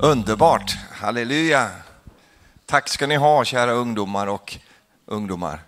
Underbart, 0.00 0.78
halleluja. 0.90 1.70
Tack 2.66 2.88
ska 2.88 3.06
ni 3.06 3.16
ha 3.16 3.44
kära 3.44 3.72
ungdomar 3.72 4.26
och 4.26 4.58
ungdomar. 5.06 5.60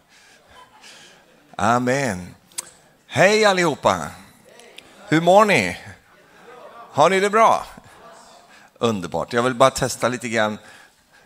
Amen. 1.57 2.35
Hej 3.07 3.45
allihopa. 3.45 4.07
Hur 5.09 5.21
mår 5.21 5.45
ni? 5.45 5.77
Har 6.93 7.11
ni 7.11 7.21
det 7.21 7.31
bra? 7.31 7.67
Underbart. 8.79 9.33
Jag 9.33 9.43
vill 9.43 9.55
bara 9.55 9.71
testa 9.71 10.09
lite 10.09 10.29
grann. 10.29 10.59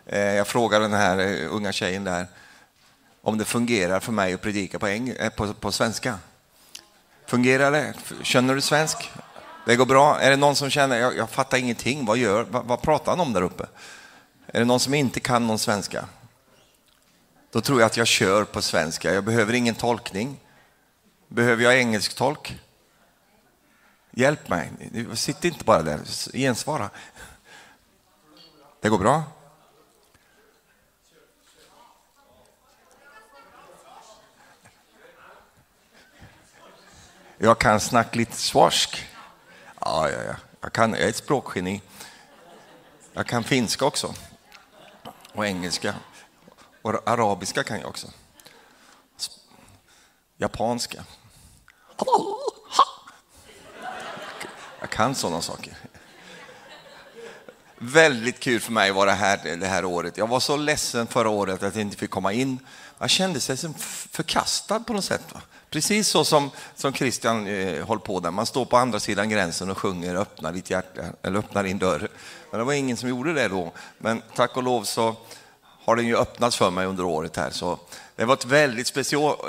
Eh, 0.05 0.19
jag 0.19 0.47
frågade 0.47 0.85
den 0.85 0.93
här 0.93 1.17
eh, 1.17 1.53
unga 1.53 1.71
tjejen 1.71 2.03
där 2.03 2.27
om 3.21 3.37
det 3.37 3.45
fungerar 3.45 3.99
för 3.99 4.11
mig 4.11 4.33
att 4.33 4.41
predika 4.41 4.79
på, 4.79 4.87
eng 4.87 5.09
eh, 5.09 5.29
på, 5.29 5.53
på 5.53 5.71
svenska. 5.71 6.19
Fungerar 7.25 7.71
det? 7.71 7.93
Känner 8.21 8.55
du 8.55 8.61
svensk? 8.61 9.11
Det 9.65 9.75
går 9.75 9.85
bra. 9.85 10.19
Är 10.19 10.29
det 10.29 10.35
någon 10.35 10.55
som 10.55 10.69
känner, 10.69 10.97
jag, 10.97 11.17
jag 11.17 11.29
fattar 11.29 11.57
ingenting, 11.57 12.05
vad, 12.05 12.17
gör, 12.17 12.43
vad, 12.43 12.65
vad 12.65 12.81
pratar 12.81 13.11
han 13.11 13.19
om 13.19 13.33
där 13.33 13.41
uppe? 13.41 13.65
Är 14.47 14.59
det 14.59 14.65
någon 14.65 14.79
som 14.79 14.93
inte 14.93 15.19
kan 15.19 15.47
någon 15.47 15.59
svenska? 15.59 16.05
Då 17.51 17.61
tror 17.61 17.79
jag 17.79 17.85
att 17.85 17.97
jag 17.97 18.07
kör 18.07 18.43
på 18.43 18.61
svenska. 18.61 19.13
Jag 19.13 19.23
behöver 19.23 19.53
ingen 19.53 19.75
tolkning. 19.75 20.39
Behöver 21.27 21.63
jag 21.63 21.77
engelsk 21.77 22.15
tolk? 22.15 22.59
Hjälp 24.11 24.49
mig. 24.49 24.71
Sitt 25.13 25.45
inte 25.45 25.63
bara 25.65 25.83
där. 25.83 25.99
Gensvara. 26.33 26.89
Det 28.81 28.89
går 28.89 28.97
bra? 28.97 29.23
Jag 37.37 37.59
kan 37.59 37.79
snacka 37.79 38.17
lite 38.17 38.37
svorsk. 38.37 39.05
Ja, 39.85 40.09
ja, 40.09 40.23
ja. 40.27 40.35
Jag, 40.61 40.73
kan, 40.73 40.91
jag 40.91 41.01
är 41.01 41.09
ett 41.09 41.15
språkgeni. 41.15 41.81
Jag 43.13 43.27
kan 43.27 43.43
finska 43.43 43.85
också. 43.85 44.13
Och 45.33 45.45
engelska. 45.45 45.95
Och 46.81 47.09
arabiska 47.09 47.63
kan 47.63 47.79
jag 47.79 47.89
också. 47.89 48.07
Japanska. 50.37 51.03
Jag 54.79 54.89
kan 54.89 55.15
sådana 55.15 55.41
saker. 55.41 55.77
Väldigt 57.77 58.39
kul 58.39 58.61
för 58.61 58.71
mig 58.71 58.89
att 58.89 58.95
vara 58.95 59.11
här 59.11 59.55
det 59.55 59.67
här 59.67 59.85
året. 59.85 60.17
Jag 60.17 60.27
var 60.27 60.39
så 60.39 60.57
ledsen 60.57 61.07
förra 61.07 61.29
året 61.29 61.63
att 61.63 61.75
jag 61.75 61.81
inte 61.81 61.97
fick 61.97 62.11
komma 62.11 62.33
in. 62.33 62.59
Jag 62.97 63.09
kände 63.09 63.39
sig 63.39 63.57
förkastad 64.11 64.79
på 64.79 64.93
något 64.93 65.05
sätt. 65.05 65.33
Va? 65.33 65.41
Precis 65.75 66.07
så 66.07 66.25
som, 66.25 66.51
som 66.75 66.93
Christian 66.93 67.47
eh, 67.47 67.85
håller 67.85 68.01
på 68.01 68.19
där. 68.19 68.31
Man 68.31 68.45
står 68.45 68.65
på 68.65 68.77
andra 68.77 68.99
sidan 68.99 69.29
gränsen 69.29 69.69
och 69.69 69.77
sjunger 69.77 70.15
öppna 70.15 70.51
ditt 70.51 70.69
hjärta, 70.69 71.01
eller 71.21 71.39
öppna 71.39 71.63
din 71.63 71.77
dörr. 71.77 72.07
Men 72.51 72.59
det 72.59 72.63
var 72.63 72.73
ingen 72.73 72.97
som 72.97 73.09
gjorde 73.09 73.33
det 73.33 73.47
då. 73.47 73.71
Men 73.97 74.21
tack 74.35 74.57
och 74.57 74.63
lov 74.63 74.83
så 74.83 75.15
har 75.61 75.95
den 75.95 76.07
ju 76.07 76.17
öppnats 76.17 76.57
för 76.57 76.71
mig 76.71 76.85
under 76.85 77.05
året 77.05 77.37
här. 77.37 77.49
Så 77.49 77.79
det 78.15 78.25
var 78.25 78.33
ett 78.33 78.45
väldigt 78.45 78.87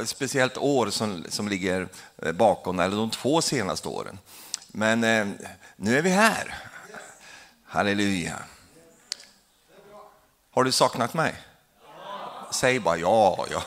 speciellt 0.07 0.57
år 0.57 0.91
som, 0.91 1.25
som 1.29 1.49
ligger 1.49 1.89
eh, 2.23 2.33
bakom, 2.33 2.81
eller 2.81 2.97
de 2.97 3.11
två 3.11 3.43
senaste 3.43 3.89
åren. 3.89 4.19
Men 4.69 5.05
eh, 5.05 5.27
nu 5.77 5.99
är 5.99 6.03
vi 6.03 6.11
här. 6.11 6.55
Halleluja. 7.65 8.39
Har 10.51 10.65
du 10.65 10.73
saknat 10.73 11.15
mig? 11.15 11.35
Säg 12.53 12.81
bara 12.81 12.97
ja. 12.97 13.47
ja. 13.51 13.63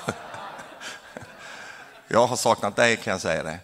Jag 2.12 2.28
har 2.28 2.36
saknat 2.36 2.76
dig 2.76 2.98
kan 2.98 3.12
jag 3.12 3.22
säga 3.22 3.44
det. 3.44 3.60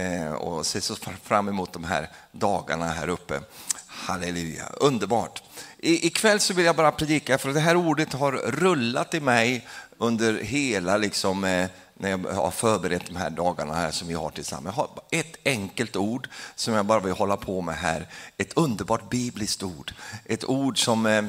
Eh, 0.00 0.32
och 0.32 0.66
ser 0.66 0.80
så 0.80 0.96
fram 1.22 1.48
emot 1.48 1.72
de 1.72 1.84
här 1.84 2.08
dagarna 2.32 2.86
här 2.86 3.08
uppe. 3.08 3.40
Halleluja, 3.86 4.66
underbart. 4.66 5.42
I, 5.78 6.06
ikväll 6.06 6.40
så 6.40 6.54
vill 6.54 6.64
jag 6.64 6.76
bara 6.76 6.92
predika, 6.92 7.38
för 7.38 7.52
det 7.52 7.60
här 7.60 7.76
ordet 7.76 8.12
har 8.12 8.32
rullat 8.32 9.14
i 9.14 9.20
mig 9.20 9.66
under 9.98 10.34
hela, 10.34 10.96
liksom, 10.96 11.44
eh, 11.44 11.68
när 11.94 12.10
jag 12.10 12.18
har 12.18 12.50
förberett 12.50 13.06
de 13.06 13.16
här 13.16 13.30
dagarna 13.30 13.74
här 13.74 13.90
som 13.90 14.08
vi 14.08 14.14
har 14.14 14.30
tillsammans. 14.30 14.76
Jag 14.76 14.82
har 14.82 14.90
ett 15.10 15.36
enkelt 15.44 15.96
ord 15.96 16.28
som 16.54 16.74
jag 16.74 16.86
bara 16.86 17.00
vill 17.00 17.12
hålla 17.12 17.36
på 17.36 17.60
med 17.60 17.74
här. 17.74 18.06
Ett 18.36 18.52
underbart 18.56 19.10
bibliskt 19.10 19.62
ord. 19.62 19.92
Ett 20.24 20.44
ord 20.44 20.84
som 20.84 21.06
eh, 21.06 21.22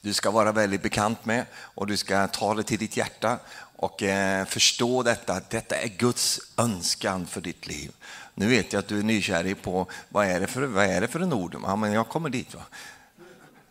du 0.00 0.14
ska 0.14 0.30
vara 0.30 0.52
väldigt 0.52 0.82
bekant 0.82 1.24
med 1.24 1.44
och 1.54 1.86
du 1.86 1.96
ska 1.96 2.26
ta 2.26 2.54
det 2.54 2.62
till 2.62 2.78
ditt 2.78 2.96
hjärta 2.96 3.38
och 3.78 4.02
eh, 4.02 4.44
förstå 4.44 5.02
detta, 5.02 5.32
att 5.32 5.50
detta 5.50 5.76
är 5.76 5.88
Guds 5.88 6.40
önskan 6.56 7.26
för 7.26 7.40
ditt 7.40 7.66
liv. 7.66 7.90
Nu 8.34 8.48
vet 8.48 8.72
jag 8.72 8.80
att 8.80 8.88
du 8.88 8.98
är 8.98 9.02
nykär 9.02 9.54
på 9.54 9.86
vad 10.08 10.26
är 10.26 10.40
det 10.40 10.46
för, 10.46 10.62
vad 10.62 10.84
är 10.84 11.00
det 11.00 11.08
för 11.08 11.20
en 11.20 11.32
ord? 11.32 11.56
Ja, 11.62 11.76
men 11.76 11.92
jag 11.92 12.08
kommer 12.08 12.30
dit. 12.30 12.54
Va? 12.54 12.62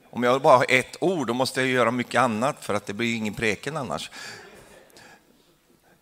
Om 0.10 0.24
jag 0.24 0.42
bara 0.42 0.58
har 0.58 0.66
ett 0.70 0.98
ord, 1.02 1.28
då 1.28 1.34
måste 1.34 1.62
jag 1.62 1.70
göra 1.70 1.92
mycket 1.92 2.22
annat 2.22 2.66
för 2.66 2.74
att 2.74 2.86
det 2.86 2.94
blir 2.94 3.16
ingen 3.16 3.34
preken 3.34 3.78
annars. 3.78 4.12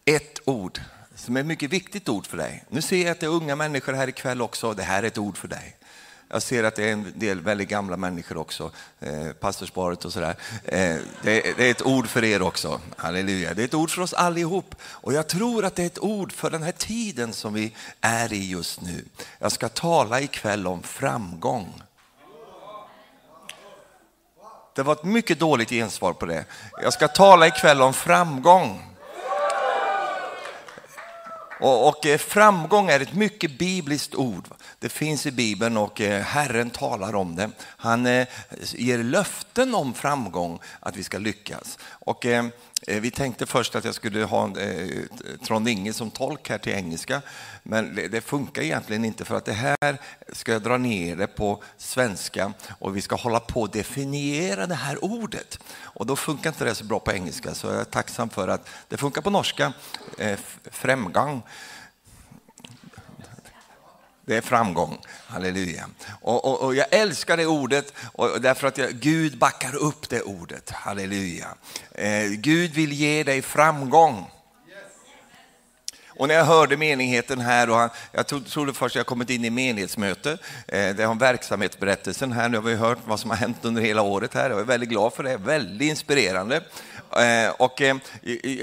Ett 0.05 0.39
ord 0.45 0.81
som 1.15 1.35
är 1.35 1.39
ett 1.39 1.45
mycket 1.45 1.69
viktigt 1.69 2.09
ord 2.09 2.27
för 2.27 2.37
dig. 2.37 2.63
Nu 2.69 2.81
ser 2.81 3.01
jag 3.01 3.11
att 3.11 3.19
det 3.19 3.25
är 3.25 3.29
unga 3.29 3.55
människor 3.55 3.93
här 3.93 4.07
ikväll 4.07 4.41
också. 4.41 4.73
Det 4.73 4.83
här 4.83 5.03
är 5.03 5.07
ett 5.07 5.17
ord 5.17 5.37
för 5.37 5.47
dig. 5.47 5.75
Jag 6.29 6.41
ser 6.41 6.63
att 6.63 6.75
det 6.75 6.89
är 6.89 6.93
en 6.93 7.13
del 7.15 7.41
väldigt 7.41 7.69
gamla 7.69 7.97
människor 7.97 8.37
också, 8.37 8.71
eh, 8.99 9.31
pastorsparet 9.39 10.05
och 10.05 10.13
sådär. 10.13 10.35
Eh, 10.63 10.95
det, 11.21 11.57
det, 11.57 11.67
är 11.67 11.71
ett 11.71 11.85
ord 11.85 12.07
för 12.07 12.23
er 12.23 12.41
också, 12.41 12.81
halleluja. 12.97 13.53
Det 13.53 13.61
är 13.61 13.65
ett 13.65 13.73
ord 13.73 13.89
för 13.91 14.01
oss 14.01 14.13
allihop. 14.13 14.75
Och 14.81 15.13
jag 15.13 15.27
tror 15.27 15.65
att 15.65 15.75
det 15.75 15.83
är 15.83 15.87
ett 15.87 15.99
ord 15.99 16.31
för 16.31 16.49
den 16.49 16.63
här 16.63 16.71
tiden 16.71 17.33
som 17.33 17.53
vi 17.53 17.75
är 18.01 18.33
i 18.33 18.49
just 18.49 18.81
nu. 18.81 19.05
Jag 19.39 19.51
ska 19.51 19.69
tala 19.69 20.21
ikväll 20.21 20.67
om 20.67 20.83
framgång. 20.83 21.81
Det 24.75 24.83
var 24.83 24.93
ett 24.93 25.03
mycket 25.03 25.39
dåligt 25.39 25.69
gensvar 25.69 26.13
på 26.13 26.25
det. 26.25 26.45
Jag 26.81 26.93
ska 26.93 27.07
tala 27.07 27.47
ikväll 27.47 27.81
om 27.81 27.93
framgång. 27.93 28.94
Och, 31.65 31.87
och, 31.87 32.05
eh, 32.05 32.17
framgång 32.17 32.89
är 32.89 32.99
ett 32.99 33.13
mycket 33.13 33.57
bibliskt 33.57 34.15
ord. 34.15 34.47
Det 34.79 34.89
finns 34.89 35.25
i 35.25 35.31
Bibeln 35.31 35.77
och 35.77 36.01
eh, 36.01 36.21
Herren 36.21 36.69
talar 36.69 37.15
om 37.15 37.35
det. 37.35 37.49
Han 37.61 38.05
eh, 38.05 38.27
ger 38.59 38.97
löften 38.97 39.75
om 39.75 39.93
framgång, 39.93 40.59
att 40.79 40.97
vi 40.97 41.03
ska 41.03 41.17
lyckas. 41.17 41.79
Och 41.83 42.25
vi 42.87 43.11
tänkte 43.11 43.45
först 43.45 43.75
att 43.75 43.85
jag 43.85 43.95
skulle 43.95 44.23
ha 44.23 44.49
Trond 45.45 45.67
Inge 45.67 45.93
som 45.93 46.11
tolk 46.11 46.49
här 46.49 46.57
till 46.57 46.73
engelska, 46.73 47.21
men 47.63 47.95
det 48.11 48.21
funkar 48.21 48.61
egentligen 48.61 49.05
inte 49.05 49.25
för 49.25 49.35
att 49.35 49.45
det 49.45 49.53
här 49.53 49.97
ska 50.33 50.51
jag 50.51 50.61
dra 50.61 50.77
ner 50.77 51.15
det 51.15 51.27
på 51.27 51.63
svenska 51.77 52.53
och 52.79 52.97
vi 52.97 53.01
ska 53.01 53.15
hålla 53.15 53.39
på 53.39 53.63
att 53.63 53.73
definiera 53.73 54.67
det 54.67 54.75
här 54.75 55.03
ordet. 55.05 55.59
Och 55.81 56.05
då 56.05 56.15
funkar 56.15 56.49
inte 56.49 56.65
det 56.65 56.75
så 56.75 56.83
bra 56.83 56.99
på 56.99 57.11
engelska, 57.11 57.53
så 57.53 57.67
jag 57.67 57.81
är 57.81 57.83
tacksam 57.83 58.29
för 58.29 58.47
att 58.47 58.69
det 58.87 58.97
funkar 58.97 59.21
på 59.21 59.29
norska, 59.29 59.73
eh, 60.17 60.39
framgång. 60.71 61.43
Det 64.25 64.35
är 64.35 64.41
framgång, 64.41 64.97
halleluja. 65.27 65.89
Och, 66.21 66.45
och, 66.45 66.61
och, 66.61 66.75
jag 66.75 66.87
älskar 66.91 67.37
det 67.37 67.45
ordet 67.45 67.93
och 68.13 68.41
därför 68.41 68.67
att 68.67 68.77
jag, 68.77 68.91
Gud 68.91 69.37
backar 69.37 69.75
upp 69.75 70.09
det 70.09 70.21
ordet, 70.21 70.69
halleluja. 70.69 71.47
Eh, 71.91 72.27
Gud 72.27 72.71
vill 72.71 72.93
ge 72.93 73.23
dig 73.23 73.41
framgång. 73.41 74.29
Och 76.17 76.27
när 76.27 76.35
jag 76.35 76.45
hörde 76.45 76.77
menigheten 76.77 77.39
här, 77.39 77.69
och 77.69 77.75
han, 77.75 77.89
jag 78.11 78.27
trodde 78.27 78.73
först 78.73 78.95
jag 78.95 79.05
kommit 79.05 79.29
in 79.29 79.45
i 79.45 79.49
menighetsmöte, 79.49 80.37
eh, 80.67 80.95
det 80.95 81.03
har 81.03 81.15
verksamhetsberättelsen 81.15 82.31
här, 82.31 82.49
nu 82.49 82.57
har 82.57 82.63
vi 82.63 82.75
hört 82.75 82.97
vad 83.05 83.19
som 83.19 83.29
har 83.29 83.37
hänt 83.37 83.57
under 83.61 83.81
hela 83.81 84.01
året 84.01 84.33
här, 84.33 84.49
jag 84.49 84.59
är 84.59 84.63
väldigt 84.63 84.89
glad 84.89 85.13
för 85.13 85.23
det, 85.23 85.37
väldigt 85.37 85.89
inspirerande. 85.89 86.61
Eh, 87.11 87.49
och 87.57 87.81
eh, 87.81 87.97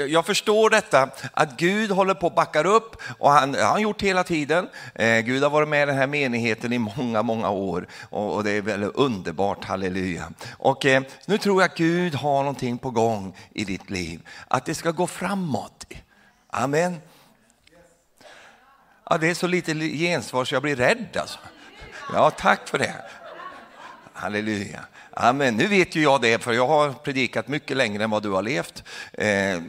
jag 0.09 0.27
förstår 0.27 0.71
detta, 0.71 1.09
att 1.33 1.57
Gud 1.57 1.91
håller 1.91 2.15
på 2.15 2.27
att 2.27 2.35
backa 2.35 2.63
upp 2.63 2.97
och 3.19 3.31
han 3.31 3.55
har 3.55 3.63
han 3.63 3.81
gjort 3.81 4.03
hela 4.03 4.25
tiden. 4.25 4.69
Eh, 4.95 5.21
Gud 5.21 5.43
har 5.43 5.51
varit 5.51 5.69
med 5.69 5.83
i 5.83 5.87
den 5.87 5.97
här 5.97 6.07
menigheten 6.07 6.73
i 6.73 6.79
många, 6.79 7.23
många 7.23 7.51
år 7.51 7.87
och 8.11 8.45
det 8.45 8.51
är 8.51 8.63
väldigt 8.63 8.95
underbart, 8.95 9.65
halleluja. 9.65 10.33
Och 10.59 10.87
nu 11.27 11.39
tror 11.39 11.63
jag 11.63 11.71
att 11.71 11.77
Gud 11.77 12.15
har 12.15 12.39
någonting 12.39 12.79
på 12.79 12.91
gång 12.91 13.37
i 13.53 13.65
ditt 13.65 13.91
liv, 13.91 14.29
att 14.49 14.65
det 14.65 14.75
ska 14.75 14.91
gå 14.91 15.07
framåt. 15.07 15.85
Amen. 16.51 17.01
Ja, 19.11 19.19
det 19.19 19.31
är 19.31 19.35
så 19.35 19.47
lite 19.47 19.75
gensvar 19.75 20.45
så 20.45 20.55
jag 20.55 20.63
blir 20.63 20.77
rädd 20.77 21.17
alltså. 21.17 21.39
Ja, 22.13 22.31
tack 22.31 22.69
för 22.69 22.79
det. 22.79 22.95
Halleluja. 24.13 24.81
Amen. 25.15 25.57
Nu 25.57 25.67
vet 25.67 25.97
ju 25.97 26.03
jag 26.03 26.21
det, 26.21 26.43
för 26.43 26.53
jag 26.53 26.67
har 26.67 26.93
predikat 26.93 27.49
mycket 27.49 27.77
längre 27.77 28.05
än 28.05 28.11
vad 28.11 28.23
du 28.23 28.31
har 28.31 28.43
levt. 28.43 28.85
Eh, 29.13 29.61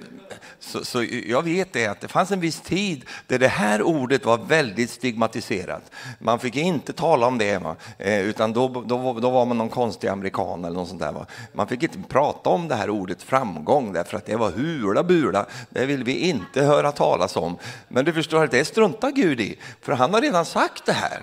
så, 0.60 0.86
så, 0.86 1.06
jag 1.28 1.44
vet 1.44 1.74
det 1.74 1.88
att 1.88 2.02
det 2.02 2.08
fanns 2.08 2.32
en 2.32 2.40
viss 2.40 2.62
tid 2.62 3.06
där 3.28 3.40
det 3.40 3.48
här 3.48 3.82
ordet 3.82 4.26
var 4.26 4.38
väldigt 4.38 4.90
stigmatiserat. 4.90 5.92
Man 6.20 6.40
fick 6.40 6.56
inte 6.56 6.94
tala 6.94 7.28
om 7.28 7.38
det, 7.38 7.76
eh, 7.98 8.20
utan 8.20 8.54
då, 8.54 8.68
då, 8.68 9.20
då, 9.20 9.30
var 9.30 9.46
man 9.46 9.58
någon 9.58 9.70
konstig 9.70 10.08
amerikan 10.08 10.66
eller 10.66 10.76
något 10.76 10.88
sånt 10.88 11.02
där. 11.02 11.26
Man 11.54 11.68
fick 11.68 11.84
inte 11.84 12.00
prata 12.10 12.50
om 12.50 12.68
det 12.68 12.76
här 12.76 12.90
ordet 12.90 13.24
framgång 13.24 13.94
därför 13.94 14.18
att 14.18 14.26
det 14.26 14.36
var 14.36 14.52
hula 14.52 15.04
bula. 15.04 15.46
Det 15.70 15.86
vill 15.86 16.04
vi 16.04 16.30
inte 16.30 16.64
höra 16.64 16.92
talas 16.92 17.36
om. 17.36 17.58
Men 17.88 18.06
du 18.06 18.14
förstår 18.14 18.44
att 18.44 18.52
det 18.52 18.66
struntar 18.66 19.12
Gud 19.12 19.42
i, 19.42 19.60
för 19.82 19.94
han 19.94 20.14
har 20.14 20.22
redan 20.22 20.46
sagt 20.46 20.86
det 20.86 20.94
här. 20.94 21.22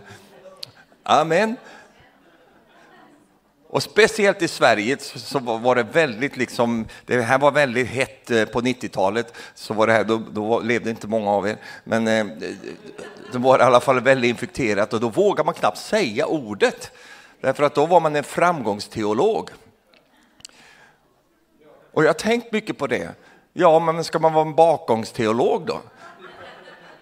Amen. 1.02 1.56
Och 3.72 3.82
speciellt 3.82 4.43
i 4.43 4.49
Sverige 4.49 4.96
så 5.00 5.38
var 5.38 5.75
det 5.75 5.82
väldigt 5.82 6.37
liksom, 6.37 6.87
det 7.06 7.22
här 7.22 7.38
var 7.38 7.50
väldigt 7.50 7.88
hett 7.88 8.31
eh, 8.31 8.44
på 8.44 8.61
90-talet, 8.61 9.34
så 9.55 9.75
var 9.75 9.87
det 9.87 9.93
här, 9.93 10.05
då, 10.05 10.22
då 10.31 10.61
levde 10.61 10.90
inte 10.90 11.06
många 11.06 11.31
av 11.31 11.49
er, 11.49 11.56
men 11.84 12.08
eh, 12.08 12.26
det 13.32 13.38
var 13.38 13.58
i 13.58 13.62
alla 13.62 13.81
fall 13.81 14.00
väldigt 14.00 14.28
infekterat 14.28 14.93
och 14.93 15.00
då 15.00 15.08
vågade 15.08 15.46
man 15.46 15.55
knappt 15.55 15.78
säga 15.78 16.26
ordet, 16.26 16.93
därför 17.40 17.62
att 17.62 17.75
då 17.75 17.87
var 17.87 18.00
man 18.00 18.17
en 18.17 18.25
framgångsteolog. 18.25 19.50
Och 21.93 22.02
jag 22.05 22.08
har 22.08 22.14
tänkt 22.14 22.52
mycket 22.52 22.78
på 22.78 22.87
det. 22.87 23.14
Ja, 23.52 23.78
men 23.78 24.05
ska 24.05 24.19
man 24.19 24.32
vara 24.32 24.46
en 24.46 24.55
bakgångsteolog 24.55 25.66
då? 25.66 25.81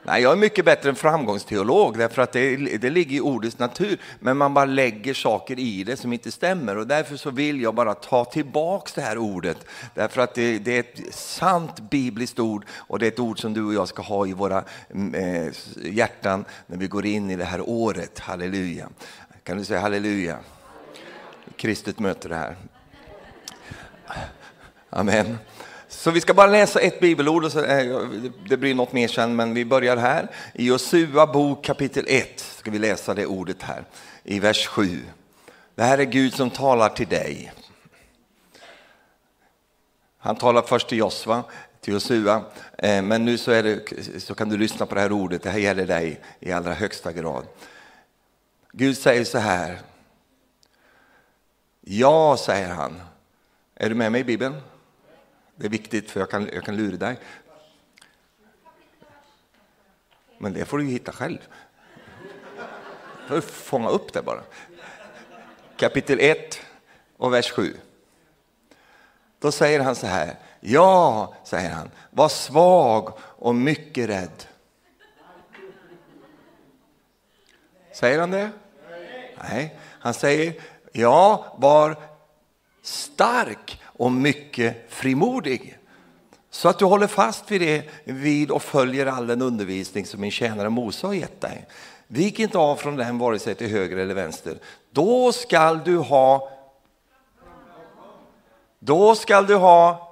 Nej, 0.09 0.23
jag 0.23 0.33
är 0.33 0.37
mycket 0.37 0.65
bättre 0.65 0.89
än 0.89 0.95
framgångsteolog 0.95 1.99
därför 1.99 2.23
att 2.23 2.33
det, 2.33 2.57
det 2.57 2.91
ligger 2.91 3.17
i 3.17 3.21
ordets 3.21 3.59
natur. 3.59 4.01
Men 4.21 4.37
man 4.37 4.55
bara 4.55 4.65
lägger 4.65 5.15
saker 5.15 5.59
i 5.59 5.85
det 5.85 5.97
som 5.97 6.13
inte 6.13 6.31
stämmer 6.31 6.77
och 6.77 6.87
därför 6.87 7.17
så 7.17 7.31
vill 7.31 7.61
jag 7.63 7.75
bara 7.75 7.95
ta 7.95 8.25
tillbaks 8.25 8.93
det 8.93 9.01
här 9.01 9.19
ordet. 9.19 9.59
Därför 9.95 10.21
att 10.21 10.35
det, 10.35 10.59
det 10.59 10.77
är 10.77 10.81
ett 10.81 11.15
sant 11.15 11.91
bibliskt 11.91 12.39
ord 12.39 12.65
och 12.71 12.99
det 12.99 13.07
är 13.07 13.09
ett 13.09 13.19
ord 13.19 13.41
som 13.41 13.55
du 13.55 13.65
och 13.65 13.75
jag 13.75 13.89
ska 13.89 14.03
ha 14.03 14.27
i 14.27 14.33
våra 14.33 14.65
mm, 14.91 15.15
eh, 15.15 15.53
hjärtan 15.85 16.45
när 16.67 16.77
vi 16.77 16.87
går 16.87 17.07
in 17.07 17.31
i 17.31 17.37
det 17.37 17.45
här 17.45 17.69
året. 17.69 18.19
Halleluja. 18.19 18.89
Kan 19.43 19.59
du 19.59 19.65
säga 19.65 19.81
halleluja? 19.81 20.39
Kristet 21.57 21.99
möter 21.99 22.29
det 22.29 22.37
här. 22.37 22.57
Amen. 24.91 25.39
Så 25.99 26.11
vi 26.11 26.21
ska 26.21 26.35
bara 26.35 26.47
läsa 26.47 26.81
ett 26.81 27.01
bibelord, 27.01 27.45
och 27.45 27.53
så, 27.53 27.65
eh, 27.65 28.09
det 28.49 28.57
blir 28.57 28.75
något 28.75 28.93
mer 28.93 29.09
sen, 29.09 29.37
men 29.37 29.55
vi 29.55 29.65
börjar 29.65 29.97
här. 29.97 30.31
I 30.55 30.67
Josua 30.67 31.27
bok 31.27 31.65
kapitel 31.65 32.05
1 32.09 32.41
ska 32.41 32.71
vi 32.71 32.79
läsa 32.79 33.15
det 33.15 33.27
ordet 33.27 33.63
här, 33.63 33.85
i 34.25 34.41
vers 34.41 34.67
7. 34.67 35.03
Det 35.75 35.83
här 35.83 35.99
är 35.99 36.05
Gud 36.05 36.35
som 36.35 36.51
talar 36.51 36.89
till 36.89 37.09
dig. 37.09 37.53
Han 40.19 40.37
talar 40.37 40.63
först 40.63 40.89
till 40.89 40.99
Josua, 40.99 41.45
till 41.81 41.93
Josua, 41.95 42.43
eh, 42.79 43.03
men 43.03 43.25
nu 43.25 43.39
så, 43.39 43.51
det, 43.51 43.81
så 44.19 44.35
kan 44.35 44.49
du 44.49 44.57
lyssna 44.57 44.87
på 44.87 44.95
det 44.95 45.01
här 45.01 45.13
ordet, 45.13 45.43
det 45.43 45.51
här 45.51 45.59
gäller 45.59 45.87
dig 45.87 46.21
i 46.41 46.53
allra 46.53 46.75
högsta 46.75 47.13
grad. 47.13 47.47
Gud 48.73 48.99
säger 48.99 49.25
så 49.25 49.39
här. 49.39 49.79
Ja, 51.81 52.37
säger 52.37 52.69
han. 52.69 53.03
Är 53.75 53.89
du 53.89 53.95
med 53.95 54.13
mig 54.13 54.21
i 54.21 54.25
Bibeln? 54.25 54.61
Det 55.59 55.67
är 55.67 55.71
viktigt 55.71 56.11
för 56.11 56.21
jag 56.21 56.31
kan, 56.31 56.51
jag 56.53 56.65
kan 56.65 56.77
lura 56.77 56.97
dig. 56.97 57.19
Men 60.39 60.53
det 60.53 60.65
får 60.65 60.79
du 60.79 60.85
hitta 60.85 61.13
själv. 61.13 61.39
Du 63.29 63.41
fånga 63.41 63.89
upp 63.89 64.13
det 64.13 64.23
bara. 64.23 64.43
Kapitel 65.77 66.21
1 66.21 66.61
och 67.17 67.33
vers 67.33 67.51
7. 67.51 67.77
Då 69.39 69.53
säger 69.53 69.81
han 69.81 69.97
så 69.97 70.07
här. 70.07 70.37
Ja, 70.61 71.35
säger 71.45 71.71
han, 71.71 71.91
var 72.11 72.29
svag 72.29 73.19
och 73.21 73.55
mycket 73.55 74.09
rädd. 74.09 74.45
Säger 77.93 78.19
han 78.19 78.31
det? 78.31 78.51
Nej, 79.43 79.79
han 79.85 80.15
säger 80.15 80.55
ja, 80.93 81.57
var 81.59 81.97
stark 82.83 83.78
och 83.99 84.13
mycket 84.13 84.87
frimodig. 84.89 85.79
Så 86.51 86.69
att 86.69 86.79
du 86.79 86.85
håller 86.85 87.07
fast 87.07 87.51
vid 87.51 87.61
det 87.61 87.83
vid 88.05 88.51
och 88.51 88.63
följer 88.63 89.07
all 89.07 89.27
den 89.27 89.43
undervisning 89.43 90.07
som 90.07 90.21
min 90.21 90.31
tjänare 90.31 90.69
Mose 90.69 91.07
har 91.07 91.15
gett 91.15 91.41
dig. 91.41 91.67
Vik 92.07 92.39
inte 92.39 92.59
av 92.59 92.77
från 92.77 92.97
den 92.97 93.19
vare 93.19 93.39
sig 93.39 93.55
till 93.55 93.69
höger 93.69 93.97
eller 93.97 94.15
vänster. 94.15 94.59
Då 94.91 95.33
skall 95.33 95.81
du 95.85 95.97
ha 95.97 96.51
då 98.79 99.15
skall 99.15 99.47
du 99.47 99.55
ha 99.55 100.09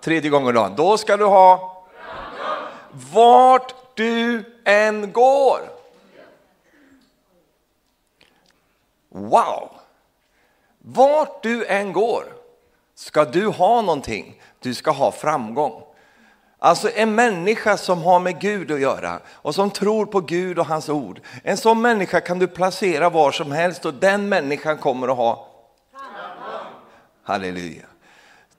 tredje 0.00 0.30
gången 0.30 0.54
då. 0.54 0.74
Då 0.76 0.98
ska 0.98 1.16
du 1.16 1.24
ha 1.24 1.84
vart 3.12 3.96
du 3.96 4.44
än 4.64 5.12
går. 5.12 5.60
Wow! 9.08 9.70
Vart 10.78 11.42
du 11.42 11.66
än 11.66 11.92
går 11.92 12.35
ska 12.96 13.24
du 13.24 13.46
ha 13.46 13.80
någonting, 13.80 14.40
du 14.60 14.74
ska 14.74 14.90
ha 14.90 15.12
framgång. 15.12 15.82
Alltså 16.58 16.90
en 16.94 17.14
människa 17.14 17.76
som 17.76 18.02
har 18.02 18.20
med 18.20 18.40
Gud 18.40 18.70
att 18.70 18.80
göra 18.80 19.20
och 19.32 19.54
som 19.54 19.70
tror 19.70 20.06
på 20.06 20.20
Gud 20.20 20.58
och 20.58 20.66
hans 20.66 20.88
ord. 20.88 21.20
En 21.42 21.56
sån 21.56 21.80
människa 21.80 22.20
kan 22.20 22.38
du 22.38 22.46
placera 22.46 23.10
var 23.10 23.32
som 23.32 23.52
helst 23.52 23.84
och 23.84 23.94
den 23.94 24.28
människan 24.28 24.78
kommer 24.78 25.08
att 25.08 25.16
ha 25.16 25.48
framgång. 25.92 26.72
Halleluja. 27.22 27.82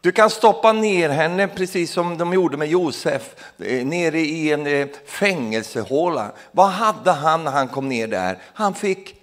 Du 0.02 0.12
kan 0.12 0.30
stoppa 0.30 0.74
ner 0.74 1.10
henne 1.10 1.48
precis 1.48 1.92
som 1.92 2.18
de 2.18 2.34
gjorde 2.34 2.58
med 2.58 2.68
Josef, 2.68 3.36
eh, 3.58 3.86
nere 3.86 4.20
i 4.20 4.54
en 4.54 4.68
eh, 4.68 4.88
fängelsehåla. 5.06 6.32
Vad 6.52 6.70
hade 6.70 7.12
han 7.12 7.44
när 7.44 7.52
han 7.52 7.68
kom 7.68 7.90
ner 7.90 8.08
där? 8.08 8.38
Han 8.54 8.74
fick 8.74 9.16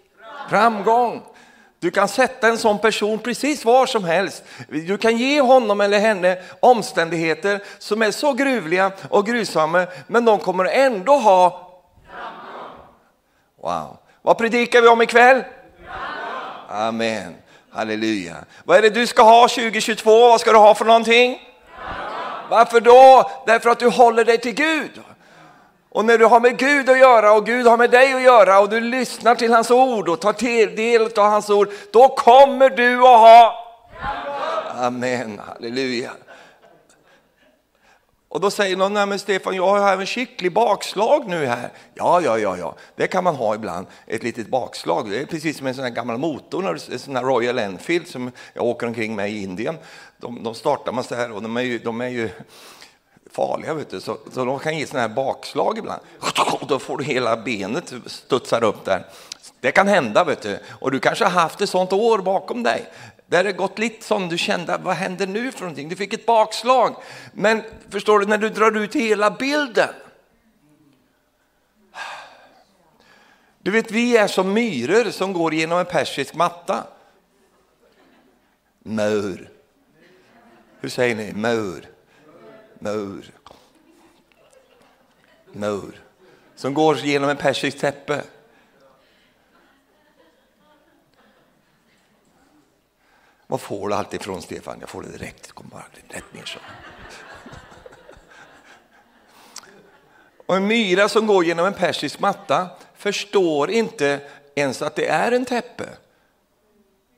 framgång. 0.50 1.22
Du 1.84 1.90
kan 1.90 2.08
sätta 2.08 2.48
en 2.48 2.58
sån 2.58 2.78
person 2.78 3.18
precis 3.18 3.64
var 3.64 3.86
som 3.86 4.04
helst. 4.04 4.44
Du 4.68 4.98
kan 4.98 5.16
ge 5.16 5.40
honom 5.40 5.80
eller 5.80 5.98
henne 5.98 6.38
omständigheter 6.60 7.62
som 7.78 8.02
är 8.02 8.10
så 8.10 8.32
gruvliga 8.32 8.92
och 9.08 9.26
grusamma, 9.26 9.86
men 10.06 10.24
de 10.24 10.38
kommer 10.38 10.64
ändå 10.64 11.16
ha 11.16 11.70
Wow. 13.62 13.96
Vad 14.22 14.38
predikar 14.38 14.82
vi 14.82 14.88
om 14.88 15.02
ikväll? 15.02 15.44
Amen. 16.68 17.34
Halleluja. 17.70 18.36
Vad 18.64 18.76
är 18.76 18.82
det 18.82 18.90
du 18.90 19.06
ska 19.06 19.22
ha 19.22 19.48
2022? 19.48 20.10
Vad 20.10 20.40
ska 20.40 20.52
du 20.52 20.58
ha 20.58 20.74
för 20.74 20.84
någonting? 20.84 21.38
Varför 22.50 22.80
då? 22.80 23.30
Därför 23.46 23.70
att 23.70 23.78
du 23.78 23.88
håller 23.88 24.24
dig 24.24 24.38
till 24.38 24.54
Gud. 24.54 25.00
Och 25.94 26.04
när 26.04 26.18
du 26.18 26.24
har 26.24 26.40
med 26.40 26.58
Gud 26.58 26.90
att 26.90 26.98
göra 26.98 27.32
och 27.32 27.46
Gud 27.46 27.66
har 27.66 27.76
med 27.76 27.90
dig 27.90 28.12
att 28.12 28.22
göra 28.22 28.60
och 28.60 28.68
du 28.68 28.80
lyssnar 28.80 29.34
till 29.34 29.52
hans 29.52 29.70
ord 29.70 30.08
och 30.08 30.20
tar 30.20 30.32
del 30.76 31.02
av 31.02 31.30
hans 31.30 31.50
ord, 31.50 31.68
då 31.92 32.08
kommer 32.08 32.70
du 32.70 32.98
att 32.98 33.20
ha 33.20 33.64
Amen, 34.76 35.40
halleluja. 35.46 36.10
Och 38.28 38.40
då 38.40 38.50
säger 38.50 38.76
någon, 38.76 38.94
nej 38.94 39.06
men 39.06 39.18
Stefan, 39.18 39.56
jag 39.56 39.66
har 39.66 39.92
även 39.92 40.06
skicklig 40.06 40.52
bakslag 40.52 41.28
nu 41.28 41.46
här. 41.46 41.70
Ja, 41.94 42.20
ja, 42.20 42.38
ja, 42.38 42.56
ja, 42.56 42.74
det 42.96 43.06
kan 43.06 43.24
man 43.24 43.36
ha 43.36 43.54
ibland, 43.54 43.86
ett 44.06 44.22
litet 44.22 44.48
bakslag. 44.48 45.10
Det 45.10 45.20
är 45.20 45.26
precis 45.26 45.58
som 45.58 45.66
en 45.66 45.74
sån 45.74 45.84
här 45.84 45.90
gammal 45.90 46.18
motor, 46.18 46.68
en 46.92 46.98
sån 46.98 47.16
här 47.16 47.22
Royal 47.22 47.58
Enfield 47.58 48.08
som 48.08 48.30
jag 48.54 48.64
åker 48.64 48.86
omkring 48.86 49.16
med 49.16 49.30
i 49.30 49.42
Indien. 49.42 49.76
De, 50.18 50.42
de 50.42 50.54
startar 50.54 50.92
man 50.92 51.04
så 51.04 51.14
här 51.14 51.32
och 51.32 51.42
de 51.42 51.56
är 51.56 51.62
ju, 51.62 51.78
de 51.78 52.00
är 52.00 52.08
ju 52.08 52.30
farliga, 53.34 53.74
vet 53.74 53.90
du. 53.90 54.00
Så, 54.00 54.18
så 54.32 54.44
de 54.44 54.58
kan 54.58 54.78
ge 54.78 54.86
sådana 54.86 55.08
här 55.08 55.14
bakslag 55.14 55.78
ibland. 55.78 56.02
Då 56.68 56.78
får 56.78 56.98
du 56.98 57.04
hela 57.04 57.36
benet 57.36 57.92
studsar 58.06 58.64
upp 58.64 58.84
där. 58.84 59.06
Det 59.60 59.72
kan 59.72 59.88
hända, 59.88 60.24
vet 60.24 60.42
du. 60.42 60.58
Och 60.80 60.90
du 60.90 61.00
kanske 61.00 61.24
har 61.24 61.30
haft 61.30 61.60
ett 61.60 61.68
sånt 61.68 61.92
år 61.92 62.18
bakom 62.18 62.62
dig. 62.62 62.90
Där 63.26 63.44
det 63.44 63.52
gått 63.52 63.78
lite 63.78 64.04
som 64.04 64.28
du 64.28 64.38
kände, 64.38 64.78
vad 64.82 64.94
händer 64.94 65.26
nu 65.26 65.52
för 65.52 65.60
någonting? 65.60 65.88
Du 65.88 65.96
fick 65.96 66.12
ett 66.12 66.26
bakslag. 66.26 66.96
Men 67.32 67.62
förstår 67.90 68.18
du, 68.18 68.26
när 68.26 68.38
du 68.38 68.48
drar 68.48 68.76
ut 68.76 68.94
hela 68.94 69.30
bilden. 69.30 69.94
Du 73.58 73.70
vet, 73.70 73.90
vi 73.90 74.16
är 74.16 74.26
som 74.26 74.52
myror 74.52 75.10
som 75.10 75.32
går 75.32 75.54
genom 75.54 75.78
en 75.78 75.86
persisk 75.86 76.34
matta. 76.34 76.84
Mör. 78.82 79.50
Hur 80.80 80.88
säger 80.88 81.16
ni? 81.16 81.32
Mör 81.32 81.93
mur. 82.78 83.32
Mur. 85.52 86.02
Som 86.54 86.74
går 86.74 86.98
genom 86.98 87.30
en 87.30 87.36
persisk 87.36 87.78
täppe. 87.78 88.22
Var 93.46 93.58
får 93.58 93.88
du 93.88 93.94
allt 93.94 94.14
ifrån 94.14 94.42
Stefan? 94.42 94.76
Jag 94.80 94.88
får 94.88 95.02
det 95.02 95.08
direkt. 95.08 95.52
Kom 95.52 95.68
bara 95.68 95.86
rätt 96.08 96.34
ner 96.34 96.44
så. 96.44 96.58
Och 100.46 100.56
en 100.56 100.66
myra 100.66 101.08
som 101.08 101.26
går 101.26 101.44
genom 101.44 101.66
en 101.66 101.74
persisk 101.74 102.20
matta 102.20 102.70
förstår 102.94 103.70
inte 103.70 104.20
ens 104.54 104.82
att 104.82 104.96
det 104.96 105.08
är 105.08 105.32
en 105.32 105.44
täppe. 105.44 105.88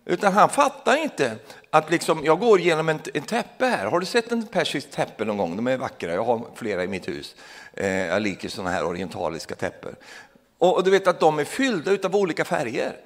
Utan 0.09 0.33
han 0.33 0.49
fattar 0.49 0.97
inte 0.97 1.37
att 1.71 1.91
liksom, 1.91 2.25
jag 2.25 2.39
går 2.39 2.61
genom 2.61 2.89
en, 2.89 3.01
en 3.15 3.23
täppe 3.23 3.67
här. 3.67 3.87
Har 3.87 4.01
du 4.01 4.07
sett 4.07 4.33
en 4.33 4.47
persisk 4.47 4.91
täppe 4.91 5.25
någon 5.25 5.37
gång? 5.37 5.57
De 5.57 5.67
är 5.67 5.77
vackra, 5.77 6.15
jag 6.15 6.25
har 6.25 6.47
flera 6.55 6.85
i 6.85 6.89
mitt 6.89 7.09
hus. 7.09 7.35
Eh, 7.75 7.89
jag 7.89 8.23
liker 8.23 8.49
sådana 8.49 8.71
här 8.71 8.85
orientaliska 8.85 9.55
täppor. 9.55 9.95
Och, 10.59 10.75
och, 10.75 10.85
du 10.85 10.91
vet 10.91 11.07
att 11.07 11.21
de 11.21 11.39
är 11.39 11.45
fyllda 11.45 11.99
av 12.05 12.17
olika 12.17 12.45
färger. 12.45 12.97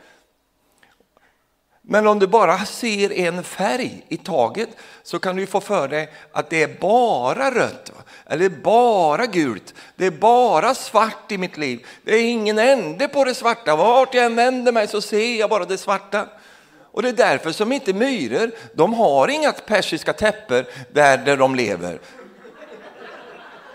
Men 1.83 2.07
om 2.07 2.19
du 2.19 2.26
bara 2.26 2.59
ser 2.59 3.12
en 3.12 3.45
färg 3.45 4.07
i 4.09 4.16
taget 4.16 4.69
så 5.02 5.19
kan 5.19 5.37
du 5.37 5.47
få 5.47 5.61
för 5.61 5.88
dig 5.88 6.12
att 6.33 6.50
det 6.50 6.62
är 6.62 6.80
bara 6.80 7.50
rött, 7.50 7.92
eller 8.26 8.49
bara 8.49 9.26
gult, 9.26 9.75
det 9.97 10.07
är 10.07 10.11
bara 10.11 10.75
svart 10.75 11.33
i 11.33 11.38
mitt 11.38 11.57
liv. 11.57 11.87
Det 12.04 12.14
är 12.14 12.25
ingen 12.25 12.59
ände 12.59 13.09
på 13.09 13.25
det 13.25 13.35
svarta, 13.35 13.76
vart 13.76 14.14
jag 14.14 14.25
än 14.25 14.37
vänder 14.37 14.73
mig 14.73 14.88
så 14.88 15.00
ser 15.00 15.38
jag 15.38 15.50
bara 15.50 15.64
det 15.64 15.78
svarta. 15.78 16.28
Och 16.92 17.02
det 17.02 17.09
är 17.09 17.12
därför 17.12 17.52
som 17.52 17.73
inte 17.73 17.92
myror, 17.92 18.50
de 18.75 18.94
har 18.94 19.28
inga 19.28 19.52
persiska 19.52 20.12
täpper 20.12 20.66
där, 20.92 21.18
där 21.18 21.37
de 21.37 21.54
lever. 21.54 22.00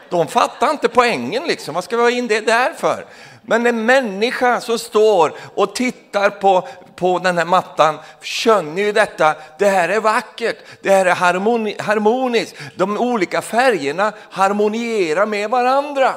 De 0.09 0.27
fattar 0.27 0.69
inte 0.69 0.89
poängen 0.89 1.43
liksom, 1.47 1.75
vad 1.75 1.83
ska 1.83 1.97
vi 1.97 2.03
ha 2.03 2.09
in 2.09 2.27
det 2.27 2.41
där 2.41 2.73
för? 2.73 3.05
Men 3.41 3.65
en 3.65 3.85
människa 3.85 4.61
som 4.61 4.79
står 4.79 5.33
och 5.55 5.75
tittar 5.75 6.29
på, 6.29 6.67
på 6.95 7.19
den 7.19 7.37
här 7.37 7.45
mattan 7.45 7.99
känner 8.21 8.81
ju 8.81 8.91
detta, 8.91 9.35
det 9.59 9.69
här 9.69 9.89
är 9.89 9.99
vackert, 9.99 10.57
det 10.81 10.89
här 10.89 11.05
är 11.05 11.15
harmoni, 11.15 11.75
harmoniskt, 11.79 12.55
de 12.75 12.97
olika 12.97 13.41
färgerna 13.41 14.13
harmonierar 14.29 15.25
med 15.25 15.49
varandra. 15.49 16.15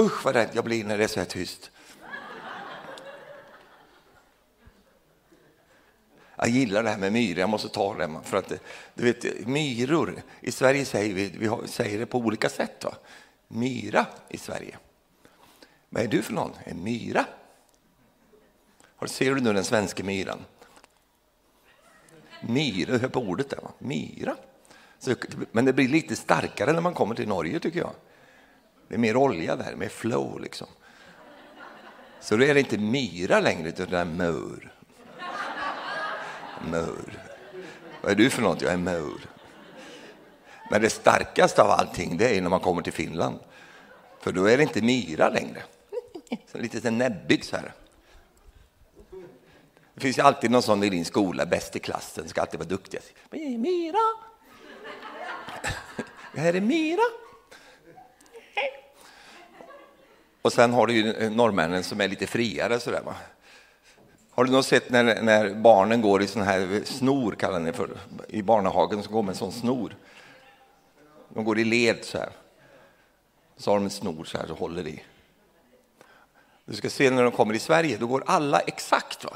Usch 0.00 0.24
vad 0.24 0.34
rädd 0.34 0.48
jag 0.52 0.64
blir 0.64 0.84
när 0.84 0.98
det 0.98 1.04
är 1.04 1.08
så 1.08 1.20
här 1.20 1.26
tyst. 1.26 1.70
Jag 6.44 6.50
gillar 6.50 6.82
det 6.82 6.90
här 6.90 6.98
med 6.98 7.12
myror, 7.12 7.38
jag 7.38 7.48
måste 7.48 7.68
ta 7.68 7.94
det. 7.94 8.20
För 8.24 8.36
att, 8.36 8.52
du 8.94 9.04
vet, 9.04 9.46
myror, 9.46 10.22
i 10.40 10.52
Sverige 10.52 10.84
säger 10.84 11.14
vi, 11.14 11.28
vi 11.38 11.68
säger 11.68 11.98
det 11.98 12.06
på 12.06 12.18
olika 12.18 12.48
sätt. 12.48 12.84
Va? 12.84 12.94
Myra 13.48 14.06
i 14.28 14.38
Sverige. 14.38 14.78
Vad 15.88 16.02
är 16.02 16.08
du 16.08 16.22
för 16.22 16.32
någon? 16.32 16.52
En 16.64 16.82
myra? 16.82 17.26
Ser 19.06 19.34
du 19.34 19.40
nu 19.40 19.52
den 19.52 19.64
svenska 19.64 20.04
myran? 20.04 20.44
Myra, 22.42 22.98
hör 22.98 23.08
på 23.08 23.20
ordet 23.20 23.50
där. 23.50 23.58
Va? 23.62 23.72
Myra. 23.78 24.36
Så, 24.98 25.14
men 25.52 25.64
det 25.64 25.72
blir 25.72 25.88
lite 25.88 26.16
starkare 26.16 26.72
när 26.72 26.80
man 26.80 26.94
kommer 26.94 27.14
till 27.14 27.28
Norge 27.28 27.60
tycker 27.60 27.78
jag. 27.78 27.94
Det 28.88 28.94
är 28.94 28.98
mer 28.98 29.16
olja 29.16 29.56
där, 29.56 29.76
mer 29.76 29.88
flow 29.88 30.40
liksom. 30.40 30.68
Så 32.20 32.36
då 32.36 32.44
är 32.44 32.54
det 32.54 32.60
inte 32.60 32.78
myra 32.78 33.40
längre, 33.40 33.68
utan 33.68 33.90
det 33.90 33.98
är 33.98 34.04
mör. 34.04 34.73
Mör. 36.70 37.18
Vad 38.00 38.12
är 38.12 38.16
du 38.16 38.30
för 38.30 38.42
något? 38.42 38.62
Jag 38.62 38.72
är 38.72 38.76
mör. 38.76 39.20
Men 40.70 40.82
det 40.82 40.90
starkaste 40.90 41.62
av 41.62 41.70
allting 41.70 42.16
det 42.16 42.36
är 42.36 42.42
när 42.42 42.50
man 42.50 42.60
kommer 42.60 42.82
till 42.82 42.92
Finland. 42.92 43.38
För 44.20 44.32
då 44.32 44.44
är 44.44 44.56
det 44.56 44.62
inte 44.62 44.82
myra 44.82 45.28
längre. 45.28 45.62
Så 46.52 46.58
lite 46.58 46.90
näbbigt 46.90 46.98
näbbig 46.98 47.44
så 47.44 47.56
här. 47.56 47.72
Det 49.94 50.00
finns 50.00 50.18
ju 50.18 50.22
alltid 50.22 50.50
någon 50.50 50.62
sån 50.62 50.82
i 50.82 50.90
din 50.90 51.04
skola, 51.04 51.46
bäst 51.46 51.76
i 51.76 51.78
klassen, 51.78 52.28
ska 52.28 52.40
alltid 52.40 52.60
vara 52.60 52.68
duktig. 52.68 53.00
Myra! 53.30 53.98
Det 56.32 56.40
här 56.40 56.54
är 56.54 56.60
myra. 56.60 57.02
Och 60.42 60.52
sen 60.52 60.72
har 60.72 60.86
du 60.86 60.94
ju 60.94 61.30
norrmännen 61.30 61.84
som 61.84 62.00
är 62.00 62.08
lite 62.08 62.26
friare 62.26 62.80
sådär 62.80 63.02
va. 63.02 63.14
Har 64.34 64.44
du 64.44 64.52
nog 64.52 64.64
sett 64.64 64.90
när, 64.90 65.22
när 65.22 65.54
barnen 65.54 66.02
går 66.02 66.22
i 66.22 66.26
sån 66.26 66.42
här 66.42 66.82
snor, 66.84 67.32
kallar 67.32 67.58
ni 67.58 67.72
för, 67.72 67.90
i 68.28 68.42
barnahagen, 68.42 69.02
som 69.02 69.12
går 69.12 69.22
med 69.22 69.32
en 69.32 69.36
sån 69.36 69.52
snor? 69.52 69.96
De 71.28 71.44
går 71.44 71.58
i 71.58 71.64
led 71.64 72.04
så 72.04 72.18
här. 72.18 72.30
Så 73.56 73.70
har 73.70 73.76
de 73.76 73.84
en 73.84 73.90
snor 73.90 74.24
så 74.24 74.38
här 74.38 74.50
och 74.50 74.58
håller 74.58 74.88
i. 74.88 75.02
Du 76.64 76.76
ska 76.76 76.90
se 76.90 77.10
när 77.10 77.22
de 77.22 77.32
kommer 77.32 77.54
i 77.54 77.58
Sverige, 77.58 77.96
då 77.96 78.06
går 78.06 78.24
alla 78.26 78.60
exakt. 78.60 79.24
va? 79.24 79.30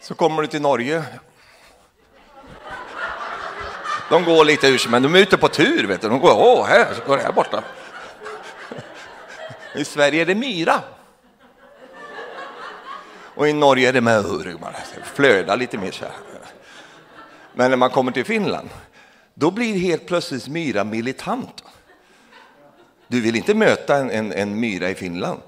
Så 0.00 0.14
kommer 0.14 0.42
du 0.42 0.48
till 0.48 0.62
Norge. 0.62 1.04
De 4.10 4.24
går 4.24 4.44
lite 4.44 4.68
ur 4.68 4.78
sig, 4.78 4.90
men 4.90 5.02
de 5.02 5.14
är 5.14 5.18
ute 5.18 5.36
på 5.36 5.48
tur. 5.48 5.86
Vet 5.86 6.00
du. 6.00 6.08
De 6.08 6.20
går, 6.20 6.32
åh, 6.32 6.66
här, 6.66 6.94
så 6.94 7.02
går 7.06 7.16
det 7.16 7.22
här 7.22 7.32
borta. 7.32 7.64
I 9.74 9.84
Sverige 9.84 10.22
är 10.22 10.26
det 10.26 10.34
myra. 10.34 10.82
Och 13.34 13.48
i 13.48 13.52
Norge 13.52 13.88
är 13.88 13.92
det 13.92 14.00
mör. 14.00 14.56
Man 14.60 14.72
flödar 15.14 15.56
lite 15.56 15.78
mer 15.78 15.90
så 15.90 16.04
här. 16.04 16.14
Men 17.54 17.70
när 17.70 17.76
man 17.76 17.90
kommer 17.90 18.12
till 18.12 18.24
Finland, 18.24 18.68
då 19.34 19.50
blir 19.50 19.78
helt 19.78 20.06
plötsligt 20.06 20.48
myra 20.48 20.84
militant. 20.84 21.64
Du 23.08 23.20
vill 23.20 23.36
inte 23.36 23.54
möta 23.54 23.96
en, 23.96 24.10
en, 24.10 24.32
en 24.32 24.60
myra 24.60 24.90
i 24.90 24.94
Finland. 24.94 25.40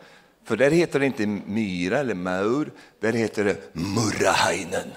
För 0.45 0.57
där 0.57 0.71
heter 0.71 1.01
det 1.01 1.07
inte 1.07 1.27
myra 1.27 1.99
eller 1.99 2.15
maur, 2.15 2.71
där 3.01 3.13
heter 3.13 3.45
det 3.45 3.57
murrahainen. 3.73 4.93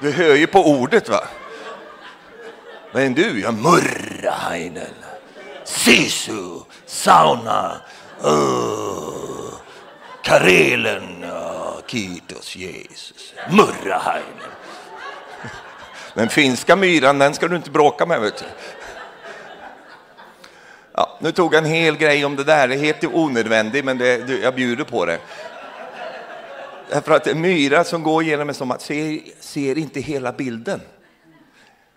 Du 0.00 0.10
hör 0.10 0.34
ju 0.34 0.46
på 0.46 0.58
ordet 0.58 1.08
va? 1.08 1.28
Vad 2.92 3.02
är 3.02 3.10
du? 3.10 3.40
Ja, 3.40 3.52
murrahainen. 3.52 4.94
Sisu, 5.70 6.64
sauna, 6.86 7.80
uh, 8.24 9.54
Karelen, 10.22 11.24
uh, 11.24 11.80
kiitos 11.86 12.56
Jesus, 12.56 13.34
Murrahainen. 13.50 14.50
Den 16.14 16.28
finska 16.28 16.76
myran, 16.76 17.18
den 17.18 17.34
ska 17.34 17.48
du 17.48 17.56
inte 17.56 17.70
bråka 17.70 18.06
med. 18.06 18.20
Vet 18.20 18.38
du. 18.38 18.44
Ja, 20.92 21.18
nu 21.20 21.32
tog 21.32 21.54
jag 21.54 21.64
en 21.64 21.70
hel 21.70 21.96
grej 21.96 22.24
om 22.24 22.36
det 22.36 22.44
där, 22.44 22.68
det 22.68 22.74
är 22.74 22.78
helt 22.78 23.04
onödvändigt, 23.04 23.84
men 23.84 23.98
det, 23.98 24.28
jag 24.42 24.54
bjuder 24.54 24.84
på 24.84 25.06
det. 25.06 25.18
Därför 26.90 27.12
att 27.12 27.26
en 27.26 27.40
myra 27.40 27.84
som 27.84 28.02
går 28.02 28.22
igenom 28.22 28.48
en 28.48 28.54
sommar 28.54 28.78
ser, 28.78 29.20
ser 29.40 29.78
inte 29.78 30.00
hela 30.00 30.32
bilden. 30.32 30.80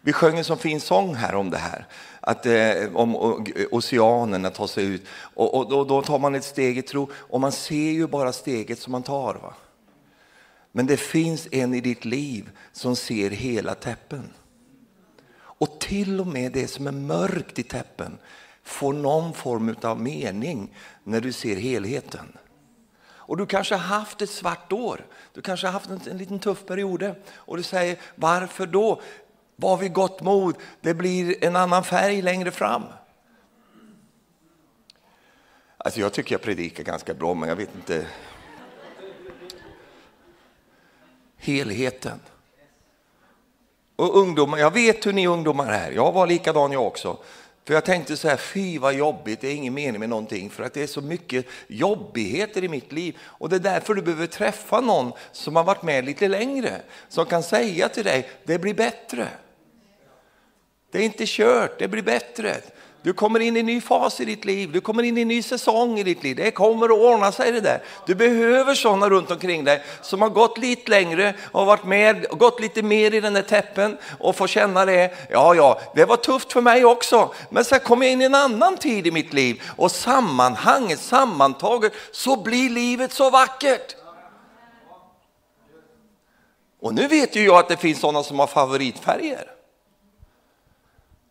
Vi 0.01 0.13
sjöng 0.13 0.37
en 0.37 0.43
så 0.43 0.55
fin 0.55 0.81
sång 0.81 1.15
här 1.15 1.35
om 1.35 1.49
det 1.49 1.57
här, 1.57 1.85
att, 2.25 2.45
eh, 2.45 2.95
om 2.95 3.15
oceanen 3.71 4.45
att 4.45 4.55
ta 4.55 4.67
sig 4.67 4.85
ut. 4.85 5.05
Och, 5.33 5.57
och 5.57 5.69
då, 5.69 5.83
då, 5.83 6.01
tar 6.01 6.19
man 6.19 6.35
ett 6.35 6.43
steg 6.43 6.77
i 6.77 6.81
tro, 6.81 7.09
och 7.13 7.41
man 7.41 7.51
ser 7.51 7.91
ju 7.91 8.07
bara 8.07 8.33
steget 8.33 8.79
som 8.79 8.91
man 8.91 9.03
tar. 9.03 9.33
Va? 9.33 9.53
Men 10.71 10.85
det 10.85 10.97
finns 10.97 11.47
en 11.51 11.73
i 11.73 11.81
ditt 11.81 12.05
liv 12.05 12.49
som 12.71 12.95
ser 12.95 13.29
hela 13.29 13.75
täppen. 13.75 14.29
Och 15.35 15.79
till 15.79 16.19
och 16.19 16.27
med 16.27 16.51
det 16.51 16.67
som 16.67 16.87
är 16.87 16.91
mörkt 16.91 17.59
i 17.59 17.63
täppen 17.63 18.17
får 18.63 18.93
någon 18.93 19.33
form 19.33 19.75
av 19.81 20.01
mening 20.01 20.75
när 21.03 21.21
du 21.21 21.31
ser 21.31 21.55
helheten. 21.55 22.37
Och 23.25 23.37
du 23.37 23.45
kanske 23.45 23.75
har 23.75 23.97
haft 23.97 24.21
ett 24.21 24.29
svart 24.29 24.71
år, 24.71 25.05
du 25.33 25.41
kanske 25.41 25.67
har 25.67 25.71
haft 25.71 25.89
en, 25.89 26.01
en 26.11 26.17
liten 26.17 26.39
tuff 26.39 26.65
period 26.65 27.15
och 27.35 27.57
du 27.57 27.63
säger 27.63 27.97
varför 28.15 28.65
då? 28.65 29.01
Var 29.55 29.77
vid 29.77 29.93
gott 29.93 30.21
mod, 30.21 30.55
det 30.81 30.93
blir 30.93 31.43
en 31.43 31.55
annan 31.55 31.83
färg 31.83 32.21
längre 32.21 32.51
fram. 32.51 32.83
Alltså 35.77 35.99
jag 35.99 36.13
tycker 36.13 36.35
jag 36.35 36.41
predikar 36.41 36.83
ganska 36.83 37.13
bra, 37.13 37.33
men 37.33 37.49
jag 37.49 37.55
vet 37.55 37.75
inte. 37.75 38.07
Helheten. 41.37 42.19
Och 43.95 44.17
ungdomar, 44.17 44.57
jag 44.57 44.71
vet 44.71 45.05
hur 45.05 45.13
ni 45.13 45.27
ungdomar 45.27 45.71
är. 45.71 45.91
Jag 45.91 46.11
var 46.11 46.27
likadan 46.27 46.71
jag 46.71 46.87
också. 46.87 47.17
För 47.65 47.73
jag 47.73 47.85
tänkte 47.85 48.17
så 48.17 48.27
här, 48.27 48.37
fy 48.37 48.79
vad 48.79 48.93
jobbigt, 48.93 49.41
det 49.41 49.47
är 49.47 49.55
ingen 49.55 49.73
mening 49.73 49.99
med 49.99 50.09
någonting 50.09 50.49
för 50.49 50.63
att 50.63 50.73
det 50.73 50.83
är 50.83 50.87
så 50.87 51.01
mycket 51.01 51.45
jobbigheter 51.67 52.63
i 52.63 52.67
mitt 52.69 52.91
liv. 52.91 53.17
Och 53.21 53.49
det 53.49 53.55
är 53.55 53.59
därför 53.59 53.93
du 53.93 54.01
behöver 54.01 54.27
träffa 54.27 54.81
någon 54.81 55.11
som 55.31 55.55
har 55.55 55.63
varit 55.63 55.83
med 55.83 56.05
lite 56.05 56.27
längre, 56.27 56.81
som 57.07 57.25
kan 57.25 57.43
säga 57.43 57.89
till 57.89 58.03
dig, 58.03 58.29
det 58.43 58.59
blir 58.59 58.73
bättre. 58.73 59.27
Det 60.93 60.99
är 60.99 61.03
inte 61.03 61.23
kört, 61.27 61.79
det 61.79 61.87
blir 61.87 62.03
bättre. 62.03 62.55
Du 63.01 63.13
kommer 63.13 63.39
in 63.39 63.57
i 63.57 63.59
en 63.59 63.65
ny 63.65 63.81
fas 63.81 64.19
i 64.21 64.25
ditt 64.25 64.45
liv, 64.45 64.71
du 64.71 64.81
kommer 64.81 65.03
in 65.03 65.17
i 65.17 65.21
en 65.21 65.27
ny 65.27 65.41
säsong 65.41 65.99
i 65.99 66.03
ditt 66.03 66.23
liv. 66.23 66.35
Det 66.35 66.51
kommer 66.51 66.85
att 66.85 66.91
ordna 66.91 67.31
sig 67.31 67.51
det 67.51 67.61
där. 67.61 67.83
Du 68.05 68.15
behöver 68.15 68.75
sådana 68.75 69.09
runt 69.09 69.31
omkring 69.31 69.63
dig 69.63 69.83
som 70.01 70.21
har 70.21 70.29
gått 70.29 70.57
lite 70.57 70.91
längre 70.91 71.33
och 71.51 71.65
varit 71.65 71.85
med, 71.85 72.25
gått 72.29 72.59
lite 72.59 72.81
mer 72.81 73.13
i 73.13 73.19
den 73.19 73.33
där 73.33 73.41
täppen 73.41 73.97
och 74.19 74.35
får 74.35 74.47
känna 74.47 74.85
det. 74.85 75.11
Ja, 75.29 75.55
ja, 75.55 75.81
det 75.95 76.05
var 76.05 76.17
tufft 76.17 76.53
för 76.53 76.61
mig 76.61 76.85
också. 76.85 77.33
Men 77.49 77.65
sen 77.65 77.79
kom 77.79 78.01
jag 78.01 78.11
in 78.11 78.21
i 78.21 78.25
en 78.25 78.35
annan 78.35 78.77
tid 78.77 79.07
i 79.07 79.11
mitt 79.11 79.33
liv 79.33 79.61
och 79.75 79.91
sammanhanget, 79.91 80.99
sammantaget, 80.99 81.93
så 82.11 82.43
blir 82.43 82.69
livet 82.69 83.13
så 83.13 83.29
vackert. 83.29 83.95
Och 86.81 86.93
nu 86.93 87.07
vet 87.07 87.35
ju 87.35 87.45
jag 87.45 87.59
att 87.59 87.69
det 87.69 87.77
finns 87.77 87.99
sådana 87.99 88.23
som 88.23 88.39
har 88.39 88.47
favoritfärger. 88.47 89.53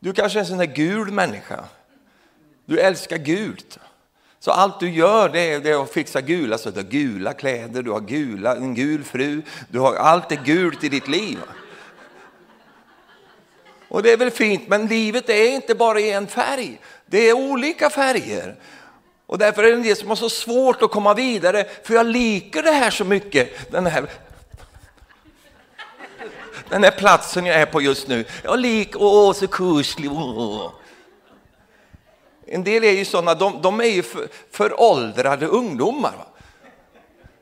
Du 0.02 0.12
kanske 0.12 0.38
är 0.38 0.40
en 0.40 0.46
sån 0.46 0.58
där 0.58 0.64
gul 0.64 1.10
människa. 1.10 1.64
Du 2.64 2.80
älskar 2.80 3.18
gult. 3.18 3.78
Så 4.38 4.50
allt 4.50 4.80
du 4.80 4.90
gör 4.90 5.28
det 5.28 5.40
är, 5.40 5.60
det 5.60 5.70
är 5.70 5.82
att 5.82 5.92
fixa 5.92 6.20
gula, 6.20 6.58
så 6.58 6.70
du 6.70 6.76
har 6.76 6.90
gula 6.90 7.32
kläder, 7.32 7.82
du 7.82 7.90
har 7.90 8.00
gula, 8.00 8.56
en 8.56 8.74
gul 8.74 9.04
fru, 9.04 9.42
du 9.68 9.78
har 9.78 9.94
allt 9.94 10.32
är 10.32 10.44
gult 10.44 10.84
i 10.84 10.88
ditt 10.88 11.08
liv. 11.08 11.38
Och 13.88 14.02
det 14.02 14.12
är 14.12 14.16
väl 14.16 14.30
fint, 14.30 14.68
men 14.68 14.86
livet 14.86 15.28
är 15.28 15.48
inte 15.48 15.74
bara 15.74 16.00
i 16.00 16.12
en 16.12 16.26
färg, 16.26 16.80
det 17.06 17.28
är 17.28 17.32
olika 17.32 17.90
färger. 17.90 18.56
Och 19.26 19.38
därför 19.38 19.64
är 19.64 19.68
det 19.68 19.76
en 19.76 19.82
del 19.82 19.96
som 19.96 20.08
har 20.08 20.16
så 20.16 20.30
svårt 20.30 20.82
att 20.82 20.90
komma 20.90 21.14
vidare, 21.14 21.64
för 21.82 21.94
jag 21.94 22.06
liker 22.06 22.62
det 22.62 22.72
här 22.72 22.90
så 22.90 23.04
mycket, 23.04 23.72
den 23.72 23.86
här 23.86 24.06
den 26.72 26.84
här 26.84 26.90
platsen 26.90 27.46
jag 27.46 27.56
är 27.56 27.66
på 27.66 27.80
just 27.80 28.08
nu. 28.08 28.24
Jag 28.42 28.60
lik, 28.60 28.92
åh 28.96 29.32
så 29.32 29.46
kuslig. 29.46 30.12
Oh. 30.12 30.70
En 32.46 32.64
del 32.64 32.84
är 32.84 32.90
ju 32.90 33.04
sådana, 33.04 33.34
de, 33.34 33.62
de 33.62 33.80
är 33.80 33.84
ju 33.84 34.02
för, 34.02 34.28
föråldrade 34.52 35.46
ungdomar. 35.46 36.12
Va? 36.18 36.26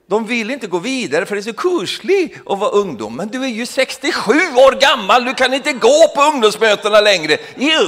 De 0.06 0.26
vill 0.26 0.50
inte 0.50 0.66
gå 0.66 0.78
vidare 0.78 1.26
för 1.26 1.34
det 1.34 1.40
är 1.40 1.42
så 1.42 1.52
kusligt 1.52 2.38
att 2.46 2.58
vara 2.58 2.70
ungdom. 2.70 3.16
Men 3.16 3.28
du 3.28 3.44
är 3.44 3.48
ju 3.48 3.66
67 3.66 4.32
år 4.32 4.80
gammal, 4.80 5.24
du 5.24 5.34
kan 5.34 5.54
inte 5.54 5.72
gå 5.72 6.08
på 6.16 6.22
ungdomsmötena 6.22 7.00
längre. 7.00 7.38
Jo, 7.56 7.80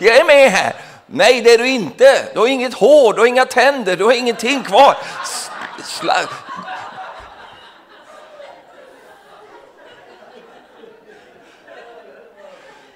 jag 0.00 0.16
är 0.16 0.24
med 0.24 0.50
här. 0.50 0.74
Nej, 1.06 1.40
det 1.42 1.54
är 1.54 1.58
du 1.58 1.68
inte. 1.68 2.28
Du 2.32 2.38
har 2.38 2.46
inget 2.46 2.74
hår, 2.74 3.12
du 3.12 3.20
har 3.20 3.26
inga 3.26 3.46
tänder, 3.46 3.96
du 3.96 4.04
har 4.04 4.12
ingenting 4.12 4.62
kvar. 4.62 4.96
Sla 5.84 6.14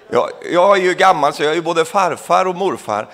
jag, 0.09 0.29
jag 0.51 0.77
är 0.77 0.81
ju 0.81 0.93
gammal 0.93 1.33
så 1.33 1.43
jag 1.43 1.51
är 1.51 1.55
ju 1.55 1.61
både 1.61 1.85
farfar 1.85 2.45
och 2.45 2.55
morfar. 2.55 3.07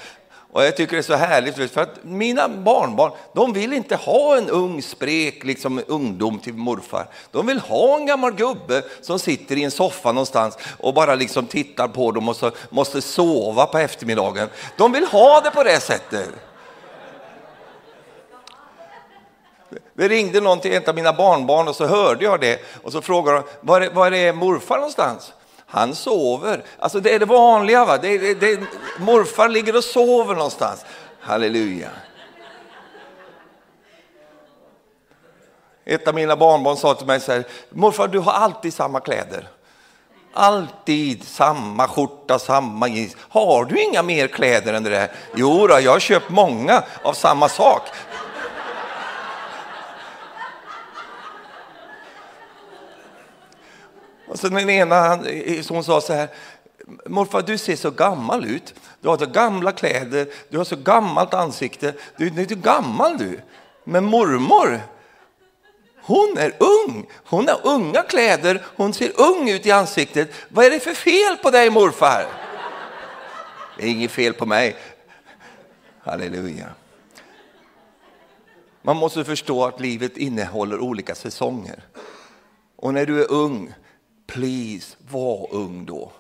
Och 0.56 0.66
jag 0.66 0.78
tycker 0.78 0.92
det 0.96 1.00
är 1.00 1.02
så 1.02 1.14
härligt, 1.14 1.72
för 1.72 1.82
att 1.82 2.04
mina 2.04 2.50
barnbarn, 2.50 3.12
de 3.34 3.54
vill 3.54 3.74
inte 3.74 3.96
ha 3.96 4.38
en 4.38 4.50
ung 4.50 4.82
sprek, 4.82 5.44
liksom 5.44 5.82
ungdom 5.88 6.40
till 6.40 6.54
morfar. 6.54 7.08
De 7.32 7.48
vill 7.48 7.60
ha 7.60 7.98
en 7.98 8.06
gammal 8.06 8.32
gubbe 8.32 8.84
som 9.02 9.20
sitter 9.20 9.56
i 9.56 9.64
en 9.64 9.72
soffa 9.72 10.12
någonstans 10.12 10.58
och 10.80 10.94
bara 10.94 11.16
liksom 11.16 11.46
tittar 11.46 11.88
på 11.88 12.12
dem 12.12 12.30
och 12.30 12.36
så 12.36 12.52
måste 12.70 13.02
sova 13.02 13.66
på 13.66 13.78
eftermiddagen. 13.78 14.50
De 14.78 14.92
vill 14.92 15.06
ha 15.06 15.42
det 15.42 15.52
på 15.52 15.64
det 15.64 15.80
sättet. 15.80 16.30
Det 19.94 20.08
ringde 20.08 20.42
någon 20.42 20.60
till 20.60 20.74
ett 20.74 20.88
av 20.88 20.96
mina 20.96 21.14
barnbarn 21.14 21.68
och 21.68 21.76
så 21.76 21.86
hörde 21.86 22.26
jag 22.26 22.42
det 22.42 22.62
och 22.84 22.92
så 22.92 23.02
frågade 23.02 23.38
de, 23.38 23.44
var 23.62 23.82
är, 23.82 23.90
var 23.90 24.12
är 24.12 24.34
morfar 24.34 24.76
någonstans? 24.76 25.34
Han 25.68 25.96
sover. 25.96 26.64
Alltså 26.80 27.00
det 27.00 27.14
är 27.14 27.20
det 27.20 27.26
vanliga. 27.26 27.86
Va? 27.86 27.98
Det, 27.98 28.18
det, 28.18 28.34
det, 28.34 28.60
morfar 29.00 29.50
ligger 29.50 29.76
och 29.76 29.84
sover 29.84 30.36
någonstans. 30.36 30.86
Halleluja. 31.20 31.90
Ett 35.86 36.08
av 36.08 36.16
mina 36.16 36.36
barnbarn 36.36 36.78
sa 36.78 36.94
till 36.94 37.08
mig 37.08 37.20
så 37.20 37.32
här, 37.32 37.44
morfar 37.70 38.08
du 38.08 38.20
har 38.20 38.32
alltid 38.32 38.74
samma 38.74 39.00
kläder. 39.00 39.50
Alltid 40.34 41.24
samma 41.24 41.88
skjorta, 41.88 42.40
samma 42.40 42.88
jeans. 42.88 43.16
Har 43.20 43.66
du 43.66 43.82
inga 43.84 44.04
mer 44.04 44.28
kläder 44.28 44.74
än 44.74 44.84
det 44.84 44.90
där? 44.90 45.12
Jo 45.36 45.68
då, 45.68 45.80
jag 45.80 45.92
har 45.92 46.00
köpt 46.00 46.30
många 46.30 46.84
av 47.04 47.14
samma 47.14 47.50
sak. 47.50 47.82
Och 54.28 54.40
så 54.40 54.50
den 54.50 54.70
ena 54.70 55.20
hon 55.70 55.84
sa 55.84 56.02
så 56.02 56.14
här, 56.14 56.30
morfar 57.06 57.42
du 57.42 57.58
ser 57.58 57.76
så 57.76 57.92
gammal 57.92 58.46
ut. 58.46 58.74
Du 59.02 59.10
har 59.10 59.18
så 59.18 59.26
gamla 59.26 59.72
kläder, 59.72 60.28
du 60.50 60.58
har 60.58 60.66
så 60.66 60.76
gammalt 60.76 61.34
ansikte. 61.34 61.94
Du, 62.18 62.30
du 62.30 62.42
är 62.42 62.48
så 62.48 62.56
gammal 62.56 63.18
du. 63.18 63.40
Men 63.84 64.06
mormor, 64.06 64.82
hon 66.02 66.38
är 66.38 66.54
ung. 66.60 67.06
Hon 67.26 67.48
har 67.48 67.60
unga 67.64 68.02
kläder, 68.02 68.66
hon 68.76 68.94
ser 68.94 69.22
ung 69.22 69.50
ut 69.50 69.66
i 69.66 69.72
ansiktet. 69.72 70.30
Vad 70.50 70.66
är 70.66 70.70
det 70.70 70.80
för 70.80 70.94
fel 70.94 71.38
på 71.38 71.52
dig 71.52 71.70
morfar? 71.70 72.26
Det 73.78 73.84
är 73.84 73.88
inget 73.90 74.12
fel 74.12 74.34
på 74.34 74.46
mig. 74.46 74.76
Halleluja. 76.04 76.68
Man 78.82 78.98
måste 78.98 79.26
förstå 79.26 79.66
att 79.66 79.80
livet 79.80 80.18
innehåller 80.18 80.80
olika 80.80 81.16
säsonger. 81.16 81.84
Och 82.76 82.94
när 82.94 83.06
du 83.06 83.22
är 83.22 83.32
ung 83.32 83.74
Please, 84.26 84.98
var 85.10 85.48
ung 85.52 85.86
då. 85.86 86.12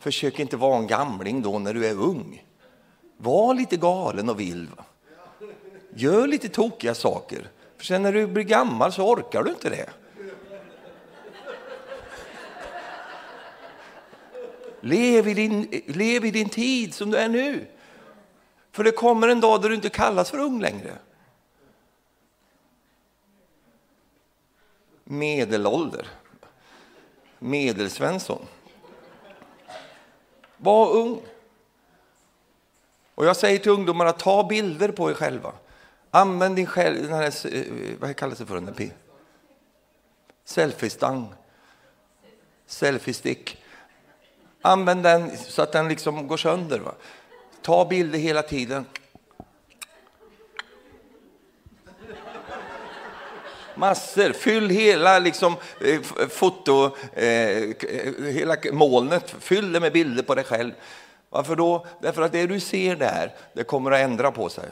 Försök 0.00 0.38
inte 0.38 0.56
vara 0.56 0.78
en 0.78 0.86
gamling 0.86 1.42
då 1.42 1.58
när 1.58 1.74
du 1.74 1.86
är 1.86 1.94
ung. 1.94 2.44
Var 3.16 3.54
lite 3.54 3.76
galen 3.76 4.28
och 4.28 4.40
vild. 4.40 4.70
Gör 5.94 6.26
lite 6.26 6.48
tokiga 6.48 6.94
saker. 6.94 7.50
För 7.76 7.84
sen 7.84 8.02
när 8.02 8.12
du 8.12 8.26
blir 8.26 8.44
gammal 8.44 8.92
så 8.92 9.12
orkar 9.12 9.42
du 9.42 9.50
inte 9.50 9.70
det. 9.70 9.90
Lev 14.80 15.28
i, 15.28 15.34
din, 15.34 15.82
lev 15.86 16.24
i 16.24 16.30
din 16.30 16.48
tid 16.48 16.94
som 16.94 17.10
du 17.10 17.18
är 17.18 17.28
nu. 17.28 17.66
För 18.72 18.84
det 18.84 18.90
kommer 18.90 19.28
en 19.28 19.40
dag 19.40 19.62
då 19.62 19.68
du 19.68 19.74
inte 19.74 19.88
kallas 19.88 20.30
för 20.30 20.38
ung 20.38 20.60
längre. 20.60 20.92
Medelålder. 25.04 26.08
Medelsvensson. 27.38 28.46
Var 30.56 30.90
ung. 30.90 31.22
Och 33.14 33.26
jag 33.26 33.36
säger 33.36 33.58
till 33.58 33.70
ungdomarna, 33.70 34.12
ta 34.12 34.44
bilder 34.44 34.88
på 34.88 35.10
er 35.10 35.14
själva. 35.14 35.52
Använd 36.10 36.56
din 36.56 36.66
själv, 36.66 37.02
den 37.02 37.12
här, 37.12 37.56
eh, 37.56 37.64
vad 38.00 38.16
kallas 38.16 38.38
det 38.38 38.46
för? 38.46 38.54
Den 38.54 38.90
Selfiestang. 40.44 41.34
Selfiestick. 42.66 43.62
Använd 44.62 45.02
den 45.02 45.36
så 45.36 45.62
att 45.62 45.72
den 45.72 45.88
liksom 45.88 46.28
går 46.28 46.36
sönder. 46.36 46.78
Va? 46.78 46.94
Ta 47.62 47.84
bilder 47.84 48.18
hela 48.18 48.42
tiden. 48.42 48.86
Massor. 53.78 54.32
Fyll 54.32 54.70
hela 54.70 55.18
liksom, 55.18 55.56
eh, 55.80 56.00
foto, 56.28 56.96
eh, 57.12 57.74
hela 58.32 58.56
molnet, 58.72 59.34
fyll 59.40 59.72
det 59.72 59.80
med 59.80 59.92
bilder 59.92 60.22
på 60.22 60.34
dig 60.34 60.44
själv. 60.44 60.72
Varför 61.30 61.56
då? 61.56 61.86
Därför 62.00 62.22
att 62.22 62.32
det 62.32 62.46
du 62.46 62.60
ser 62.60 62.96
där, 62.96 63.34
det 63.52 63.64
kommer 63.64 63.90
att 63.90 64.00
ändra 64.00 64.30
på 64.30 64.48
sig. 64.48 64.64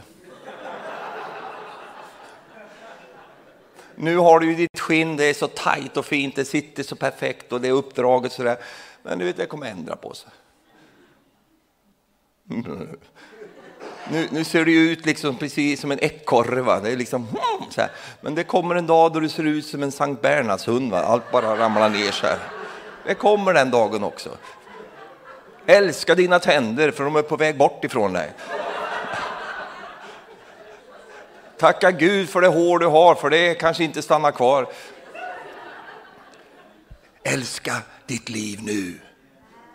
Nu 3.95 4.17
har 4.17 4.41
du 4.41 4.47
ju 4.47 4.55
ditt 4.55 4.81
skinn, 4.81 5.17
det 5.17 5.25
är 5.25 5.35
så 5.35 5.49
tajt 5.49 5.97
och 5.97 6.07
fint, 6.07 6.37
det 6.37 6.45
sitter 6.45 6.83
så 6.83 6.97
perfekt 6.97 7.53
och 7.53 7.61
det 7.61 7.69
är 7.69 7.73
uppdraget 7.73 8.33
sådär. 8.33 8.57
Men 9.03 9.19
du 9.19 9.25
vet, 9.25 9.37
det 9.37 9.47
kommer 9.47 9.67
att 9.67 9.73
ändra 9.73 9.97
på 9.97 10.15
sig. 10.15 10.31
Nu, 14.11 14.29
nu, 14.31 14.45
ser 14.45 14.65
du 14.65 14.91
ut 14.91 15.07
liksom 15.07 15.37
precis 15.37 15.81
som 15.81 15.91
en 15.91 16.05
ekorre. 16.05 16.81
Det 16.81 16.91
är 16.91 16.97
liksom, 16.97 17.27
hmm, 17.27 17.71
så 17.71 17.81
här. 17.81 17.91
Men 18.21 18.35
det 18.35 18.45
kommer 18.45 18.75
en 18.75 18.87
dag 18.87 19.13
då 19.13 19.21
du 19.21 19.29
ser 19.29 19.45
ut 19.45 19.67
som 19.67 19.83
en 19.83 19.93
Sankt 19.93 20.23
Bernhardshund. 20.23 20.91
Va? 20.91 21.03
Allt 21.03 21.33
bara 21.33 21.57
ramlar 21.57 21.89
ner 21.89 22.11
så 22.11 22.27
här. 22.27 22.39
Det 23.07 23.15
kommer 23.15 23.55
den 23.55 23.71
dagen 23.71 24.05
också. 24.05 24.31
Älska 25.67 26.15
dina 26.15 26.39
tänder 26.39 26.91
för 26.91 27.05
de 27.05 27.17
är 27.17 27.23
på 27.23 27.37
väg 27.37 27.59
bort 27.59 27.85
ifrån 27.85 28.13
dig. 28.13 28.31
Tacka 31.59 31.91
Gud 31.91 32.29
för 32.29 32.41
det 32.41 32.49
hår 32.49 32.79
du 32.79 32.87
har, 32.87 33.15
för 33.15 33.31
det 33.31 33.55
kanske 33.55 33.85
inte 33.85 34.03
stannar 34.03 34.33
kvar. 34.33 34.67
Älska 37.23 37.77
ditt 38.07 38.29
liv 38.29 38.59
nu. 38.63 38.95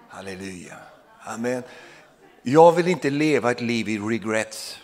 Halleluja. 0.09 0.75
Amen. 1.23 1.63
Jag 2.43 2.71
vill 2.71 2.87
inte 2.87 3.09
leva 3.09 3.51
ett 3.51 3.61
liv 3.61 3.89
i 3.89 3.97
regrets. 3.97 4.77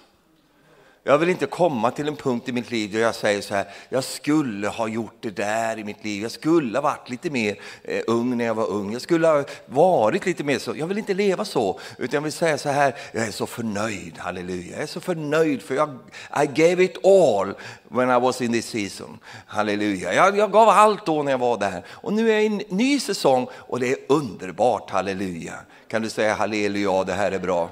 Jag 1.03 1.17
vill 1.17 1.29
inte 1.29 1.45
komma 1.45 1.91
till 1.91 2.07
en 2.07 2.15
punkt 2.15 2.49
i 2.49 2.51
mitt 2.51 2.71
liv 2.71 2.91
där 2.91 2.99
jag 2.99 3.15
säger 3.15 3.41
så 3.41 3.55
här, 3.55 3.67
jag 3.89 4.03
skulle 4.03 4.67
ha 4.67 4.87
gjort 4.87 5.17
det 5.19 5.29
där 5.29 5.79
i 5.79 5.83
mitt 5.83 6.03
liv. 6.03 6.21
Jag 6.21 6.31
skulle 6.31 6.77
ha 6.77 6.81
varit 6.81 7.09
lite 7.09 7.29
mer 7.29 7.59
eh, 7.83 8.01
ung 8.07 8.37
när 8.37 8.45
jag 8.45 8.55
var 8.55 8.67
ung. 8.67 8.93
Jag 8.93 9.01
skulle 9.01 9.27
ha 9.27 9.43
varit 9.65 10.25
lite 10.25 10.43
mer 10.43 10.59
så. 10.59 10.75
Jag 10.75 10.87
vill 10.87 10.97
inte 10.97 11.13
leva 11.13 11.45
så, 11.45 11.79
utan 11.97 12.17
jag 12.17 12.21
vill 12.21 12.31
säga 12.31 12.57
så 12.57 12.69
här, 12.69 12.95
jag 13.11 13.27
är 13.27 13.31
så 13.31 13.45
förnöjd, 13.45 14.17
halleluja. 14.17 14.73
Jag 14.73 14.83
är 14.83 14.87
så 14.87 15.01
förnöjd 15.01 15.61
för 15.61 15.75
jag, 15.75 15.97
I 16.43 16.45
gave 16.61 16.83
it 16.83 17.05
all 17.05 17.53
when 17.87 18.09
I 18.09 18.19
was 18.19 18.41
in 18.41 18.53
this 18.53 18.69
season. 18.69 19.19
Halleluja. 19.45 20.13
Jag, 20.13 20.37
jag 20.37 20.51
gav 20.51 20.69
allt 20.69 21.05
då 21.05 21.23
när 21.23 21.31
jag 21.31 21.39
var 21.39 21.57
där. 21.57 21.83
Och 21.89 22.13
nu 22.13 22.29
är 22.29 22.33
jag 22.33 22.43
i 22.43 22.47
en 22.47 22.61
ny 22.69 22.99
säsong 22.99 23.47
och 23.53 23.79
det 23.79 23.91
är 23.91 23.97
underbart, 24.07 24.89
halleluja. 24.89 25.53
Kan 25.88 26.02
du 26.02 26.10
säga 26.10 26.34
halleluja, 26.34 27.04
det 27.04 27.13
här 27.13 27.32
är 27.32 27.39
bra. 27.39 27.69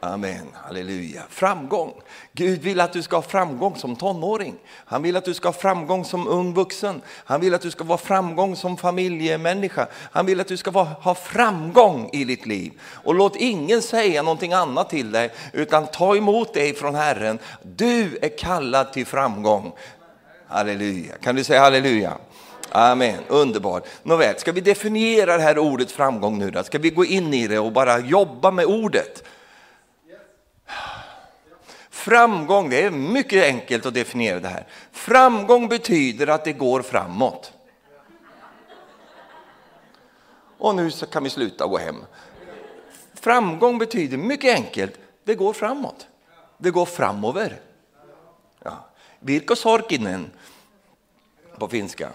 Amen, 0.00 0.46
halleluja. 0.54 1.22
Framgång. 1.28 1.92
Gud 2.32 2.62
vill 2.62 2.80
att 2.80 2.92
du 2.92 3.02
ska 3.02 3.16
ha 3.16 3.22
framgång 3.22 3.76
som 3.76 3.96
tonåring. 3.96 4.54
Han 4.68 5.02
vill 5.02 5.16
att 5.16 5.24
du 5.24 5.34
ska 5.34 5.48
ha 5.48 5.52
framgång 5.52 6.04
som 6.04 6.28
ung 6.28 6.54
vuxen. 6.54 7.02
Han 7.08 7.40
vill 7.40 7.54
att 7.54 7.62
du 7.62 7.70
ska 7.70 7.84
ha 7.84 7.98
framgång 7.98 8.56
som 8.56 8.76
familjemänniska. 8.76 9.86
Han 9.92 10.26
vill 10.26 10.40
att 10.40 10.48
du 10.48 10.56
ska 10.56 10.70
ha 10.82 11.14
framgång 11.14 12.10
i 12.12 12.24
ditt 12.24 12.46
liv. 12.46 12.72
Och 12.82 13.14
låt 13.14 13.36
ingen 13.36 13.82
säga 13.82 14.22
någonting 14.22 14.52
annat 14.52 14.90
till 14.90 15.12
dig, 15.12 15.30
utan 15.52 15.86
ta 15.86 16.16
emot 16.16 16.54
dig 16.54 16.74
från 16.74 16.94
Herren. 16.94 17.38
Du 17.62 18.18
är 18.22 18.38
kallad 18.38 18.92
till 18.92 19.06
framgång. 19.06 19.72
Halleluja. 20.48 21.14
Kan 21.20 21.34
du 21.34 21.44
säga 21.44 21.60
halleluja? 21.60 22.12
Amen, 22.70 23.18
underbart. 23.28 23.86
Nåväl, 24.02 24.38
ska 24.38 24.52
vi 24.52 24.60
definiera 24.60 25.36
det 25.36 25.42
här 25.42 25.58
ordet 25.58 25.90
framgång 25.90 26.38
nu 26.38 26.50
då? 26.50 26.64
Ska 26.64 26.78
vi 26.78 26.90
gå 26.90 27.04
in 27.04 27.34
i 27.34 27.46
det 27.46 27.58
och 27.58 27.72
bara 27.72 27.98
jobba 27.98 28.50
med 28.50 28.64
ordet? 28.64 29.24
Framgång, 31.90 32.70
det 32.70 32.82
är 32.82 32.90
mycket 32.90 33.44
enkelt 33.44 33.86
att 33.86 33.94
definiera 33.94 34.40
det 34.40 34.48
här. 34.48 34.66
Framgång 34.92 35.68
betyder 35.68 36.26
att 36.26 36.44
det 36.44 36.52
går 36.52 36.82
framåt. 36.82 37.52
och 40.58 40.74
nu 40.74 40.90
så 40.90 41.06
kan 41.06 41.24
vi 41.24 41.30
sluta 41.30 41.66
gå 41.66 41.78
hem. 41.78 42.04
Framgång 43.14 43.78
betyder 43.78 44.16
mycket 44.16 44.54
enkelt, 44.54 44.98
det 45.24 45.34
går 45.34 45.52
framåt. 45.52 46.06
Det 46.58 46.70
går 46.70 46.86
framover. 46.86 47.60
Ja. 48.62 48.86
Virko 49.20 49.56
Sorkinen 49.56 50.30
på 51.58 51.68
finska. 51.68 52.10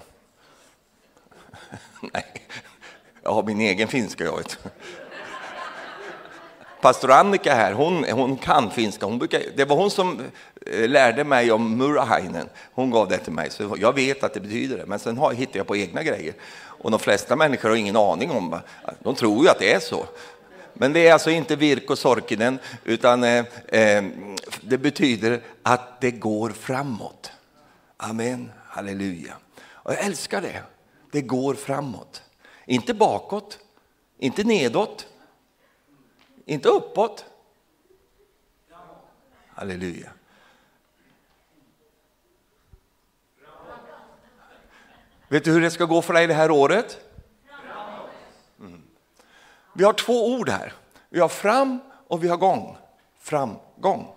Nej, 2.14 2.26
jag 3.24 3.34
har 3.34 3.44
min 3.44 3.62
egen 3.62 3.88
finska 3.88 4.24
jag 4.24 4.38
vet. 4.38 4.58
Pastor 6.82 7.12
Annika 7.12 7.54
här, 7.54 7.74
hon, 7.74 8.04
hon 8.04 8.38
kan 8.38 8.72
finska. 8.72 9.06
Hon 9.06 9.18
brukar, 9.18 9.42
det 9.56 9.66
var 9.66 9.76
hon 9.76 9.92
som 9.92 10.22
eh, 10.66 10.90
lärde 10.90 11.24
mig 11.24 11.52
om 11.52 11.78
Murahainen. 11.78 12.50
Hon 12.74 12.92
gav 12.92 13.08
det 13.08 13.18
till 13.18 13.34
mig, 13.34 13.50
så 13.50 13.76
jag 13.80 13.96
vet 13.96 14.24
att 14.24 14.34
det 14.34 14.40
betyder 14.40 14.78
det. 14.78 14.86
Men 14.86 15.00
sen 15.00 15.18
har, 15.18 15.34
hittar 15.34 15.58
jag 15.58 15.68
på 15.68 15.76
egna 15.76 16.04
grejer. 16.04 16.34
Och 16.54 16.92
de 16.92 17.00
flesta 17.00 17.36
människor 17.36 17.70
har 17.70 17.76
ingen 17.76 17.96
aning 17.96 18.32
om 18.32 18.60
De 19.00 19.16
tror 19.16 19.44
ju 19.44 19.50
att 19.50 19.60
det 19.60 19.74
är 19.74 19.80
så. 19.80 20.06
Men 20.74 20.94
det 20.94 21.08
är 21.08 21.14
alltså 21.14 21.30
inte 21.30 21.56
Virko 21.56 21.96
Sorkinen, 21.96 22.60
utan 22.84 23.24
eh, 23.24 23.46
eh, 23.68 24.04
det 24.62 24.78
betyder 24.78 25.42
att 25.64 26.02
det 26.02 26.12
går 26.12 26.50
framåt. 26.50 27.32
Amen, 27.98 28.52
halleluja. 28.68 29.34
Och 29.64 29.94
jag 29.94 30.06
älskar 30.06 30.42
det. 30.42 30.62
Det 31.12 31.22
går 31.22 31.54
framåt. 31.54 32.24
Inte 32.66 32.94
bakåt, 32.94 33.60
inte 34.18 34.44
nedåt, 34.44 35.08
inte 36.46 36.70
uppåt. 36.70 37.26
Halleluja. 39.48 40.12
Vet 45.28 45.44
du 45.44 45.52
hur 45.52 45.62
det 45.62 45.72
ska 45.72 45.86
gå 45.86 46.02
för 46.02 46.14
dig 46.14 46.28
det 46.28 46.34
här 46.34 46.52
året? 46.52 47.00
Mm. 48.60 48.84
Vi 49.74 49.84
har 49.84 49.94
två 49.94 50.34
ord 50.34 50.50
här. 50.50 50.74
Vi 51.10 51.20
har 51.20 51.28
fram 51.28 51.80
och 52.08 52.24
vi 52.24 52.28
har 52.28 52.38
gång. 52.38 52.78
Framgång. 53.18 54.16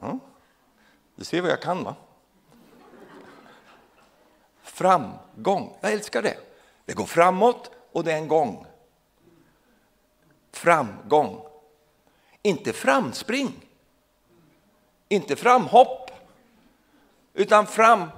Ja. 0.00 0.18
Du 1.16 1.24
ser 1.24 1.40
vad 1.40 1.50
jag 1.50 1.62
kan 1.62 1.84
va? 1.84 1.94
Framgång. 4.72 5.76
Jag 5.80 5.92
älskar 5.92 6.22
det. 6.22 6.36
Det 6.84 6.92
går 6.92 7.06
framåt 7.06 7.70
och 7.92 8.04
det 8.04 8.12
är 8.12 8.16
en 8.16 8.28
gång. 8.28 8.66
Framgång. 10.52 11.42
Inte 12.42 12.72
framspring. 12.72 13.52
Inte 15.08 15.36
framhopp. 15.36 16.10
Utan 17.34 17.66
fram. 17.66 18.08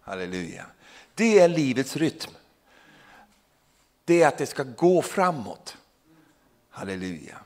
Halleluja. 0.00 0.66
Det 1.14 1.40
är 1.40 1.48
livets 1.48 1.96
rytm. 1.96 2.30
Det 4.04 4.22
är 4.22 4.28
att 4.28 4.38
det 4.38 4.46
ska 4.46 4.62
gå 4.62 5.02
framåt. 5.02 5.76
Halleluja. 6.70 7.38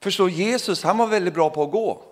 Förstår 0.00 0.30
Jesus, 0.30 0.82
han 0.82 0.98
var 0.98 1.06
väldigt 1.06 1.34
bra 1.34 1.50
på 1.50 1.62
att 1.62 1.70
gå. 1.70 2.02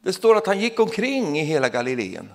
Det 0.00 0.12
står 0.12 0.36
att 0.36 0.46
han 0.46 0.60
gick 0.60 0.80
omkring 0.80 1.38
i 1.38 1.44
hela 1.44 1.68
Galileen. 1.68 2.32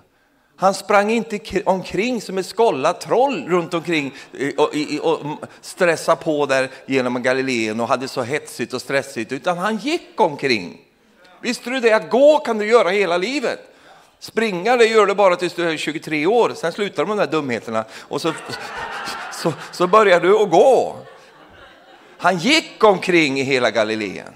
Han 0.62 0.74
sprang 0.74 1.10
inte 1.10 1.62
omkring 1.64 2.20
som 2.20 2.38
ett 2.38 2.46
skållat 2.46 3.00
troll 3.00 3.48
runt 3.48 3.74
omkring 3.74 4.14
eh, 4.38 4.54
och, 4.56 4.74
och, 5.00 5.20
och 5.20 5.38
stressade 5.60 6.22
på 6.22 6.46
där 6.46 6.70
genom 6.86 7.22
Galileen 7.22 7.80
och 7.80 7.88
hade 7.88 8.08
så 8.08 8.22
hetsigt 8.22 8.72
och 8.72 8.80
stressigt, 8.80 9.32
utan 9.32 9.58
han 9.58 9.76
gick 9.76 10.20
omkring. 10.20 10.80
Visste 11.40 11.70
du 11.70 11.80
det? 11.80 11.92
Att 11.92 12.10
gå 12.10 12.38
kan 12.38 12.58
du 12.58 12.66
göra 12.66 12.88
hela 12.88 13.18
livet. 13.18 13.58
Springa 14.18 14.76
det 14.76 14.86
gör 14.86 15.06
du 15.06 15.14
bara 15.14 15.36
tills 15.36 15.54
du 15.54 15.70
är 15.70 15.76
23 15.76 16.26
år, 16.26 16.52
sen 16.56 16.72
slutar 16.72 17.04
de 17.04 17.16
där 17.16 17.26
dumheterna 17.26 17.84
och 18.00 18.20
så, 18.20 18.32
så, 19.32 19.52
så 19.72 19.86
börjar 19.86 20.20
du 20.20 20.38
att 20.38 20.50
gå. 20.50 20.96
Han 22.18 22.38
gick 22.38 22.84
omkring 22.84 23.40
i 23.40 23.42
hela 23.42 23.70
Galileen. 23.70 24.34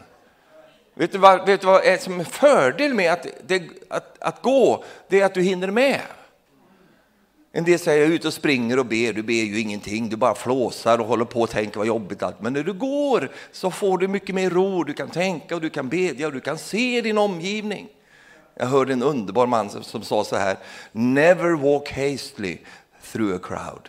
Vet 0.94 1.12
du 1.12 1.18
vad, 1.18 1.46
vet 1.46 1.60
du 1.60 1.66
vad 1.66 1.84
är 1.84 1.98
som 1.98 2.20
är 2.20 2.24
fördel 2.24 2.94
med 2.94 3.12
att, 3.12 3.26
det, 3.46 3.62
att, 3.88 4.22
att 4.22 4.42
gå? 4.42 4.84
Det 5.08 5.20
är 5.20 5.24
att 5.24 5.34
du 5.34 5.42
hinner 5.42 5.70
med. 5.70 6.00
En 7.56 7.64
del 7.64 7.78
säger 7.78 8.02
jag 8.02 8.10
är 8.10 8.14
ute 8.14 8.28
och 8.28 8.34
springer 8.34 8.78
och 8.78 8.86
ber, 8.86 9.12
du 9.12 9.22
ber 9.22 9.32
ju 9.32 9.60
ingenting, 9.60 10.08
du 10.08 10.16
bara 10.16 10.34
flåsar 10.34 10.98
och 10.98 11.06
håller 11.06 11.24
på 11.24 11.40
och 11.40 11.50
tänker 11.50 11.78
vad 11.78 11.86
jobbigt 11.86 12.22
allt. 12.22 12.40
Men 12.40 12.52
när 12.52 12.62
du 12.62 12.72
går 12.72 13.30
så 13.52 13.70
får 13.70 13.98
du 13.98 14.08
mycket 14.08 14.34
mer 14.34 14.50
ro, 14.50 14.84
du 14.84 14.92
kan 14.92 15.08
tänka 15.08 15.54
och 15.54 15.60
du 15.60 15.70
kan 15.70 15.88
bedja 15.88 16.26
och 16.26 16.32
du 16.32 16.40
kan 16.40 16.58
se 16.58 17.00
din 17.00 17.18
omgivning. 17.18 17.88
Jag 18.54 18.66
hörde 18.66 18.92
en 18.92 19.02
underbar 19.02 19.46
man 19.46 19.70
som, 19.70 19.82
som 19.82 20.02
sa 20.02 20.24
så 20.24 20.36
här, 20.36 20.56
never 20.92 21.50
walk 21.50 21.92
hastily 21.92 22.58
through 23.12 23.36
a 23.36 23.38
crowd. 23.42 23.88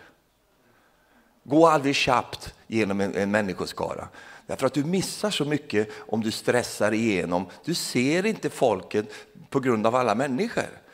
Gå 1.44 1.66
aldrig 1.66 1.96
snabbt 1.96 2.54
genom 2.66 3.00
en, 3.00 3.14
en 3.14 3.30
människoskara. 3.30 4.08
Därför 4.46 4.66
att 4.66 4.74
du 4.74 4.84
missar 4.84 5.30
så 5.30 5.44
mycket 5.44 5.88
om 5.98 6.20
du 6.20 6.30
stressar 6.30 6.92
igenom. 6.92 7.46
Du 7.64 7.74
ser 7.74 8.26
inte 8.26 8.50
folket 8.50 9.12
på 9.50 9.60
grund 9.60 9.86
av 9.86 9.94
alla 9.94 10.14
människor. 10.14 10.87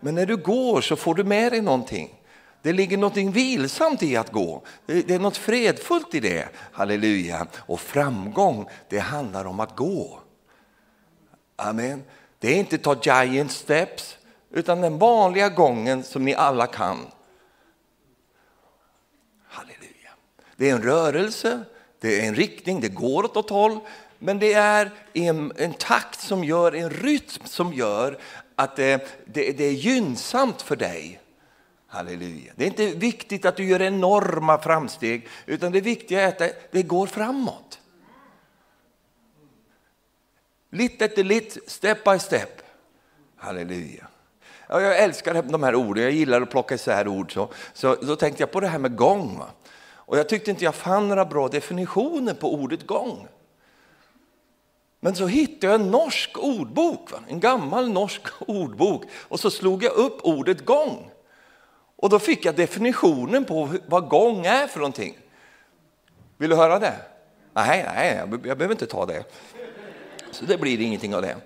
Men 0.00 0.14
när 0.14 0.26
du 0.26 0.36
går 0.36 0.80
så 0.80 0.96
får 0.96 1.14
du 1.14 1.24
med 1.24 1.52
dig 1.52 1.60
någonting. 1.60 2.14
Det 2.62 2.72
ligger 2.72 2.96
något 2.96 3.16
vilsamt 3.16 4.02
i 4.02 4.16
att 4.16 4.32
gå. 4.32 4.62
Det 4.86 5.10
är 5.10 5.18
något 5.18 5.36
fredfullt 5.36 6.14
i 6.14 6.20
det. 6.20 6.48
Halleluja. 6.72 7.46
Och 7.56 7.80
framgång, 7.80 8.68
det 8.88 8.98
handlar 8.98 9.44
om 9.44 9.60
att 9.60 9.76
gå. 9.76 10.20
Amen. 11.56 12.02
Det 12.38 12.48
är 12.48 12.56
inte 12.56 12.78
ta 12.78 12.96
giant 13.02 13.52
steps, 13.52 14.18
utan 14.50 14.80
den 14.80 14.98
vanliga 14.98 15.48
gången 15.48 16.02
som 16.02 16.24
ni 16.24 16.34
alla 16.34 16.66
kan. 16.66 17.06
Halleluja. 19.48 20.10
Det 20.56 20.70
är 20.70 20.74
en 20.74 20.82
rörelse, 20.82 21.64
det 22.00 22.20
är 22.20 22.28
en 22.28 22.34
riktning, 22.34 22.80
det 22.80 22.88
går 22.88 23.24
åt 23.24 23.36
ett 23.36 23.50
håll, 23.50 23.78
men 24.18 24.38
det 24.38 24.52
är 24.52 24.90
en, 25.12 25.52
en 25.56 25.72
takt 25.72 26.20
som 26.20 26.44
gör, 26.44 26.74
en 26.74 26.90
rytm 26.90 27.44
som 27.44 27.72
gör 27.72 28.18
att 28.58 28.76
det, 28.76 29.08
det, 29.24 29.52
det 29.52 29.64
är 29.64 29.72
gynnsamt 29.72 30.62
för 30.62 30.76
dig. 30.76 31.20
Halleluja. 31.86 32.52
Det 32.56 32.64
är 32.64 32.68
inte 32.68 32.86
viktigt 32.86 33.44
att 33.44 33.56
du 33.56 33.64
gör 33.64 33.82
enorma 33.82 34.58
framsteg, 34.58 35.28
utan 35.46 35.72
det 35.72 35.80
viktiga 35.80 36.22
är 36.22 36.28
att 36.28 36.38
det, 36.38 36.52
det 36.70 36.82
går 36.82 37.06
framåt. 37.06 37.80
Lite 40.70 41.04
efter 41.04 41.24
lite, 41.24 41.60
step 41.66 42.04
by 42.04 42.18
step. 42.18 42.62
Halleluja. 43.36 44.06
Jag 44.68 44.98
älskar 44.98 45.42
de 45.42 45.62
här 45.62 45.74
orden, 45.74 46.02
jag 46.04 46.12
gillar 46.12 46.40
att 46.40 46.50
plocka 46.50 46.74
isär 46.74 47.08
ord. 47.08 47.32
Så, 47.32 47.48
så 47.72 47.94
då 47.94 48.16
tänkte 48.16 48.42
jag 48.42 48.50
på 48.50 48.60
det 48.60 48.68
här 48.68 48.78
med 48.78 48.96
gång. 48.96 49.38
Va? 49.38 49.50
Och 49.90 50.18
jag 50.18 50.28
tyckte 50.28 50.50
inte 50.50 50.64
jag 50.64 50.74
fann 50.74 51.08
några 51.08 51.24
bra 51.24 51.48
definitioner 51.48 52.34
på 52.34 52.54
ordet 52.54 52.86
gång. 52.86 53.28
Men 55.00 55.14
så 55.14 55.26
hittade 55.26 55.72
jag 55.72 55.80
en 55.80 55.90
norsk 55.90 56.38
ordbok, 56.38 57.12
va? 57.12 57.18
en 57.28 57.40
gammal 57.40 57.92
norsk 57.92 58.22
ordbok, 58.40 59.04
och 59.28 59.40
så 59.40 59.50
slog 59.50 59.84
jag 59.84 59.92
upp 59.92 60.18
ordet 60.22 60.64
gång. 60.64 61.10
Och 61.96 62.08
då 62.08 62.18
fick 62.18 62.44
jag 62.44 62.56
definitionen 62.56 63.44
på 63.44 63.68
vad 63.86 64.08
gång 64.08 64.46
är 64.46 64.66
för 64.66 64.78
någonting. 64.78 65.18
Vill 66.36 66.50
du 66.50 66.56
höra 66.56 66.78
det? 66.78 66.94
Nej, 67.52 67.84
nej, 67.94 68.16
jag 68.44 68.58
behöver 68.58 68.70
inte 68.70 68.86
ta 68.86 69.06
det. 69.06 69.24
Så 70.30 70.44
det 70.44 70.58
blir 70.58 70.80
ingenting 70.80 71.14
av 71.14 71.22
det. 71.22 71.36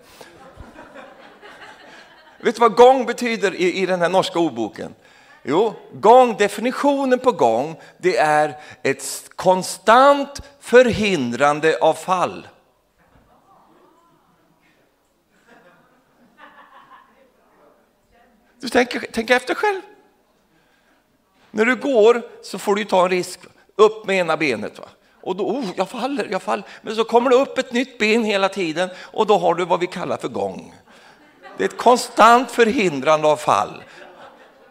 Vet 2.41 2.55
du 2.55 2.61
vad 2.61 2.75
gång 2.75 3.07
betyder 3.07 3.55
i, 3.55 3.83
i 3.83 3.87
den 3.87 4.01
här 4.01 4.09
norska 4.09 4.39
ordboken? 4.39 4.95
Jo, 5.43 5.75
gång, 5.93 6.37
definitionen 6.37 7.19
på 7.19 7.33
gång, 7.33 7.77
det 7.99 8.17
är 8.17 8.59
ett 8.83 9.31
konstant 9.37 10.43
förhindrande 10.61 11.79
av 11.81 11.95
fall. 11.95 12.49
Du 18.63 18.69
tänker, 18.69 19.07
tänk 19.13 19.31
efter 19.31 19.55
själv. 19.55 19.81
När 21.51 21.65
du 21.65 21.77
går 21.77 22.23
så 22.43 22.59
får 22.59 22.75
du 22.75 22.85
ta 22.85 23.03
en 23.03 23.11
risk. 23.11 23.41
Upp 23.77 24.07
med 24.07 24.17
ena 24.17 24.37
benet. 24.37 24.79
Va? 24.79 24.89
Och 25.21 25.37
då, 25.37 25.47
oh, 25.47 25.65
jag 25.77 25.89
faller, 25.89 26.29
jag 26.31 26.43
faller. 26.43 26.65
Men 26.83 26.97
så 26.97 27.05
kommer 27.05 27.31
det 27.31 27.37
upp 27.37 27.59
ett 27.59 27.73
nytt 27.73 27.99
ben 27.99 28.25
hela 28.25 28.49
tiden 28.49 28.91
och 28.99 29.27
då 29.27 29.39
har 29.39 29.55
du 29.55 29.65
vad 29.65 29.81
vi 29.81 29.87
kallar 29.87 30.17
för 30.17 30.29
gång. 30.29 30.75
Det 31.57 31.65
är 31.65 31.69
ett 31.69 31.77
konstant 31.77 32.51
förhindrande 32.51 33.29
av 33.29 33.37
fall. 33.37 33.83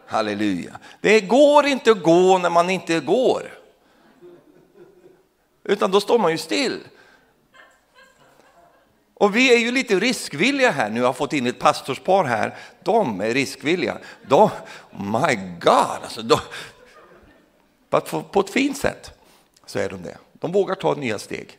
Halleluja. 0.08 0.80
Det 1.02 1.22
går 1.22 1.66
inte 1.66 1.92
att 1.92 2.04
gå 2.04 2.38
när 2.38 2.50
man 2.50 2.70
inte 2.70 3.00
går. 3.00 3.42
Utan 5.64 5.92
då 5.92 6.02
står 6.02 6.20
man 6.20 6.32
ju 6.32 6.38
still. 6.38 6.80
Och 9.22 9.36
vi 9.36 9.54
är 9.54 9.58
ju 9.58 9.72
lite 9.72 10.00
riskvilliga 10.00 10.72
här 10.72 10.90
nu, 10.90 11.00
jag 11.00 11.08
har 11.08 11.14
fått 11.14 11.34
in 11.34 11.48
ett 11.48 11.60
pastorspar 11.60 12.24
här. 12.24 12.58
De 12.84 13.22
är 13.22 13.34
riskvilliga. 13.34 13.98
De, 14.28 14.50
my 14.92 15.36
God, 15.60 16.04
alltså 16.04 16.22
de, 16.22 16.40
på 18.32 18.40
ett 18.40 18.50
fint 18.50 18.78
sätt 18.78 19.12
så 19.66 19.80
är 19.80 19.90
de 19.90 20.04
det. 20.04 20.18
De 20.34 20.52
vågar 20.52 20.76
ta 20.76 20.94
nya 20.94 21.20
steg. 21.20 21.58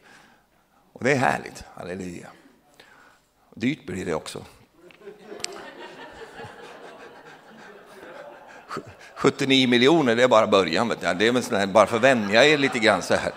Och 0.93 1.05
det 1.05 1.13
är 1.13 1.17
härligt, 1.17 1.65
halleluja. 1.75 2.27
Dyrt 3.55 3.87
blir 3.87 4.05
det 4.05 4.15
också. 4.15 4.45
79 9.15 9.69
miljoner, 9.69 10.17
det 10.17 10.23
är 10.23 10.29
bara 10.29 10.47
början. 10.47 10.89
Vet 10.89 11.03
jag. 11.03 11.19
Det 11.19 11.27
är 11.27 11.41
sån 11.41 11.57
här, 11.57 11.67
bara 11.67 11.87
för 11.87 11.97
att 11.97 12.03
vänja 12.03 12.45
er 12.45 12.59
lite 12.59 12.79
grann 12.79 13.03
så 13.03 13.15
här. 13.15 13.33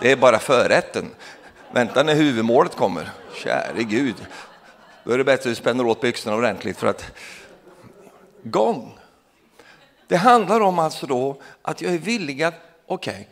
Det 0.00 0.12
är 0.12 0.16
bara 0.16 0.38
förrätten. 0.38 1.10
Vänta 1.72 2.02
när 2.02 2.14
huvudmålet 2.14 2.76
kommer. 2.76 3.10
Käre 3.38 3.84
Gud. 3.84 4.26
Då 5.04 5.12
är 5.12 5.18
det 5.18 5.24
bättre 5.24 5.50
att 5.50 5.56
du 5.56 5.60
spänner 5.60 5.86
åt 5.86 6.00
byxorna 6.00 6.36
ordentligt 6.36 6.76
för 6.76 6.86
att 6.86 7.04
gång. 8.42 8.98
Det 10.06 10.16
handlar 10.16 10.60
om 10.60 10.78
alltså 10.78 11.06
då 11.06 11.40
att 11.62 11.82
jag 11.82 11.94
är 11.94 11.98
villig 11.98 12.42
att, 12.42 12.54
okej, 12.86 13.12
okay, 13.12 13.24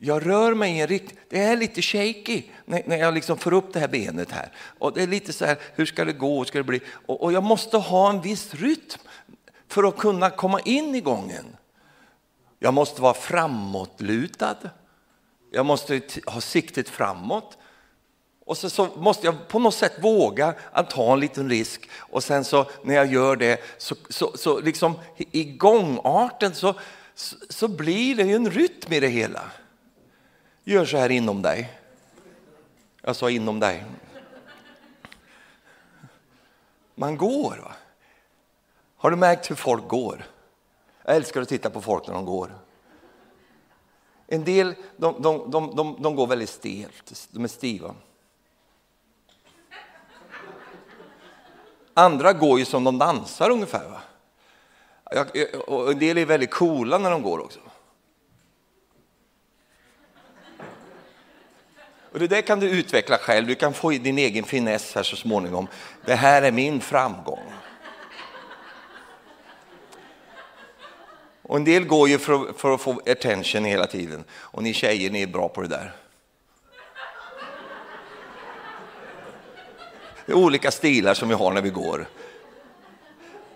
jag 0.00 0.26
rör 0.26 0.54
mig 0.54 0.76
i 0.76 0.80
en 0.80 0.86
riktning, 0.86 1.18
det 1.28 1.42
är 1.42 1.56
lite 1.56 1.82
shaky 1.82 2.42
när, 2.64 2.82
när 2.86 2.96
jag 2.96 3.14
liksom 3.14 3.38
får 3.38 3.52
upp 3.52 3.72
det 3.72 3.80
här 3.80 3.88
benet 3.88 4.30
här. 4.30 4.52
Och 4.78 4.92
det 4.92 5.02
är 5.02 5.06
lite 5.06 5.32
så 5.32 5.44
här, 5.44 5.58
hur 5.74 5.86
ska 5.86 6.04
det 6.04 6.12
gå, 6.12 6.38
hur 6.38 6.44
ska 6.44 6.58
det 6.58 6.64
bli? 6.64 6.80
Och, 7.06 7.22
och 7.22 7.32
jag 7.32 7.42
måste 7.42 7.76
ha 7.76 8.10
en 8.10 8.20
viss 8.20 8.54
rytm 8.54 9.00
för 9.68 9.84
att 9.84 9.96
kunna 9.96 10.30
komma 10.30 10.60
in 10.60 10.94
i 10.94 11.00
gången. 11.00 11.56
Jag 12.58 12.74
måste 12.74 13.02
vara 13.02 13.14
framåtlutad. 13.14 14.56
Jag 15.50 15.66
måste 15.66 16.00
ha 16.26 16.40
siktet 16.40 16.88
framåt. 16.88 17.58
Och 18.48 18.58
så, 18.58 18.70
så, 18.70 18.88
måste 18.96 19.26
jag 19.26 19.48
på 19.48 19.58
något 19.58 19.74
sätt 19.74 19.92
våga 20.00 20.54
att 20.72 20.90
ta 20.90 21.12
en 21.12 21.20
liten 21.20 21.50
risk. 21.50 21.90
Och 21.96 22.24
sen 22.24 22.44
så 22.44 22.66
när 22.82 22.94
jag 22.94 23.12
gör 23.12 23.36
det 23.36 23.60
så, 23.78 23.94
så, 24.08 24.36
så 24.36 24.60
liksom 24.60 24.98
i 25.16 25.44
gångarten 25.44 26.54
så, 26.54 26.74
så, 27.14 27.36
så 27.48 27.68
blir 27.68 28.14
det 28.14 28.22
ju 28.22 28.34
en 28.34 28.50
rytm 28.50 28.92
i 28.92 29.00
det 29.00 29.08
hela. 29.08 29.42
Gör 30.64 30.84
så 30.84 30.96
här 30.96 31.10
inom 31.10 31.42
dig. 31.42 31.78
Jag 33.02 33.16
sa 33.16 33.30
inom 33.30 33.60
dig. 33.60 33.84
Man 36.94 37.16
går. 37.16 37.60
Va? 37.64 37.72
Har 38.96 39.10
du 39.10 39.16
märkt 39.16 39.50
hur 39.50 39.56
folk 39.56 39.88
går? 39.88 40.26
Jag 41.04 41.16
älskar 41.16 41.42
att 41.42 41.48
titta 41.48 41.70
på 41.70 41.80
folk 41.80 42.06
när 42.06 42.14
de 42.14 42.24
går. 42.24 42.58
En 44.26 44.44
del 44.44 44.74
de, 44.96 45.22
de, 45.22 45.50
de, 45.50 45.76
de, 45.76 46.02
de 46.02 46.16
går 46.16 46.26
väldigt 46.26 46.50
stelt, 46.50 47.28
de 47.30 47.44
är 47.44 47.48
stiva. 47.48 47.94
Andra 51.98 52.32
går 52.32 52.58
ju 52.58 52.64
som 52.64 52.84
de 52.84 52.98
dansar 52.98 53.50
ungefär. 53.50 53.88
Va? 53.88 54.00
Och 55.66 55.92
en 55.92 55.98
del 55.98 56.18
är 56.18 56.26
väldigt 56.26 56.50
coola 56.50 56.98
när 56.98 57.10
de 57.10 57.22
går 57.22 57.38
också. 57.38 57.58
Och 62.12 62.18
det 62.18 62.26
där 62.26 62.42
kan 62.42 62.60
du 62.60 62.70
utveckla 62.70 63.18
själv, 63.18 63.46
du 63.46 63.54
kan 63.54 63.74
få 63.74 63.90
din 63.90 64.18
egen 64.18 64.44
finess 64.44 64.94
här 64.94 65.02
så 65.02 65.16
småningom. 65.16 65.66
Det 66.04 66.14
här 66.14 66.42
är 66.42 66.52
min 66.52 66.80
framgång. 66.80 67.52
Och 71.42 71.56
en 71.56 71.64
del 71.64 71.84
går 71.84 72.08
ju 72.08 72.18
för, 72.18 72.52
för 72.52 72.74
att 72.74 72.80
få 72.80 73.00
attention 73.06 73.64
hela 73.64 73.86
tiden. 73.86 74.24
Och 74.30 74.62
ni 74.62 74.72
tjejer, 74.72 75.10
ni 75.10 75.22
är 75.22 75.26
bra 75.26 75.48
på 75.48 75.60
det 75.60 75.68
där. 75.68 75.92
Det 80.14 80.17
är 80.17 80.17
olika 80.34 80.70
stilar 80.70 81.14
som 81.14 81.28
vi 81.28 81.34
har 81.34 81.52
när 81.52 81.62
vi 81.62 81.70
går. 81.70 82.08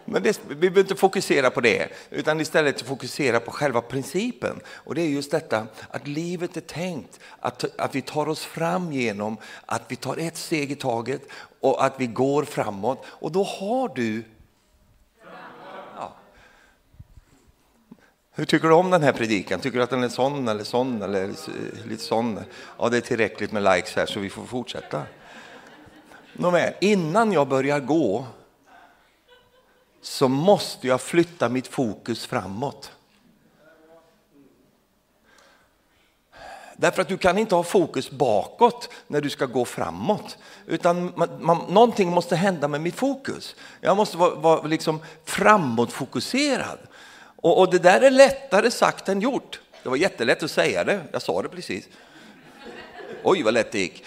Men 0.04 0.22
det, 0.22 0.40
vi 0.48 0.54
behöver 0.54 0.80
inte 0.80 0.94
fokusera 0.94 1.50
på 1.50 1.60
det, 1.60 1.88
utan 2.10 2.40
istället 2.40 2.80
fokusera 2.80 3.40
på 3.40 3.50
själva 3.50 3.80
principen. 3.80 4.60
Och 4.68 4.94
det 4.94 5.02
är 5.02 5.06
just 5.06 5.30
detta 5.30 5.66
att 5.90 6.06
livet 6.06 6.56
är 6.56 6.60
tänkt 6.60 7.20
att, 7.40 7.80
att 7.80 7.94
vi 7.94 8.02
tar 8.02 8.28
oss 8.28 8.44
fram 8.44 8.92
genom 8.92 9.36
att 9.66 9.82
vi 9.88 9.96
tar 9.96 10.16
ett 10.16 10.36
steg 10.36 10.72
i 10.72 10.74
taget 10.74 11.22
och 11.60 11.84
att 11.84 11.94
vi 11.96 12.06
går 12.06 12.44
framåt. 12.44 13.04
Och 13.06 13.32
då 13.32 13.42
har 13.42 13.92
du... 13.94 14.24
Ja. 15.96 16.12
Hur 18.34 18.44
tycker 18.44 18.68
du 18.68 18.74
om 18.74 18.90
den 18.90 19.02
här 19.02 19.12
predikan? 19.12 19.60
Tycker 19.60 19.78
du 19.78 19.84
att 19.84 19.90
den 19.90 20.02
är 20.02 20.08
sån 20.08 20.48
eller 20.48 20.64
sån 20.64 21.02
eller 21.02 21.30
lite 21.88 22.02
sån? 22.02 22.40
Ja, 22.78 22.88
det 22.88 22.96
är 22.96 23.00
tillräckligt 23.00 23.52
med 23.52 23.62
likes 23.62 23.96
här 23.96 24.06
så 24.06 24.20
vi 24.20 24.30
får 24.30 24.44
fortsätta. 24.44 25.02
Nåväl, 26.32 26.74
innan 26.80 27.32
jag 27.32 27.48
börjar 27.48 27.80
gå 27.80 28.26
så 30.02 30.28
måste 30.28 30.86
jag 30.86 31.00
flytta 31.00 31.48
mitt 31.48 31.66
fokus 31.66 32.26
framåt. 32.26 32.92
Därför 36.76 37.02
att 37.02 37.08
du 37.08 37.18
kan 37.18 37.38
inte 37.38 37.54
ha 37.54 37.62
fokus 37.62 38.10
bakåt 38.10 38.88
när 39.06 39.20
du 39.20 39.30
ska 39.30 39.46
gå 39.46 39.64
framåt. 39.64 40.38
Utan 40.66 41.12
man, 41.16 41.28
man, 41.40 41.58
någonting 41.68 42.10
måste 42.10 42.36
hända 42.36 42.68
med 42.68 42.80
mitt 42.80 42.94
fokus. 42.94 43.56
Jag 43.80 43.96
måste 43.96 44.16
vara, 44.16 44.34
vara 44.34 44.66
liksom 44.66 45.00
framåtfokuserad. 45.24 46.78
Och, 47.36 47.58
och 47.58 47.70
det 47.70 47.78
där 47.78 48.00
är 48.00 48.10
lättare 48.10 48.70
sagt 48.70 49.08
än 49.08 49.20
gjort. 49.20 49.60
Det 49.82 49.88
var 49.88 49.96
jättelätt 49.96 50.42
att 50.42 50.50
säga 50.50 50.84
det, 50.84 51.00
jag 51.12 51.22
sa 51.22 51.42
det 51.42 51.48
precis. 51.48 51.88
Oj, 53.22 53.42
vad 53.42 53.54
lätt 53.54 53.72
det 53.72 53.78
gick. 53.78 54.04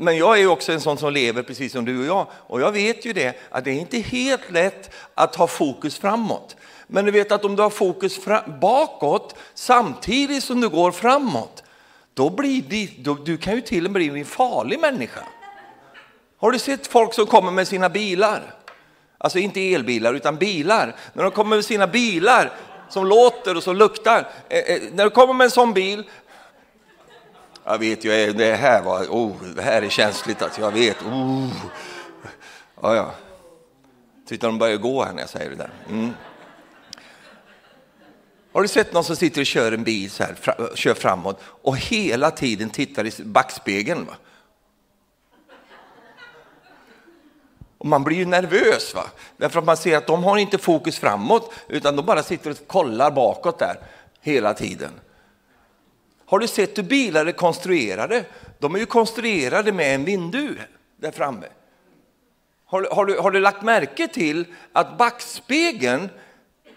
Men 0.00 0.16
jag 0.16 0.40
är 0.40 0.46
också 0.46 0.72
en 0.72 0.80
sån 0.80 0.98
som 0.98 1.12
lever 1.12 1.42
precis 1.42 1.72
som 1.72 1.84
du 1.84 2.00
och 2.00 2.06
jag. 2.06 2.26
Och 2.32 2.60
jag 2.60 2.72
vet 2.72 3.04
ju 3.04 3.12
det, 3.12 3.36
att 3.50 3.64
det 3.64 3.70
är 3.70 3.74
inte 3.74 3.98
helt 3.98 4.50
lätt 4.50 4.90
att 5.14 5.36
ha 5.36 5.46
fokus 5.46 5.98
framåt. 5.98 6.56
Men 6.86 7.04
du 7.04 7.10
vet 7.10 7.32
att 7.32 7.44
om 7.44 7.56
du 7.56 7.62
har 7.62 7.70
fokus 7.70 8.20
bakåt 8.60 9.36
samtidigt 9.54 10.44
som 10.44 10.60
du 10.60 10.68
går 10.68 10.92
framåt, 10.92 11.62
då 12.14 12.30
blir 12.30 12.62
det, 12.62 12.90
då, 12.98 13.14
du 13.14 13.36
kan 13.36 13.54
ju 13.54 13.60
till 13.60 13.86
och 13.86 13.92
med 13.92 14.10
bli 14.10 14.20
en 14.20 14.26
farlig 14.26 14.80
människa. 14.80 15.20
Har 16.38 16.50
du 16.50 16.58
sett 16.58 16.86
folk 16.86 17.14
som 17.14 17.26
kommer 17.26 17.50
med 17.50 17.68
sina 17.68 17.88
bilar? 17.88 18.54
Alltså 19.18 19.38
inte 19.38 19.74
elbilar, 19.74 20.14
utan 20.14 20.36
bilar. 20.36 20.96
När 21.12 21.22
de 21.22 21.32
kommer 21.32 21.56
med 21.56 21.64
sina 21.64 21.86
bilar 21.86 22.52
som 22.88 23.06
låter 23.06 23.56
och 23.56 23.62
som 23.62 23.76
luktar. 23.76 24.28
Eh, 24.48 24.58
eh, 24.58 24.82
när 24.92 25.04
du 25.04 25.10
kommer 25.10 25.34
med 25.34 25.44
en 25.44 25.50
sån 25.50 25.72
bil, 25.72 26.04
jag 27.70 27.78
vet 27.78 28.04
ju, 28.04 28.32
det 28.32 28.54
här, 28.54 28.82
var, 28.82 29.04
oh, 29.04 29.42
det 29.56 29.62
här 29.62 29.82
är 29.82 29.88
känsligt, 29.88 30.42
alltså, 30.42 30.60
jag 30.60 30.72
vet. 30.72 31.02
Oh. 31.02 31.48
Ja, 32.82 32.94
ja. 32.94 33.14
Titta, 34.28 34.46
de 34.46 34.58
börjar 34.58 34.76
gå 34.76 35.04
här 35.04 35.12
när 35.12 35.20
jag 35.20 35.28
säger 35.30 35.50
det 35.50 35.56
där. 35.56 35.70
Mm. 35.88 36.10
Har 38.52 38.62
du 38.62 38.68
sett 38.68 38.92
någon 38.92 39.04
som 39.04 39.16
sitter 39.16 39.40
och 39.40 39.46
kör 39.46 39.72
en 39.72 39.84
bil 39.84 40.10
så 40.10 40.24
här, 40.24 40.36
kör 40.74 40.94
framåt 40.94 41.40
och 41.44 41.76
hela 41.76 42.30
tiden 42.30 42.70
tittar 42.70 43.06
i 43.06 43.24
backspegeln? 43.24 44.04
Va? 44.04 44.14
Och 47.78 47.86
man 47.86 48.04
blir 48.04 48.16
ju 48.16 48.24
nervös, 48.24 48.94
va? 48.94 49.04
därför 49.36 49.58
att 49.58 49.64
man 49.64 49.76
ser 49.76 49.96
att 49.96 50.06
de 50.06 50.24
har 50.24 50.36
inte 50.36 50.58
fokus 50.58 50.98
framåt, 50.98 51.52
utan 51.68 51.96
de 51.96 52.06
bara 52.06 52.22
sitter 52.22 52.50
och 52.50 52.66
kollar 52.66 53.10
bakåt 53.10 53.58
där 53.58 53.76
hela 54.20 54.54
tiden. 54.54 54.90
Har 56.30 56.38
du 56.38 56.48
sett 56.48 56.78
hur 56.78 56.82
bilar 56.82 57.26
är 57.26 57.32
konstruerade? 57.32 58.24
De 58.58 58.74
är 58.74 58.78
ju 58.78 58.86
konstruerade 58.86 59.72
med 59.72 59.94
en 59.94 60.04
vindu 60.04 60.58
där 60.96 61.10
framme. 61.10 61.46
Har, 62.64 62.88
har, 62.92 63.06
du, 63.06 63.18
har 63.18 63.30
du 63.30 63.40
lagt 63.40 63.62
märke 63.62 64.08
till 64.08 64.44
att 64.72 64.98
backspegeln 64.98 66.08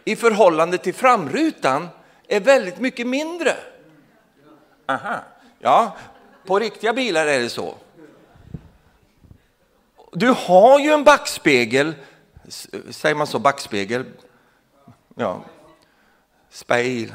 i 0.06 0.16
förhållande 0.16 0.78
till 0.78 0.94
framrutan 0.94 1.90
är 2.28 2.40
väldigt 2.40 2.80
mycket 2.80 3.08
mindre? 3.08 3.56
Aha. 4.86 5.16
Ja, 5.60 5.98
på 6.46 6.60
riktiga 6.60 6.94
bilar 6.94 7.28
är 7.28 7.40
det 7.40 7.50
så. 7.50 7.76
Du 10.12 10.30
har 10.30 10.80
ju 10.80 10.92
en 10.92 11.04
backspegel, 11.04 11.94
säger 12.90 13.16
man 13.16 13.28
så, 13.28 13.40
backspegel? 13.40 14.06
Ja, 15.16 15.44
spegel. 16.50 17.14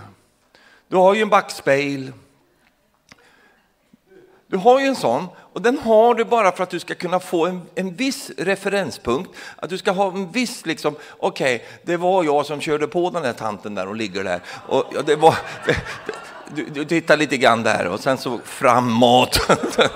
Du 0.89 0.97
har 0.97 1.15
ju 1.15 1.23
en 1.23 1.29
backspegel. 1.29 2.13
Du 4.51 4.57
har 4.57 4.81
ju 4.81 4.87
en 4.87 4.97
sån 4.97 5.27
och 5.53 5.63
den 5.63 5.79
har 5.79 6.15
du 6.15 6.25
bara 6.25 6.53
för 6.53 6.63
att 6.63 6.71
du 6.71 6.81
ska 6.81 6.95
kunna 6.95 7.21
få 7.21 7.47
en, 7.47 7.63
en 7.75 7.95
viss 7.95 8.31
referenspunkt. 8.37 9.31
Att 9.57 9.71
du 9.71 9.79
ska 9.79 9.91
ha 9.91 10.09
en 10.13 10.31
viss, 10.31 10.67
liksom, 10.67 10.95
okej, 11.19 11.57
okay, 11.57 11.67
det 11.83 11.97
var 11.97 12.25
jag 12.25 12.47
som 12.47 12.61
körde 12.61 12.87
på 12.87 13.11
den 13.11 13.23
där 13.23 13.33
tanten 13.33 13.75
där 13.75 13.89
och 13.89 13.97
ligger 13.97 14.25
där. 14.25 14.41
Och, 14.69 14.85
ja, 14.95 15.03
det 15.03 15.17
var, 15.17 15.35
du, 16.55 16.65
du 16.65 16.85
tittar 16.85 17.17
lite 17.17 17.37
grann 17.37 17.63
där 17.63 17.87
och 17.87 18.01
sen 18.01 18.19
så 18.19 18.39
framåt. 18.45 19.41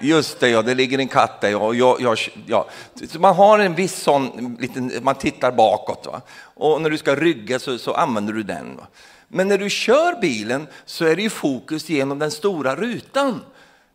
Just 0.00 0.40
det, 0.40 0.48
ja, 0.48 0.62
det 0.62 0.74
ligger 0.74 0.98
en 0.98 1.08
katt 1.08 1.40
där. 1.40 1.50
Ja, 1.50 1.74
jag, 1.74 2.00
jag, 2.00 2.18
ja. 2.46 2.66
Så 3.08 3.20
man 3.20 3.34
har 3.34 3.58
en 3.58 3.74
viss 3.74 4.02
sån, 4.02 4.56
liten, 4.60 4.92
man 5.02 5.14
tittar 5.14 5.52
bakåt. 5.52 6.06
Va? 6.06 6.20
Och 6.54 6.80
när 6.80 6.90
du 6.90 6.98
ska 6.98 7.14
rygga 7.16 7.58
så, 7.58 7.78
så 7.78 7.94
använder 7.94 8.32
du 8.32 8.42
den. 8.42 8.76
Va? 8.76 8.86
Men 9.34 9.48
när 9.48 9.58
du 9.58 9.70
kör 9.70 10.20
bilen 10.20 10.66
så 10.84 11.04
är 11.04 11.16
det 11.16 11.22
ju 11.22 11.30
fokus 11.30 11.88
genom 11.88 12.18
den 12.18 12.30
stora 12.30 12.76
rutan. 12.76 13.40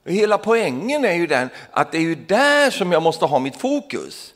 Hela 0.06 0.38
poängen 0.38 1.06
är 1.06 1.14
ju 1.14 1.28
den 1.28 1.50
att 1.72 1.92
det 1.92 1.98
är 1.98 2.02
ju 2.02 2.16
där 2.16 2.70
som 2.70 2.92
jag 2.92 3.04
måste 3.04 3.26
ha 3.26 3.40
mitt 3.40 3.56
fokus. 3.56 4.34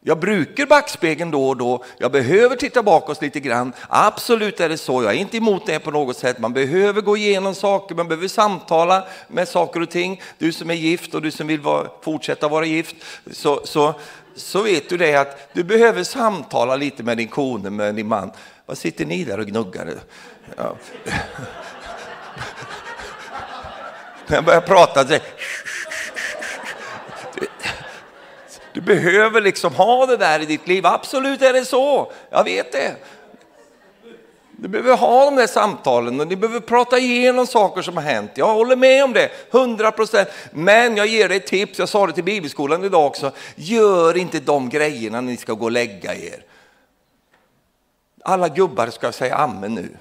Jag 0.00 0.18
brukar 0.18 0.66
backspegeln 0.66 1.30
då 1.30 1.48
och 1.48 1.56
då, 1.56 1.84
jag 1.98 2.12
behöver 2.12 2.56
titta 2.56 2.82
bakåt 2.82 3.22
lite 3.22 3.40
grann. 3.40 3.72
Absolut 3.88 4.60
är 4.60 4.68
det 4.68 4.78
så, 4.78 5.02
jag 5.02 5.12
är 5.12 5.18
inte 5.18 5.36
emot 5.36 5.66
det 5.66 5.78
på 5.78 5.90
något 5.90 6.16
sätt. 6.16 6.38
Man 6.38 6.52
behöver 6.52 7.00
gå 7.00 7.16
igenom 7.16 7.54
saker, 7.54 7.94
man 7.94 8.08
behöver 8.08 8.28
samtala 8.28 9.06
med 9.28 9.48
saker 9.48 9.82
och 9.82 9.90
ting. 9.90 10.22
Du 10.38 10.52
som 10.52 10.70
är 10.70 10.74
gift 10.74 11.14
och 11.14 11.22
du 11.22 11.30
som 11.30 11.46
vill 11.46 11.60
vara, 11.60 11.88
fortsätta 12.02 12.48
vara 12.48 12.64
gift. 12.64 12.96
Så, 13.30 13.60
så 13.64 13.94
så 14.34 14.62
vet 14.62 14.88
du 14.88 14.96
det 14.96 15.14
att 15.14 15.48
du 15.52 15.64
behöver 15.64 16.04
samtala 16.04 16.76
lite 16.76 17.02
med 17.02 17.16
din 17.16 17.28
kone, 17.28 17.70
med 17.70 17.94
din 17.94 18.08
man. 18.08 18.30
Vad 18.70 18.78
sitter 18.78 19.04
ni 19.04 19.24
där 19.24 19.40
och 19.40 19.46
gnuggar? 19.46 19.94
Ja. 20.56 20.76
När 24.26 24.36
jag 24.36 24.44
börjar 24.44 24.60
prata, 24.60 25.06
så 25.06 25.18
du, 27.34 27.46
du 28.72 28.80
behöver 28.80 29.40
liksom 29.40 29.74
ha 29.74 30.06
det 30.06 30.16
där 30.16 30.42
i 30.42 30.46
ditt 30.46 30.68
liv. 30.68 30.86
Absolut 30.86 31.42
är 31.42 31.52
det 31.52 31.64
så, 31.64 32.12
jag 32.30 32.44
vet 32.44 32.72
det. 32.72 32.96
Du 34.50 34.68
behöver 34.68 34.96
ha 34.96 35.24
de 35.24 35.36
där 35.36 35.46
samtalen 35.46 36.20
och 36.20 36.26
ni 36.26 36.36
behöver 36.36 36.60
prata 36.60 36.98
igenom 36.98 37.46
saker 37.46 37.82
som 37.82 37.96
har 37.96 38.04
hänt. 38.04 38.30
Jag 38.34 38.54
håller 38.54 38.76
med 38.76 39.04
om 39.04 39.12
det, 39.12 39.30
100 39.50 39.92
procent. 39.92 40.28
Men 40.50 40.96
jag 40.96 41.06
ger 41.06 41.28
dig 41.28 41.36
ett 41.36 41.46
tips, 41.46 41.78
jag 41.78 41.88
sa 41.88 42.06
det 42.06 42.12
till 42.12 42.24
bibelskolan 42.24 42.84
idag 42.84 43.06
också. 43.06 43.32
Gör 43.54 44.16
inte 44.16 44.40
de 44.40 44.68
grejerna 44.68 45.20
när 45.20 45.30
ni 45.30 45.36
ska 45.36 45.52
gå 45.52 45.64
och 45.64 45.70
lägga 45.70 46.14
er. 46.14 46.44
Alla 48.22 48.48
gubbar 48.48 48.86
ska 48.86 49.12
säga 49.12 49.36
amen 49.36 49.74
nu. 49.74 49.96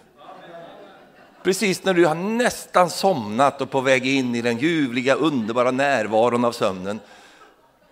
Precis 1.43 1.83
när 1.83 1.93
du 1.93 2.05
har 2.05 2.15
nästan 2.15 2.89
somnat 2.89 3.61
och 3.61 3.71
på 3.71 3.81
väg 3.81 4.07
in 4.07 4.35
i 4.35 4.41
den 4.41 4.57
ljuvliga, 4.57 5.15
underbara 5.15 5.71
närvaron 5.71 6.45
av 6.45 6.51
sömnen. 6.51 6.99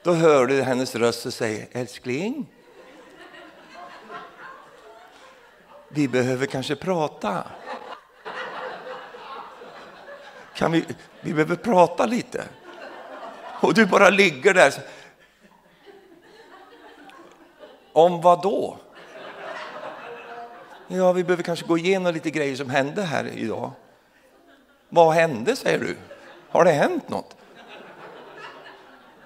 Då 0.03 0.13
hör 0.13 0.45
du 0.45 0.61
hennes 0.61 0.95
röst 0.95 1.25
och 1.25 1.33
säger, 1.33 1.67
älskling, 1.71 2.47
vi 5.89 6.07
behöver 6.07 6.45
kanske 6.45 6.75
prata. 6.75 7.43
Kan 10.55 10.71
vi, 10.71 10.85
vi 11.21 11.33
behöver 11.33 11.55
prata 11.55 12.05
lite. 12.05 12.43
Och 13.61 13.73
du 13.73 13.85
bara 13.85 14.09
ligger 14.09 14.53
där. 14.53 14.73
Om 17.93 18.21
vad 18.21 18.41
då? 18.41 18.77
Ja, 20.87 21.11
vi 21.11 21.23
behöver 21.23 21.43
kanske 21.43 21.65
gå 21.65 21.77
igenom 21.77 22.13
lite 22.13 22.31
grejer 22.31 22.55
som 22.55 22.69
hände 22.69 23.01
här 23.01 23.27
idag. 23.35 23.71
Vad 24.89 25.13
hände, 25.13 25.55
säger 25.55 25.79
du? 25.79 25.97
Har 26.49 26.65
det 26.65 26.71
hänt 26.71 27.09
något? 27.09 27.35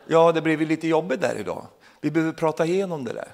Ja, 0.08 0.32
det 0.32 0.41
blev 0.41 0.62
lite 0.62 0.88
jobbigt 0.88 1.21
där 1.21 1.36
idag. 1.39 1.65
Vi 2.02 2.12
behöver 2.12 2.34
prata 2.34 2.65
igenom 2.65 3.04
det 3.04 3.13
där. 3.13 3.28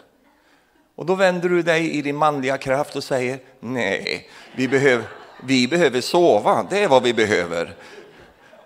Och 0.95 1.05
då 1.05 1.15
vänder 1.15 1.49
du 1.49 1.61
dig 1.61 1.91
i 1.91 2.01
din 2.01 2.15
manliga 2.15 2.57
kraft 2.57 2.95
och 2.95 3.03
säger 3.03 3.39
nej, 3.59 4.29
vi 4.55 4.67
behöver, 4.67 5.05
vi 5.43 5.67
behöver 5.67 6.01
sova, 6.01 6.67
det 6.69 6.83
är 6.83 6.87
vad 6.87 7.03
vi 7.03 7.13
behöver. 7.13 7.75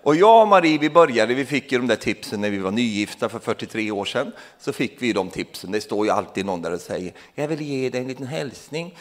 Och 0.02 0.16
jag 0.16 0.42
och 0.42 0.48
Marie, 0.48 0.78
vi 0.78 0.90
började, 0.90 1.34
vi 1.34 1.44
fick 1.44 1.72
ju 1.72 1.78
de 1.78 1.86
där 1.86 1.96
tipsen 1.96 2.40
när 2.40 2.50
vi 2.50 2.58
var 2.58 2.70
nygifta 2.70 3.28
för 3.28 3.38
43 3.38 3.90
år 3.90 4.04
sedan. 4.04 4.32
Så 4.58 4.72
fick 4.72 5.02
vi 5.02 5.12
de 5.12 5.30
tipsen, 5.30 5.72
det 5.72 5.80
står 5.80 6.06
ju 6.06 6.12
alltid 6.12 6.46
någon 6.46 6.62
där 6.62 6.72
och 6.72 6.80
säger, 6.80 7.12
jag 7.34 7.48
vill 7.48 7.60
ge 7.60 7.90
dig 7.90 8.00
en 8.00 8.08
liten 8.08 8.26
hälsning. 8.26 8.98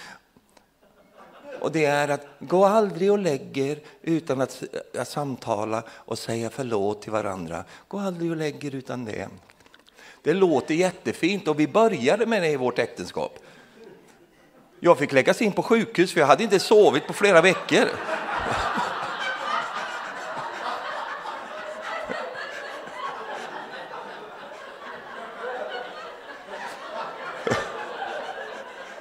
Och 1.61 1.71
det 1.71 1.85
är 1.85 2.07
att 2.07 2.25
gå 2.39 2.65
aldrig 2.65 3.11
och 3.11 3.19
lägger 3.19 3.79
utan 4.01 4.41
att, 4.41 4.63
att 4.97 5.07
samtala 5.07 5.83
och 5.89 6.19
säga 6.19 6.49
förlåt 6.49 7.01
till 7.01 7.11
varandra. 7.11 7.63
Gå 7.87 7.99
aldrig 7.99 8.31
och 8.31 8.37
lägger 8.37 8.75
utan 8.75 9.05
det. 9.05 9.27
Det 10.23 10.33
låter 10.33 10.73
jättefint 10.73 11.47
och 11.47 11.59
vi 11.59 11.67
började 11.67 12.25
med 12.25 12.41
det 12.41 12.49
i 12.49 12.55
vårt 12.55 12.79
äktenskap. 12.79 13.39
Jag 14.79 14.97
fick 14.97 15.11
läggas 15.11 15.41
in 15.41 15.51
på 15.51 15.63
sjukhus 15.63 16.13
för 16.13 16.19
jag 16.19 16.27
hade 16.27 16.43
inte 16.43 16.59
sovit 16.59 17.07
på 17.07 17.13
flera 17.13 17.41
veckor. 17.41 17.87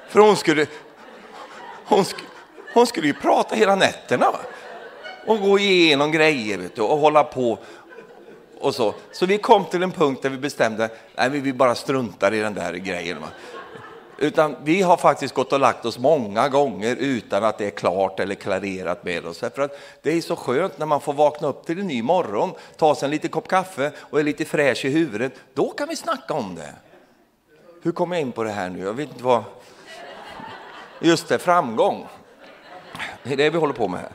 För 0.09 0.21
hon 0.21 0.37
skulle, 0.37 0.67
hon, 1.85 2.05
hon 2.75 2.87
skulle 2.87 3.07
ju 3.07 3.15
prata 3.15 3.55
hela 3.55 3.75
nätterna 3.75 4.27
och 5.27 5.41
gå 5.41 5.59
igenom 5.59 6.13
grejer 6.13 6.59
vet 6.59 6.77
du, 6.77 6.83
och 6.83 6.99
hålla 6.99 7.25
på 7.25 7.59
och 8.61 8.75
så. 8.75 8.95
Så 9.13 9.27
vi 9.27 9.39
kom 9.39 9.65
till 9.65 9.83
en 9.83 9.93
punkt 9.93 10.23
där 10.23 10.31
vi 10.31 10.39
bestämde, 10.39 10.91
att 11.15 11.33
vi 11.33 11.53
bara 11.53 11.75
struntar 11.75 12.35
i 12.35 12.41
den 12.41 12.55
där 12.55 12.73
grejen. 12.73 13.19
Utan 14.19 14.57
vi 14.63 14.83
har 14.83 14.97
faktiskt 14.97 15.35
gått 15.35 15.53
och 15.53 15.61
lagt 15.61 15.85
oss 15.85 15.99
många 15.99 16.49
gånger 16.49 16.97
utan 16.97 17.45
att 17.45 17.59
det 17.59 17.67
är 17.67 17.71
klart 17.71 18.21
eller 18.21 18.35
klarerat 18.35 19.05
med 19.05 19.27
oss. 19.27 19.39
För 19.39 19.61
att 19.61 19.79
det 20.03 20.13
är 20.13 20.21
så 20.21 20.37
skönt 20.37 20.79
när 20.79 20.87
man 20.87 21.01
får 21.01 21.13
vakna 21.13 21.49
upp 21.49 21.67
till 21.67 21.81
en 21.81 21.87
ny 21.87 22.03
morgon, 22.03 22.53
ta 22.77 22.95
sig 22.95 23.07
en 23.07 23.11
liten 23.11 23.31
kopp 23.31 23.49
kaffe 23.49 23.93
och 23.99 24.21
är 24.21 24.25
lite 24.25 24.45
fräsch 24.45 24.85
i 24.85 24.89
huvudet. 24.89 25.33
Då 25.55 25.71
kan 25.71 25.89
vi 25.89 25.97
snacka 25.97 26.35
om 26.35 26.55
det. 26.55 26.75
Hur 27.83 27.93
kom 27.93 28.13
jag 28.13 28.21
in 28.21 28.33
på 28.33 28.45
det 28.45 28.51
här 28.51 28.69
nu? 28.69 28.81
Jag 28.81 28.93
vet 28.93 29.09
inte 29.09 29.25
vad... 29.25 29.43
Just 31.01 31.29
det, 31.29 31.39
framgång. 31.39 32.07
Det 33.23 33.33
är 33.33 33.37
det 33.37 33.51
vi 33.51 33.59
håller 33.59 33.75
på 33.75 33.89
med 33.89 34.01
här. 34.01 34.11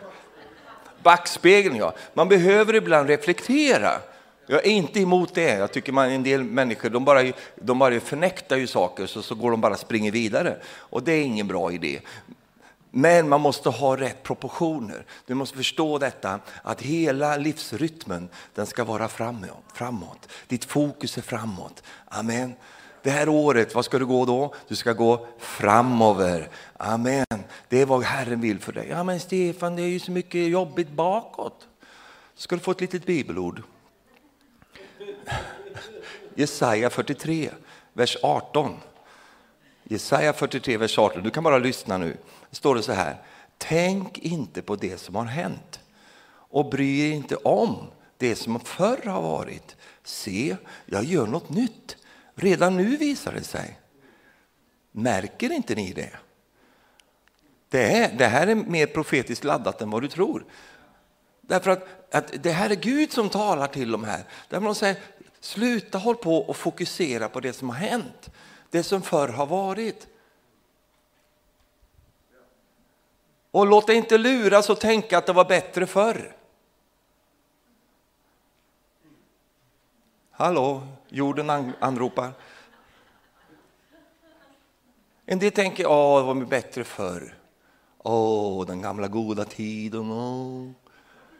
Backspegeln, 1.03 1.75
ja. 1.75 1.93
Man 2.13 2.29
behöver 2.29 2.75
ibland 2.75 3.09
reflektera. 3.09 3.91
Jag 4.47 4.65
är 4.65 4.71
inte 4.71 4.99
emot 4.99 5.35
det. 5.35 5.57
Jag 5.57 5.71
tycker 5.71 5.91
man, 5.91 6.09
en 6.09 6.23
del 6.23 6.43
människor 6.43 6.89
de 6.89 7.05
bara, 7.05 7.31
de 7.55 7.79
bara 7.79 7.99
förnektar 7.99 8.57
ju 8.57 8.67
saker 8.67 9.05
så, 9.05 9.21
så 9.21 9.35
går 9.35 9.51
de 9.51 9.61
bara 9.61 9.77
springer 9.77 10.11
vidare. 10.11 10.57
Och 10.65 11.03
det 11.03 11.11
är 11.11 11.23
ingen 11.23 11.47
bra 11.47 11.71
idé. 11.71 11.99
Men 12.91 13.29
man 13.29 13.41
måste 13.41 13.69
ha 13.69 13.97
rätt 13.97 14.23
proportioner. 14.23 15.05
Du 15.25 15.33
måste 15.33 15.57
förstå 15.57 15.97
detta 15.97 16.39
att 16.63 16.81
hela 16.81 17.37
livsrytmen 17.37 18.29
den 18.53 18.65
ska 18.65 18.83
vara 18.83 19.07
framåt. 19.07 19.63
framåt. 19.73 20.29
Ditt 20.47 20.65
fokus 20.65 21.17
är 21.17 21.21
framåt. 21.21 21.83
Amen. 22.07 22.53
Det 23.05 23.11
här 23.11 23.29
året, 23.29 23.75
vad 23.75 23.85
ska 23.85 23.99
du 23.99 24.05
gå 24.05 24.25
då? 24.25 24.53
Du 24.67 24.75
ska 24.75 24.93
gå 24.93 25.27
framover. 25.37 26.49
Amen. 26.77 27.25
Det 27.69 27.81
är 27.81 27.85
vad 27.85 28.03
Herren 28.03 28.41
vill 28.41 28.59
för 28.59 28.71
dig. 28.71 28.87
Ja 28.89 29.03
men 29.03 29.19
Stefan, 29.19 29.75
det 29.75 29.81
är 29.81 29.87
ju 29.87 29.99
så 29.99 30.11
mycket 30.11 30.49
jobbigt 30.49 30.89
bakåt. 30.89 31.67
Ska 32.35 32.55
du 32.55 32.61
få 32.61 32.71
ett 32.71 32.81
litet 32.81 33.05
bibelord? 33.05 33.61
Jesaja 36.35 36.89
43, 36.89 37.49
vers 37.93 38.17
18. 38.23 38.75
Jesaja 39.83 40.33
43, 40.33 40.77
vers 40.77 40.99
18. 40.99 41.23
Du 41.23 41.29
kan 41.29 41.43
bara 41.43 41.57
lyssna 41.57 41.97
nu. 41.97 42.17
Det 42.49 42.55
står 42.55 42.75
det 42.75 42.83
så 42.83 42.91
här. 42.91 43.21
Tänk 43.57 44.17
inte 44.17 44.61
på 44.61 44.75
det 44.75 44.97
som 44.97 45.15
har 45.15 45.25
hänt 45.25 45.79
och 46.27 46.69
bry 46.69 47.09
er 47.09 47.13
inte 47.13 47.35
om 47.35 47.77
det 48.17 48.35
som 48.35 48.59
förr 48.59 49.05
har 49.05 49.21
varit. 49.21 49.75
Se, 50.03 50.57
jag 50.85 51.03
gör 51.03 51.27
något 51.27 51.49
nytt. 51.49 51.97
Redan 52.35 52.77
nu 52.77 52.97
visar 52.97 53.31
det 53.31 53.43
sig. 53.43 53.79
Märker 54.91 55.51
inte 55.51 55.75
ni 55.75 55.93
det? 55.93 56.11
Det, 57.69 57.97
är, 57.97 58.17
det 58.17 58.25
här 58.25 58.47
är 58.47 58.55
mer 58.55 58.87
profetiskt 58.87 59.43
laddat 59.43 59.81
än 59.81 59.89
vad 59.89 60.01
du 60.01 60.07
tror. 60.07 60.45
Därför 61.41 61.71
att, 61.71 62.13
att 62.15 62.43
det 62.43 62.51
här 62.51 62.69
är 62.69 62.75
Gud 62.75 63.11
som 63.11 63.29
talar 63.29 63.67
till 63.67 63.91
dem 63.91 64.03
här. 64.03 64.23
Där 64.49 64.59
de 64.59 64.75
säger, 64.75 64.97
sluta 65.39 65.97
håll 65.97 66.15
på 66.15 66.37
och 66.37 66.57
fokusera 66.57 67.29
på 67.29 67.39
det 67.39 67.53
som 67.53 67.69
har 67.69 67.75
hänt. 67.75 68.29
Det 68.69 68.83
som 68.83 69.01
förr 69.01 69.27
har 69.27 69.45
varit. 69.45 70.07
Och 73.51 73.67
låt 73.67 73.87
dig 73.87 73.95
inte 73.95 74.17
luras 74.17 74.69
och 74.69 74.79
tänka 74.79 75.17
att 75.17 75.25
det 75.25 75.33
var 75.33 75.45
bättre 75.45 75.87
förr. 75.87 76.35
Hallå, 80.31 80.87
jorden 81.15 81.73
anropar. 81.79 82.31
En 85.25 85.39
del 85.39 85.51
tänker, 85.51 85.83
ja, 85.83 86.19
det 86.19 86.25
var 86.25 86.45
bättre 86.45 86.83
förr. 86.83 87.35
Åh, 87.97 88.65
den 88.65 88.81
gamla 88.81 89.07
goda 89.07 89.45
tiden. 89.45 90.11
Åh. 90.11 90.71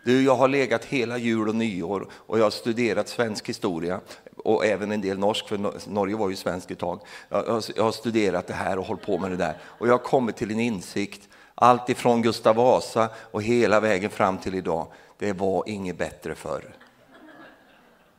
Du, 0.05 0.23
jag 0.23 0.35
har 0.35 0.47
legat 0.47 0.85
hela 0.85 1.17
jul 1.17 1.49
och 1.49 1.55
nyår 1.55 2.07
och 2.11 2.39
jag 2.39 2.43
har 2.43 2.51
studerat 2.51 3.09
svensk 3.09 3.49
historia 3.49 3.99
och 4.37 4.65
även 4.65 4.91
en 4.91 5.01
del 5.01 5.19
norsk, 5.19 5.47
för 5.47 5.89
Norge 5.89 6.15
var 6.15 6.29
ju 6.29 6.35
svenskt 6.35 6.71
ett 6.71 6.79
tag. 6.79 6.99
Jag, 7.29 7.63
jag 7.75 7.83
har 7.83 7.91
studerat 7.91 8.47
det 8.47 8.53
här 8.53 8.79
och 8.79 8.85
hållit 8.85 9.05
på 9.05 9.17
med 9.17 9.31
det 9.31 9.37
där 9.37 9.57
och 9.63 9.87
jag 9.87 9.93
har 9.93 9.97
kommit 9.97 10.35
till 10.35 10.51
en 10.51 10.59
insikt, 10.59 11.29
allt 11.55 11.89
ifrån 11.89 12.21
Gustav 12.21 12.55
Vasa 12.55 13.09
och 13.31 13.43
hela 13.43 13.79
vägen 13.79 14.09
fram 14.09 14.37
till 14.37 14.55
idag. 14.55 14.87
Det 15.17 15.33
var 15.33 15.63
inget 15.67 15.97
bättre 15.97 16.35
förr. 16.35 16.75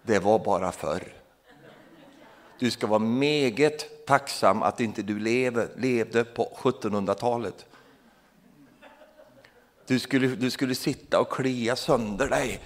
Det 0.02 0.18
var 0.18 0.38
bara 0.38 0.72
förr. 0.72 1.12
Du 2.58 2.70
ska 2.70 2.86
vara 2.86 2.98
meget 2.98 4.06
tacksam 4.06 4.62
att 4.62 4.80
inte 4.80 5.02
du 5.02 5.18
lever, 5.18 5.68
levde 5.76 6.24
på 6.24 6.52
1700-talet. 6.56 7.66
Du 9.86 9.98
skulle, 9.98 10.26
du 10.26 10.50
skulle 10.50 10.74
sitta 10.74 11.20
och 11.20 11.32
klia 11.32 11.76
sönder 11.76 12.28
dig 12.28 12.60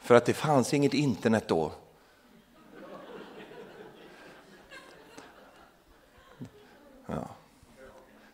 för 0.00 0.14
att 0.14 0.26
det 0.26 0.34
fanns 0.34 0.74
inget 0.74 0.94
internet 0.94 1.48
då. 1.48 1.72
Ja. 7.06 7.28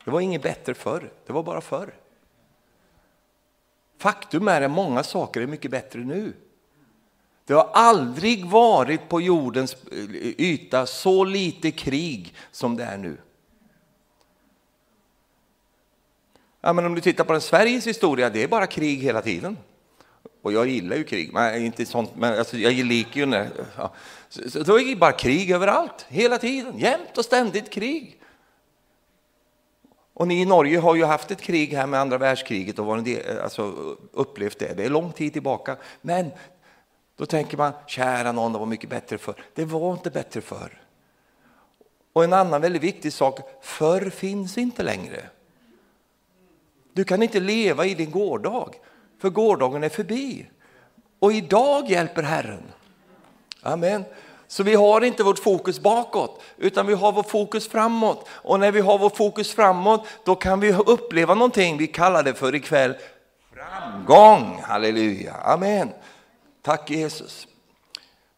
Det 0.05 0.11
var 0.11 0.20
inget 0.20 0.42
bättre 0.42 0.74
förr, 0.74 1.12
det 1.26 1.32
var 1.32 1.42
bara 1.42 1.61
förr. 1.61 1.94
Faktum 3.99 4.49
är 4.49 4.62
att 4.62 4.70
många 4.70 5.03
saker 5.03 5.40
är 5.40 5.47
mycket 5.47 5.70
bättre 5.70 6.01
nu. 6.01 6.32
Det 7.47 7.55
har 7.55 7.70
aldrig 7.72 8.47
varit 8.47 9.09
på 9.09 9.20
jordens 9.20 9.76
eh, 9.92 9.99
yta 10.38 10.86
så 10.86 11.24
lite 11.24 11.70
krig 11.70 12.34
som 12.51 12.76
det 12.76 12.84
är 12.84 12.97
nu. 12.97 13.16
Ja, 16.61 16.72
men 16.72 16.86
om 16.86 16.94
du 16.94 17.01
tittar 17.01 17.24
på 17.24 17.32
den 17.32 17.40
Sveriges 17.40 17.86
historia, 17.86 18.30
det 18.30 18.42
är 18.42 18.49
bara 18.49 18.66
krig 18.66 18.99
hela 18.99 19.22
tiden. 19.22 19.59
Och 20.42 20.53
jag 20.53 20.68
gillar 20.68 20.97
ju 20.97 21.05
krig, 21.05 21.32
men 21.32 21.64
inte 21.64 21.86
sånt, 21.86 22.16
men 22.16 22.38
alltså, 22.38 22.57
jag 22.57 22.72
liker 22.72 23.20
ju 23.20 23.26
när, 23.26 23.51
ja. 23.76 23.92
så, 24.28 24.51
så, 24.51 24.62
då 24.62 24.80
är 24.80 24.84
det 24.84 24.97
bara 24.97 25.12
krig 25.12 25.51
överallt, 25.51 26.07
hela 26.09 26.38
tiden, 26.38 26.78
jämt 26.78 27.18
och 27.18 27.24
ständigt 27.24 27.70
krig. 27.70 28.20
Och 30.12 30.28
ni 30.28 30.40
i 30.40 30.44
Norge 30.44 30.78
har 30.78 30.94
ju 30.94 31.05
haft 31.05 31.30
ett 31.30 31.40
krig 31.40 31.72
här 31.72 31.86
med 31.86 32.01
andra 32.01 32.18
världskriget 32.18 32.78
och 32.78 33.03
del, 33.03 33.38
alltså, 33.38 33.62
upplevt 34.12 34.59
det. 34.59 34.74
Det 34.76 34.84
är 34.84 34.90
lång 34.90 35.12
tid 35.12 35.32
tillbaka. 35.32 35.76
Men 36.01 36.30
då 37.16 37.26
tänker 37.26 37.56
man, 37.56 37.72
kära 37.86 38.32
någon, 38.32 38.52
det 38.52 38.58
var 38.58 38.66
mycket 38.66 38.90
bättre 38.90 39.18
förr. 39.18 39.34
Det 39.54 39.64
var 39.64 39.92
inte 39.92 40.10
bättre 40.10 40.40
förr. 40.40 40.82
Och 42.12 42.24
en 42.24 42.32
annan 42.32 42.60
väldigt 42.60 42.82
viktig 42.82 43.12
sak, 43.12 43.40
förr 43.62 44.10
finns 44.10 44.58
inte 44.58 44.82
längre. 44.82 45.28
Du 46.92 47.04
kan 47.04 47.22
inte 47.22 47.40
leva 47.40 47.86
i 47.86 47.94
din 47.94 48.10
gårdag, 48.10 48.74
för 49.18 49.30
gårdagen 49.30 49.84
är 49.84 49.88
förbi. 49.88 50.46
Och 51.18 51.32
idag 51.32 51.90
hjälper 51.90 52.22
Herren. 52.22 52.62
Amen. 53.62 54.04
Så 54.48 54.62
vi 54.62 54.74
har 54.74 55.04
inte 55.04 55.22
vårt 55.22 55.38
fokus 55.38 55.80
bakåt, 55.80 56.42
utan 56.56 56.86
vi 56.86 56.94
har 56.94 57.12
vårt 57.12 57.30
fokus 57.30 57.68
framåt. 57.68 58.28
Och 58.30 58.60
när 58.60 58.72
vi 58.72 58.80
har 58.80 58.98
vårt 58.98 59.16
fokus 59.16 59.54
framåt, 59.54 60.06
då 60.24 60.34
kan 60.34 60.60
vi 60.60 60.72
uppleva 60.72 61.34
någonting, 61.34 61.76
vi 61.76 61.86
kallar 61.86 62.22
det 62.22 62.34
för 62.34 62.54
ikväll 62.54 62.94
framgång. 63.54 64.62
Halleluja, 64.62 65.34
amen. 65.34 65.90
Tack 66.66 66.90
Jesus. 66.90 67.46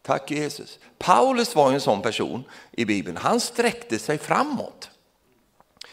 Tack 0.03 0.31
Jesus. 0.31 0.79
Paulus 0.99 1.55
var 1.55 1.73
en 1.73 1.81
sån 1.81 2.03
person 2.03 2.45
i 2.73 2.85
Bibeln, 2.85 3.17
han 3.17 3.41
sträckte 3.41 3.99
sig 3.99 4.19
framåt. 4.19 4.91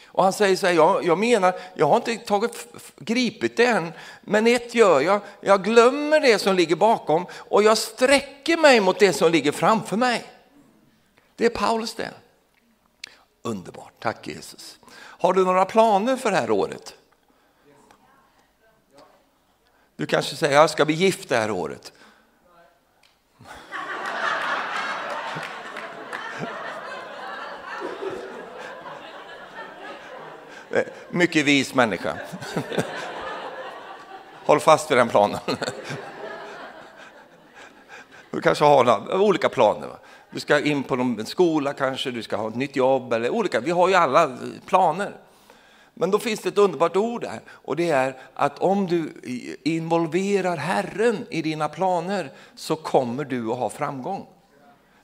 Och 0.04 0.24
han 0.24 0.32
säger 0.32 0.56
så 0.56 0.66
här, 0.66 0.74
jag, 0.74 1.04
jag 1.04 1.18
menar, 1.18 1.54
jag 1.74 1.86
har 1.86 1.96
inte 1.96 2.16
tagit, 2.16 2.66
gripit 2.96 3.56
det 3.56 3.66
än, 3.66 3.92
men 4.20 4.46
ett 4.46 4.74
gör 4.74 5.00
jag, 5.00 5.20
jag 5.40 5.64
glömmer 5.64 6.20
det 6.20 6.38
som 6.38 6.56
ligger 6.56 6.76
bakom 6.76 7.26
och 7.32 7.62
jag 7.62 7.78
sträcker 7.78 8.56
mig 8.56 8.80
mot 8.80 8.98
det 8.98 9.12
som 9.12 9.32
ligger 9.32 9.52
framför 9.52 9.96
mig. 9.96 10.24
Det 11.36 11.46
är 11.46 11.50
Paulus 11.50 11.94
det. 11.94 12.10
Underbart, 13.42 13.92
tack 13.98 14.28
Jesus. 14.28 14.78
Har 14.96 15.32
du 15.32 15.44
några 15.44 15.64
planer 15.64 16.16
för 16.16 16.30
det 16.30 16.36
här 16.36 16.50
året? 16.50 16.94
Du 19.96 20.06
kanske 20.06 20.36
säger, 20.36 20.54
jag 20.54 20.70
ska 20.70 20.84
bli 20.84 20.94
gift 20.94 21.28
det 21.28 21.36
här 21.36 21.50
året. 21.50 21.92
Eh, 30.76 30.82
mycket 31.10 31.44
vis 31.44 31.74
människa. 31.74 32.16
Håll 34.46 34.60
fast 34.60 34.90
vid 34.90 34.98
den 34.98 35.08
planen. 35.08 35.40
Du 38.30 38.40
kanske 38.40 38.64
har 38.64 39.20
olika 39.20 39.48
planer. 39.48 39.88
Du 40.30 40.40
ska 40.40 40.60
in 40.60 40.82
på 40.82 40.94
en 40.94 41.26
skola 41.26 41.72
kanske, 41.72 42.10
du 42.10 42.22
ska 42.22 42.36
ha 42.36 42.48
ett 42.48 42.54
nytt 42.56 42.76
jobb 42.76 43.12
eller 43.12 43.30
olika. 43.30 43.60
Vi 43.60 43.70
har 43.70 43.88
ju 43.88 43.94
alla 43.94 44.38
planer. 44.66 45.16
Men 45.94 46.10
då 46.10 46.18
finns 46.18 46.40
det 46.40 46.48
ett 46.48 46.58
underbart 46.58 46.96
ord 46.96 47.20
där 47.20 47.40
och 47.48 47.76
det 47.76 47.90
är 47.90 48.16
att 48.34 48.58
om 48.58 48.86
du 48.86 49.12
involverar 49.64 50.56
Herren 50.56 51.26
i 51.30 51.42
dina 51.42 51.68
planer 51.68 52.32
så 52.54 52.76
kommer 52.76 53.24
du 53.24 53.50
att 53.50 53.58
ha 53.58 53.70
framgång. 53.70 54.26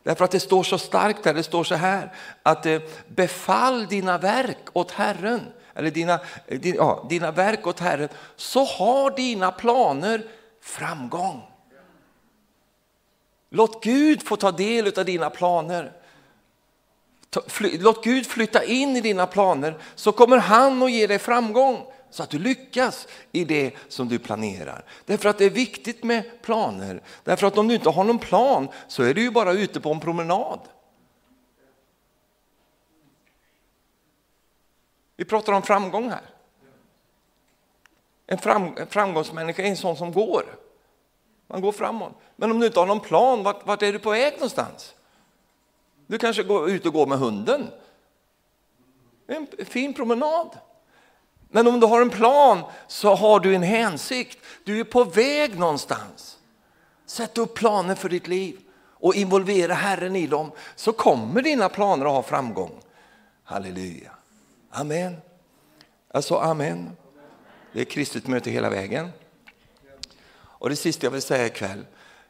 Därför 0.02 0.24
att 0.24 0.30
det 0.30 0.40
står 0.40 0.62
så 0.62 0.78
starkt 0.78 1.24
där, 1.24 1.34
det 1.34 1.42
står 1.42 1.64
så 1.64 1.74
här 1.74 2.12
att 2.42 2.66
eh, 2.66 2.80
befall 3.08 3.86
dina 3.86 4.18
verk 4.18 4.58
åt 4.72 4.90
Herren, 4.90 5.40
eller 5.74 5.90
dina, 5.90 6.20
din, 6.48 6.74
ja, 6.74 7.06
dina 7.08 7.30
verk 7.30 7.66
åt 7.66 7.80
Herren, 7.80 8.08
så 8.36 8.64
har 8.64 9.16
dina 9.16 9.52
planer 9.52 10.26
framgång. 10.60 11.42
Låt 13.50 13.84
Gud 13.84 14.22
få 14.22 14.36
ta 14.36 14.52
del 14.52 14.98
av 14.98 15.04
dina 15.04 15.30
planer. 15.30 15.92
Låt 17.60 18.04
Gud 18.04 18.26
flytta 18.26 18.64
in 18.64 18.96
i 18.96 19.00
dina 19.00 19.26
planer 19.26 19.78
så 19.94 20.12
kommer 20.12 20.38
han 20.38 20.82
att 20.82 20.92
ge 20.92 21.06
dig 21.06 21.18
framgång 21.18 21.86
så 22.10 22.22
att 22.22 22.30
du 22.30 22.38
lyckas 22.38 23.08
i 23.32 23.44
det 23.44 23.74
som 23.88 24.08
du 24.08 24.18
planerar. 24.18 24.84
Därför 25.06 25.28
att 25.28 25.38
det 25.38 25.44
är 25.44 25.50
viktigt 25.50 26.04
med 26.04 26.42
planer. 26.42 27.02
Därför 27.24 27.46
att 27.46 27.58
om 27.58 27.68
du 27.68 27.74
inte 27.74 27.90
har 27.90 28.04
någon 28.04 28.18
plan 28.18 28.68
så 28.88 29.02
är 29.02 29.14
du 29.14 29.22
ju 29.22 29.30
bara 29.30 29.52
ute 29.52 29.80
på 29.80 29.92
en 29.92 30.00
promenad. 30.00 30.60
Vi 35.22 35.26
pratar 35.26 35.52
om 35.52 35.62
framgång 35.62 36.10
här. 36.10 36.30
En, 38.26 38.38
fram, 38.38 38.76
en 38.76 38.86
framgångsmänniska 38.86 39.62
är 39.62 39.66
en 39.66 39.76
sån 39.76 39.96
som 39.96 40.12
går. 40.12 40.44
Man 41.46 41.60
går 41.60 41.72
framåt. 41.72 42.12
Men 42.36 42.50
om 42.50 42.60
du 42.60 42.66
inte 42.66 42.80
har 42.80 42.86
någon 42.86 43.00
plan, 43.00 43.42
vart, 43.42 43.66
vart 43.66 43.82
är 43.82 43.92
du 43.92 43.98
på 43.98 44.10
väg 44.10 44.32
någonstans? 44.32 44.94
Du 46.06 46.18
kanske 46.18 46.42
går 46.42 46.70
ut 46.70 46.86
och 46.86 46.92
går 46.92 47.06
med 47.06 47.18
hunden. 47.18 47.70
En 49.26 49.46
fin 49.66 49.94
promenad. 49.94 50.58
Men 51.48 51.66
om 51.66 51.80
du 51.80 51.86
har 51.86 52.00
en 52.00 52.10
plan 52.10 52.62
så 52.86 53.14
har 53.14 53.40
du 53.40 53.54
en 53.54 53.62
hänsikt. 53.62 54.38
Du 54.64 54.80
är 54.80 54.84
på 54.84 55.04
väg 55.04 55.58
någonstans. 55.58 56.38
Sätt 57.06 57.38
upp 57.38 57.54
planer 57.54 57.94
för 57.94 58.08
ditt 58.08 58.28
liv 58.28 58.60
och 58.78 59.14
involvera 59.14 59.74
Herren 59.74 60.16
i 60.16 60.26
dem 60.26 60.52
så 60.76 60.92
kommer 60.92 61.42
dina 61.42 61.68
planer 61.68 62.06
att 62.06 62.12
ha 62.12 62.22
framgång. 62.22 62.80
Halleluja. 63.44 64.10
Amen. 64.74 65.16
Alltså 66.08 66.36
amen. 66.36 66.96
Det 67.72 67.80
är 67.80 67.84
kristet 67.84 68.26
möte 68.26 68.50
hela 68.50 68.70
vägen. 68.70 69.08
Och 70.34 70.68
det 70.68 70.76
sista 70.76 71.06
jag 71.06 71.10
vill 71.10 71.22
säga 71.22 71.46
ikväll. 71.46 71.86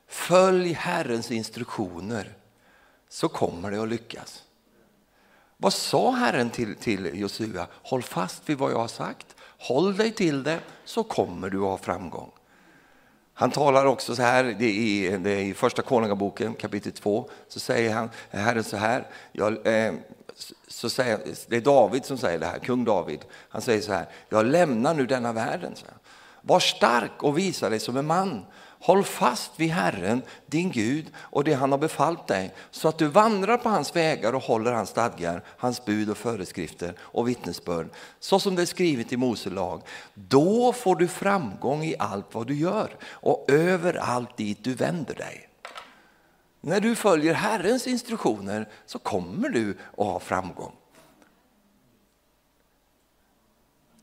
Följ 0.06 0.72
Herrens 0.72 1.30
instruktioner 1.30 2.34
så 3.08 3.28
kommer 3.28 3.70
det 3.70 3.82
att 3.82 3.88
lyckas. 3.88 4.42
Vad 5.56 5.72
sa 5.72 6.10
Herren 6.10 6.50
till, 6.50 6.76
till 6.76 7.20
Josua? 7.20 7.66
Håll 7.82 8.02
fast 8.02 8.48
vid 8.48 8.58
vad 8.58 8.72
jag 8.72 8.78
har 8.78 8.88
sagt. 8.88 9.36
Håll 9.58 9.96
dig 9.96 10.12
till 10.12 10.42
det 10.42 10.60
så 10.84 11.04
kommer 11.04 11.50
du 11.50 11.58
att 11.58 11.64
ha 11.64 11.78
framgång. 11.78 12.30
Han 13.34 13.50
talar 13.50 13.86
också 13.86 14.16
så 14.16 14.22
här, 14.22 14.44
det 14.44 14.64
är 14.64 14.70
i, 14.70 15.18
det 15.18 15.30
är 15.30 15.42
i 15.42 15.54
första 15.54 15.82
konungaboken 15.82 16.54
kapitel 16.54 16.92
2, 16.92 17.30
så 17.48 17.60
säger 17.60 17.94
han, 17.94 18.10
Herren 18.30 18.64
så 18.64 18.76
här, 18.76 19.06
jag, 19.32 19.66
eh, 19.66 19.94
så 20.68 20.90
säger, 20.90 21.20
det 21.48 21.56
är 21.56 21.60
David 21.60 22.04
som 22.04 22.18
säger 22.18 22.38
det 22.38 22.46
här, 22.46 22.58
kung 22.58 22.84
David. 22.84 23.20
Han 23.48 23.62
säger 23.62 23.80
så 23.80 23.92
här, 23.92 24.08
jag 24.28 24.46
lämnar 24.46 24.94
nu 24.94 25.06
denna 25.06 25.32
världen. 25.32 25.76
Så 25.76 25.86
här. 25.86 25.94
Var 26.42 26.60
stark 26.60 27.22
och 27.22 27.38
visa 27.38 27.68
dig 27.68 27.80
som 27.80 27.96
en 27.96 28.06
man. 28.06 28.44
Håll 28.80 29.04
fast 29.04 29.60
vid 29.60 29.70
Herren, 29.70 30.22
din 30.46 30.70
Gud, 30.70 31.06
och 31.16 31.44
det 31.44 31.52
han 31.52 31.70
har 31.70 31.78
befallt 31.78 32.26
dig, 32.26 32.54
så 32.70 32.88
att 32.88 32.98
du 32.98 33.06
vandrar 33.06 33.56
på 33.56 33.68
hans 33.68 33.96
vägar 33.96 34.32
och 34.32 34.42
håller 34.42 34.72
hans 34.72 34.90
stadgar, 34.90 35.44
hans 35.46 35.84
bud 35.84 36.10
och 36.10 36.16
föreskrifter 36.16 36.94
och 37.00 37.28
vittnesbörd, 37.28 37.88
så 38.20 38.40
som 38.40 38.54
det 38.54 38.62
är 38.62 38.66
skrivet 38.66 39.12
i 39.12 39.16
Mose 39.16 39.50
lag. 39.50 39.82
Då 40.14 40.72
får 40.72 40.96
du 40.96 41.08
framgång 41.08 41.84
i 41.84 41.94
allt 41.98 42.34
vad 42.34 42.46
du 42.46 42.54
gör 42.54 42.96
och 43.04 43.44
överallt 43.48 44.36
dit 44.36 44.64
du 44.64 44.74
vänder 44.74 45.14
dig. 45.14 45.51
När 46.64 46.80
du 46.80 46.94
följer 46.94 47.34
Herrens 47.34 47.86
instruktioner 47.86 48.68
så 48.86 48.98
kommer 48.98 49.48
du 49.48 49.70
att 49.70 50.06
ha 50.06 50.20
framgång. 50.20 50.72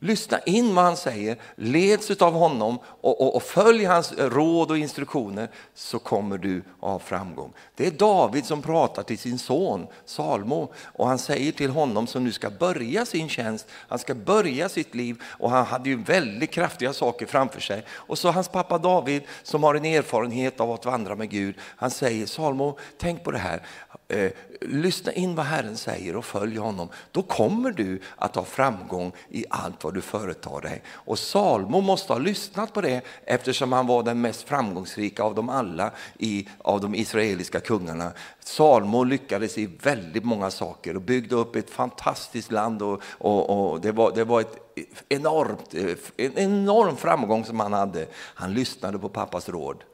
Lyssna 0.02 0.38
in 0.38 0.74
vad 0.74 0.84
han 0.84 0.96
säger, 0.96 1.36
leds 1.56 2.10
av 2.10 2.32
honom 2.32 2.78
och, 2.84 3.20
och, 3.20 3.36
och, 3.36 3.42
följ 3.42 3.84
hans 3.84 4.12
råd 4.12 4.70
och 4.70 4.78
instruktioner 4.78 5.50
så 5.74 5.98
kommer 5.98 6.38
du 6.38 6.62
av 6.80 6.90
ha 6.90 6.98
framgång. 6.98 7.52
Det 7.74 7.86
är 7.86 7.90
David 7.90 8.44
som 8.44 8.62
pratar 8.62 9.02
till 9.02 9.18
sin 9.18 9.38
son 9.38 9.86
Salmo 10.04 10.72
och 10.76 11.06
han 11.06 11.18
säger 11.18 11.52
till 11.52 11.70
honom 11.70 12.06
som 12.06 12.24
nu 12.24 12.32
ska 12.32 12.50
börja 12.50 13.06
sin 13.06 13.28
tjänst, 13.28 13.66
han 13.70 13.98
ska 13.98 14.14
börja 14.14 14.68
sitt 14.68 14.94
liv 14.94 15.22
och 15.24 15.50
han 15.50 15.66
hade 15.66 15.88
ju 15.88 15.96
väldigt 15.96 16.50
kraftiga 16.50 16.92
saker 16.92 17.26
framför 17.26 17.60
sig. 17.60 17.84
Och 17.90 18.18
så 18.18 18.30
hans 18.30 18.48
pappa 18.48 18.78
David 18.78 19.22
som 19.42 19.62
har 19.62 19.74
en 19.74 19.84
erfarenhet 19.84 20.60
av 20.60 20.70
att 20.70 20.84
vandra 20.84 21.16
med 21.16 21.30
Gud, 21.30 21.54
han 21.60 21.90
säger 21.90 22.26
Salmo, 22.26 22.78
tänk 22.98 23.24
på 23.24 23.30
det 23.30 23.38
här, 23.38 23.62
eh, 24.10 24.30
lyssna 24.60 25.12
in 25.12 25.34
vad 25.34 25.46
Herren 25.46 25.76
säger 25.76 26.16
och 26.16 26.24
följ 26.24 26.56
honom. 26.56 26.88
Då 27.12 27.22
kommer 27.22 27.70
du 27.70 28.00
att 28.16 28.36
ha 28.36 28.44
framgång 28.44 29.12
i 29.30 29.44
allt 29.50 29.84
vad 29.84 29.94
du 29.94 30.00
företar 30.00 30.60
dig. 30.60 30.82
Och 30.88 31.18
Salmo 31.18 31.80
måste 31.80 32.12
ha 32.12 32.20
lyssnat 32.20 32.72
på 32.72 32.80
det 32.80 33.00
eftersom 33.24 33.72
han 33.72 33.86
var 33.86 34.02
den 34.02 34.20
mest 34.20 34.42
framgångsrika 34.42 35.22
av 35.22 35.34
dem 35.34 35.48
alla 35.48 35.90
i, 36.18 36.48
av 36.58 36.80
de 36.80 36.94
israeliska 36.94 37.60
kungarna. 37.60 38.12
Salmo 38.40 39.04
lyckades 39.04 39.58
i 39.58 39.66
väldigt 39.82 40.24
många 40.24 40.50
saker 40.50 40.96
och 40.96 41.02
byggde 41.02 41.34
upp 41.34 41.56
ett 41.56 41.70
fantastiskt 41.70 42.52
land 42.52 42.82
och, 42.82 43.02
och, 43.18 43.70
och 43.70 43.80
det, 43.80 43.92
var, 43.92 44.12
det 44.14 44.24
var 44.24 44.40
ett 44.40 44.70
enormt, 45.08 45.74
eh, 45.74 46.26
en 46.26 46.38
enorm 46.38 46.96
framgång 46.96 47.44
som 47.44 47.60
han 47.60 47.72
hade. 47.72 48.06
Han 48.14 48.54
lyssnade 48.54 48.98
på 48.98 49.08
pappas 49.08 49.48
råd. 49.48 49.84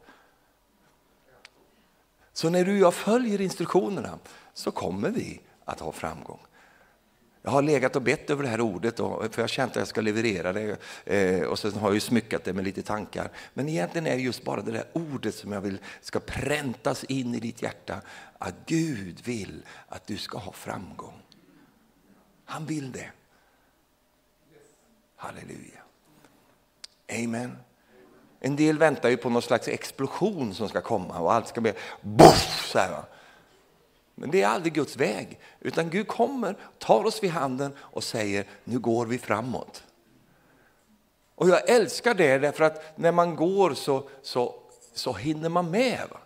Så 2.37 2.51
när 2.51 2.64
du 2.64 2.72
och 2.72 2.78
jag 2.78 2.95
följer 2.95 3.41
instruktionerna 3.41 4.18
så 4.55 4.70
kommer 4.70 5.11
vi 5.11 5.41
att 5.64 5.80
ha 5.80 5.93
framgång. 5.93 6.41
Jag 7.43 7.51
har 7.51 7.62
legat 7.62 7.97
och 7.97 8.03
bett 8.03 8.30
över 8.30 8.43
det 8.43 8.49
här 8.49 8.61
ordet, 8.61 9.01
och, 9.01 9.34
för 9.34 9.43
jag 9.43 9.51
känt 9.51 9.70
att 9.70 9.76
jag 9.76 9.89
ska 9.89 10.01
leverera 10.01 10.53
det. 10.53 10.78
Eh, 11.05 11.43
och 11.43 11.59
sen 11.59 11.72
har 11.72 11.93
jag 11.93 12.03
smyckat 12.03 12.45
det 12.45 12.53
med 12.53 12.64
lite 12.64 12.82
tankar. 12.82 13.30
Men 13.55 13.68
egentligen 13.68 14.07
är 14.07 14.16
det 14.16 14.22
just 14.22 14.45
bara 14.45 14.62
det 14.62 14.72
där 14.72 14.84
ordet 14.93 15.34
som 15.34 15.53
jag 15.53 15.61
vill 15.61 15.78
ska 16.01 16.20
präntas 16.20 17.05
in 17.05 17.34
i 17.34 17.41
ditt 17.41 17.62
hjärta. 17.62 18.01
Att 18.39 18.55
Gud 18.66 19.20
vill 19.24 19.62
att 19.89 20.07
du 20.07 20.16
ska 20.16 20.39
ha 20.39 20.53
framgång. 20.53 21.22
Han 22.45 22.66
vill 22.66 22.93
det. 22.93 23.11
Halleluja. 25.16 25.82
Amen. 27.24 27.57
En 28.47 28.57
del 28.57 28.78
väntar 28.78 29.09
ju 29.09 29.16
på 29.16 29.30
någon 29.30 29.42
slags 29.42 29.68
explosion 29.68 30.55
som 30.55 30.68
ska 30.68 30.80
komma 30.80 31.18
och 31.18 31.32
allt 31.32 31.49
ska 31.49 31.61
bli 31.61 31.72
boff, 32.01 32.70
så 32.72 32.78
här. 32.78 33.03
Men 34.14 34.30
det 34.30 34.42
är 34.42 34.49
aldrig 34.49 34.72
Guds 34.72 34.97
väg, 34.97 35.38
utan 35.61 35.90
Gud 35.90 36.09
kommer, 36.09 36.57
tar 36.78 37.05
oss 37.05 37.22
vid 37.22 37.30
handen 37.30 37.72
och 37.78 38.05
säger 38.05 38.47
nu 38.64 38.78
går 38.78 39.07
vi 39.07 39.18
framåt. 39.18 39.84
Och 41.34 41.49
jag 41.49 41.70
älskar 41.70 42.14
det 42.14 42.38
därför 42.38 42.64
att 42.64 42.99
när 42.99 43.12
man 43.12 43.36
går 43.36 43.74
så, 43.74 44.09
så, 44.22 44.55
så 44.94 45.12
hinner 45.12 45.49
man 45.49 45.70
med. 45.70 46.03
Va? 46.11 46.18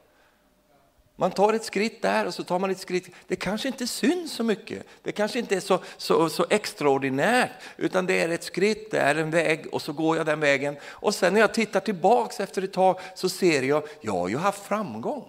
Man 1.21 1.31
tar 1.31 1.53
ett 1.53 1.65
skritt 1.65 2.03
där 2.03 2.27
och 2.27 2.35
så 2.35 2.45
tar 2.45 2.59
man 2.59 2.71
ett 2.71 2.79
skritt. 2.79 3.09
Det 3.27 3.37
kanske 3.37 3.69
inte 3.69 3.87
syns 3.87 4.33
så 4.33 4.45
mycket. 4.45 4.87
Det 5.03 5.13
kanske 5.13 5.39
inte 5.39 5.57
är 5.57 5.61
så, 5.61 5.79
så, 5.97 6.29
så 6.29 6.47
extraordinärt, 6.51 7.51
utan 7.77 8.07
det 8.07 8.21
är 8.21 8.29
ett 8.29 8.45
skritt, 8.45 8.91
det 8.91 8.99
är 8.99 9.15
en 9.15 9.31
väg 9.31 9.67
och 9.73 9.83
så 9.83 9.93
går 9.93 10.17
jag 10.17 10.27
den 10.27 10.41
vägen. 10.41 10.77
Och 10.85 11.15
sen 11.15 11.33
när 11.33 11.41
jag 11.41 11.55
tittar 11.55 11.81
tillbaks 11.81 12.41
efter 12.41 12.63
ett 12.63 12.73
tag 12.73 12.99
så 13.15 13.29
ser 13.29 13.63
jag, 13.63 13.83
jag 14.01 14.13
har 14.13 14.29
ju 14.29 14.37
haft 14.37 14.63
framgång. 14.63 15.29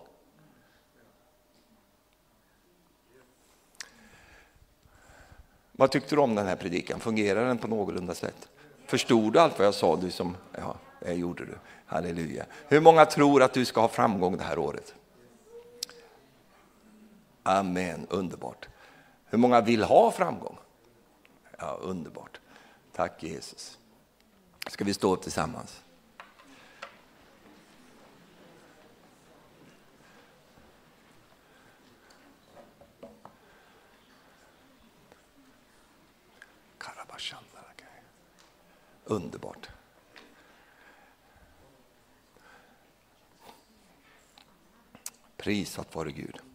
Vad 5.71 5.91
tyckte 5.91 6.15
du 6.15 6.21
om 6.21 6.35
den 6.35 6.47
här 6.47 6.55
predikan? 6.55 6.99
Fungerar 6.99 7.45
den 7.45 7.57
på 7.57 7.67
någorlunda 7.67 8.13
sätt? 8.13 8.49
Förstod 8.85 9.33
du 9.33 9.39
allt 9.39 9.57
vad 9.57 9.67
jag 9.67 9.73
sa? 9.73 9.95
Du 9.95 10.11
som, 10.11 10.37
ja, 10.57 10.75
det 10.99 11.13
gjorde 11.13 11.45
du. 11.45 11.57
Halleluja. 11.85 12.45
Hur 12.67 12.79
många 12.79 13.05
tror 13.05 13.43
att 13.43 13.53
du 13.53 13.65
ska 13.65 13.81
ha 13.81 13.87
framgång 13.87 14.37
det 14.37 14.43
här 14.43 14.59
året? 14.59 14.95
Amen, 17.43 18.07
underbart. 18.09 18.67
Hur 19.25 19.37
många 19.37 19.61
vill 19.61 19.83
ha 19.83 20.11
framgång? 20.11 20.57
Ja, 21.57 21.77
underbart. 21.81 22.39
Tack 22.91 23.23
Jesus. 23.23 23.77
Ska 24.67 24.83
vi 24.83 24.93
stå 24.93 25.13
upp 25.13 25.21
tillsammans? 25.21 25.81
Underbart. 39.11 39.69
Prisat 45.37 45.95
vare 45.95 46.11
Gud. 46.11 46.50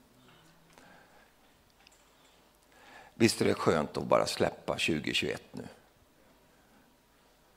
Visst 3.19 3.41
är 3.41 3.45
det 3.45 3.55
skönt 3.55 3.97
att 3.97 4.07
bara 4.07 4.27
släppa 4.27 4.73
2021 4.73 5.43
nu? 5.53 5.69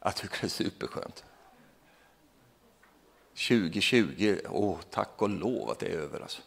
Jag 0.01 0.15
tycker 0.15 0.37
det 0.41 0.47
är 0.47 0.49
superskönt. 0.49 1.23
2020, 3.47 4.39
åh, 4.49 4.77
tack 4.89 5.21
och 5.21 5.29
lov 5.29 5.69
att 5.69 5.79
det 5.79 5.85
är 5.85 5.97
över. 5.97 6.19
Alltså. 6.19 6.41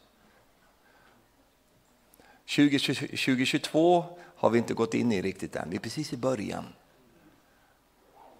2022 2.46 4.04
har 4.36 4.50
vi 4.50 4.58
inte 4.58 4.74
gått 4.74 4.94
in 4.94 5.12
i 5.12 5.22
riktigt 5.22 5.56
än, 5.56 5.70
vi 5.70 5.76
är 5.76 5.80
precis 5.80 6.12
i 6.12 6.16
början. 6.16 6.64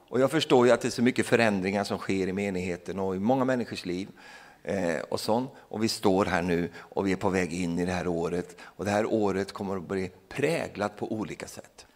Och 0.08 0.20
jag 0.20 0.30
förstår 0.30 0.66
ju 0.66 0.72
att 0.72 0.80
det 0.80 0.88
är 0.88 0.90
så 0.90 1.02
mycket 1.02 1.26
förändringar 1.26 1.84
som 1.84 1.98
sker 1.98 2.26
i 2.26 2.32
menigheten 2.32 2.98
och 2.98 3.16
i 3.16 3.18
många 3.18 3.44
människors 3.44 3.84
liv. 3.84 4.08
Eh, 4.64 5.00
och 5.08 5.20
sånt. 5.20 5.50
Och 5.56 5.82
vi 5.82 5.88
står 5.88 6.24
här 6.24 6.42
nu 6.42 6.70
och 6.76 7.06
vi 7.06 7.12
är 7.12 7.16
på 7.16 7.28
väg 7.28 7.52
in 7.52 7.78
i 7.78 7.84
det 7.84 7.92
här 7.92 8.06
året. 8.06 8.56
Och 8.62 8.84
det 8.84 8.90
här 8.90 9.06
året 9.06 9.52
kommer 9.52 9.76
att 9.76 9.88
bli 9.88 10.10
präglat 10.28 10.96
på 10.96 11.12
olika 11.12 11.46
sätt. 11.46 11.86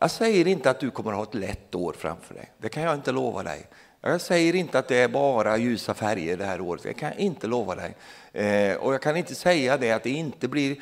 Jag 0.00 0.10
säger 0.10 0.46
inte 0.46 0.70
att 0.70 0.80
du 0.80 0.90
kommer 0.90 1.10
att 1.10 1.16
ha 1.16 1.24
ett 1.24 1.34
lätt 1.34 1.74
år 1.74 1.92
framför 1.98 2.34
dig. 2.34 2.52
Det 2.58 2.68
kan 2.68 2.82
jag 2.82 2.94
inte 2.94 3.12
lova 3.12 3.42
dig. 3.42 3.66
Jag 4.06 4.20
säger 4.20 4.54
inte 4.54 4.78
att 4.78 4.88
det 4.88 4.96
är 4.96 5.08
bara 5.08 5.56
ljusa 5.56 5.94
färger 5.94 6.36
det 6.36 6.44
här 6.44 6.60
året, 6.60 6.82
det 6.82 6.94
kan 6.94 7.08
jag 7.08 7.18
inte 7.18 7.46
lova 7.46 7.74
dig. 7.74 7.94
Eh, 8.32 8.76
och 8.76 8.94
jag 8.94 9.02
kan 9.02 9.16
inte 9.16 9.34
säga 9.34 9.76
det 9.76 9.90
att 9.90 10.02
det 10.02 10.10
inte 10.10 10.48
blir 10.48 10.76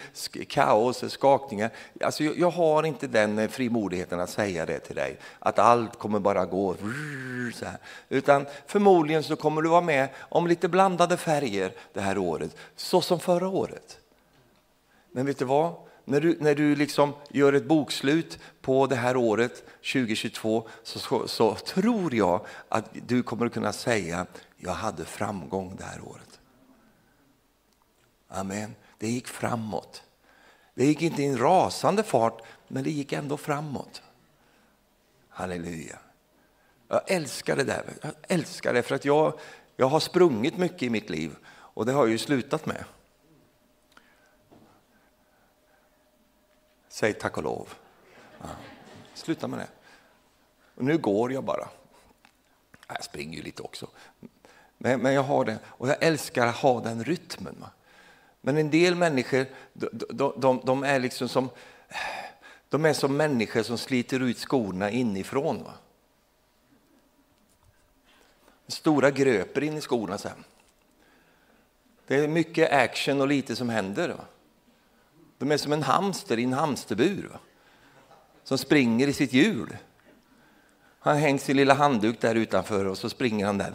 kaos 0.48 1.02
och 1.02 1.12
skakningar. 1.12 1.70
Alltså, 2.00 2.24
jag, 2.24 2.38
jag, 2.38 2.50
har 2.50 2.82
inte 2.82 3.06
den 3.06 3.38
eh, 3.38 3.48
frimodigheten 3.48 4.20
att 4.20 4.30
säga 4.30 4.66
det 4.66 4.78
till 4.78 4.96
dig, 4.96 5.18
att 5.38 5.58
allt 5.58 5.98
kommer 5.98 6.18
bara 6.18 6.44
gå 6.44 6.74
så 7.54 7.64
här. 7.64 7.76
Utan 8.08 8.46
förmodligen 8.66 9.22
så 9.22 9.36
kommer 9.36 9.62
du 9.62 9.68
vara 9.68 9.80
med 9.80 10.08
om 10.18 10.46
lite 10.46 10.68
blandade 10.68 11.16
färger 11.16 11.72
det 11.92 12.00
här 12.00 12.18
året, 12.18 12.56
så 12.76 13.00
som 13.00 13.20
förra 13.20 13.48
året. 13.48 13.98
Men 15.12 15.26
vet 15.26 15.38
du 15.38 15.44
vad? 15.44 15.74
När 16.04 16.20
du, 16.20 16.36
när 16.40 16.54
du 16.54 16.76
liksom 16.76 17.12
gör 17.30 17.52
ett 17.52 17.64
bokslut 17.64 18.38
på 18.60 18.86
det 18.86 18.96
här 18.96 19.16
året, 19.16 19.64
2022, 19.92 20.68
så, 20.82 20.98
så, 20.98 21.28
så, 21.28 21.54
tror 21.54 22.14
jag 22.14 22.46
att 22.68 22.90
du 23.06 23.22
kommer 23.22 23.46
att 23.46 23.52
kunna 23.52 23.72
säga 23.72 24.26
jag 24.56 24.72
hade 24.72 25.04
framgång 25.04 25.76
det 25.76 25.84
här 25.84 26.00
året. 26.00 26.40
Amen. 28.28 28.74
Det 28.98 29.08
gick 29.08 29.28
framåt. 29.28 30.02
Det 30.74 30.86
gick 30.86 31.02
inte 31.02 31.22
i 31.22 31.26
en 31.26 31.38
rasande 31.38 32.02
fart, 32.02 32.42
men 32.68 32.84
det 32.84 32.90
gick 32.90 33.12
ändå 33.12 33.36
framåt. 33.36 34.02
Halleluja. 35.28 35.98
Jag 36.88 37.00
älskar 37.06 37.56
det 37.56 37.64
där. 37.64 37.84
Jag 38.02 38.12
älskar 38.22 38.74
det 38.74 38.82
för 38.82 38.94
att 38.94 39.04
jag, 39.04 39.38
jag 39.76 39.86
har 39.86 40.00
sprungit 40.00 40.58
mycket 40.58 40.82
i 40.82 40.90
mitt 40.90 41.10
liv 41.10 41.36
och 41.48 41.86
det 41.86 41.92
har 41.92 42.02
jag 42.02 42.10
ju 42.10 42.18
slutat 42.18 42.66
med. 42.66 42.84
Säg 46.92 47.12
tack 47.12 47.36
och 47.36 47.42
lov. 47.42 47.74
Ja. 48.40 48.46
Sluta 49.14 49.48
med 49.48 49.58
det. 49.58 49.68
Och 50.74 50.84
nu 50.84 50.98
går 50.98 51.32
jag 51.32 51.44
bara. 51.44 51.68
Jag 52.88 53.04
springer 53.04 53.36
ju 53.36 53.42
lite 53.42 53.62
också. 53.62 53.86
Men, 54.78 55.00
men 55.00 55.14
jag 55.14 55.22
har 55.22 55.44
det 55.44 55.58
och 55.66 55.88
jag 55.88 55.96
älskar 56.00 56.46
att 56.46 56.56
ha 56.56 56.80
den 56.80 57.04
rytmen. 57.04 57.56
Va? 57.60 57.70
Men 58.40 58.56
en 58.56 58.70
del 58.70 58.94
människor, 58.94 59.46
de, 59.72 59.88
de, 60.10 60.32
de, 60.36 60.60
de, 60.64 60.82
är 60.82 60.98
liksom 60.98 61.28
som 61.28 61.50
de 62.68 62.84
är 62.84 62.92
som 62.92 63.16
människor 63.16 63.62
som 63.62 63.78
sliter 63.78 64.20
ut 64.20 64.38
skorna 64.38 64.90
inifrån. 64.90 65.62
Va? 65.62 65.74
Stora 68.66 69.10
gröper 69.10 69.62
in 69.62 69.76
i 69.76 69.80
skorna 69.80 70.18
sen. 70.18 70.44
Det 72.06 72.16
är 72.16 72.28
mycket 72.28 72.72
action 72.72 73.20
och 73.20 73.28
lite 73.28 73.56
som 73.56 73.68
händer. 73.68 74.08
Va? 74.08 74.24
De 75.42 75.52
är 75.52 75.56
som 75.56 75.72
en 75.72 75.82
hamster 75.82 76.38
i 76.38 76.44
en 76.44 76.52
hamsterbur 76.52 77.28
va? 77.32 77.38
som 78.44 78.58
springer 78.58 79.08
i 79.08 79.12
sitt 79.12 79.32
hjul. 79.32 79.76
Han 80.98 81.16
hänger 81.16 81.38
sin 81.38 81.56
lilla 81.56 81.74
handduk 81.74 82.20
där 82.20 82.34
utanför 82.34 82.84
och 82.84 82.98
så 82.98 83.08
springer 83.08 83.46
han 83.46 83.58
där. 83.58 83.72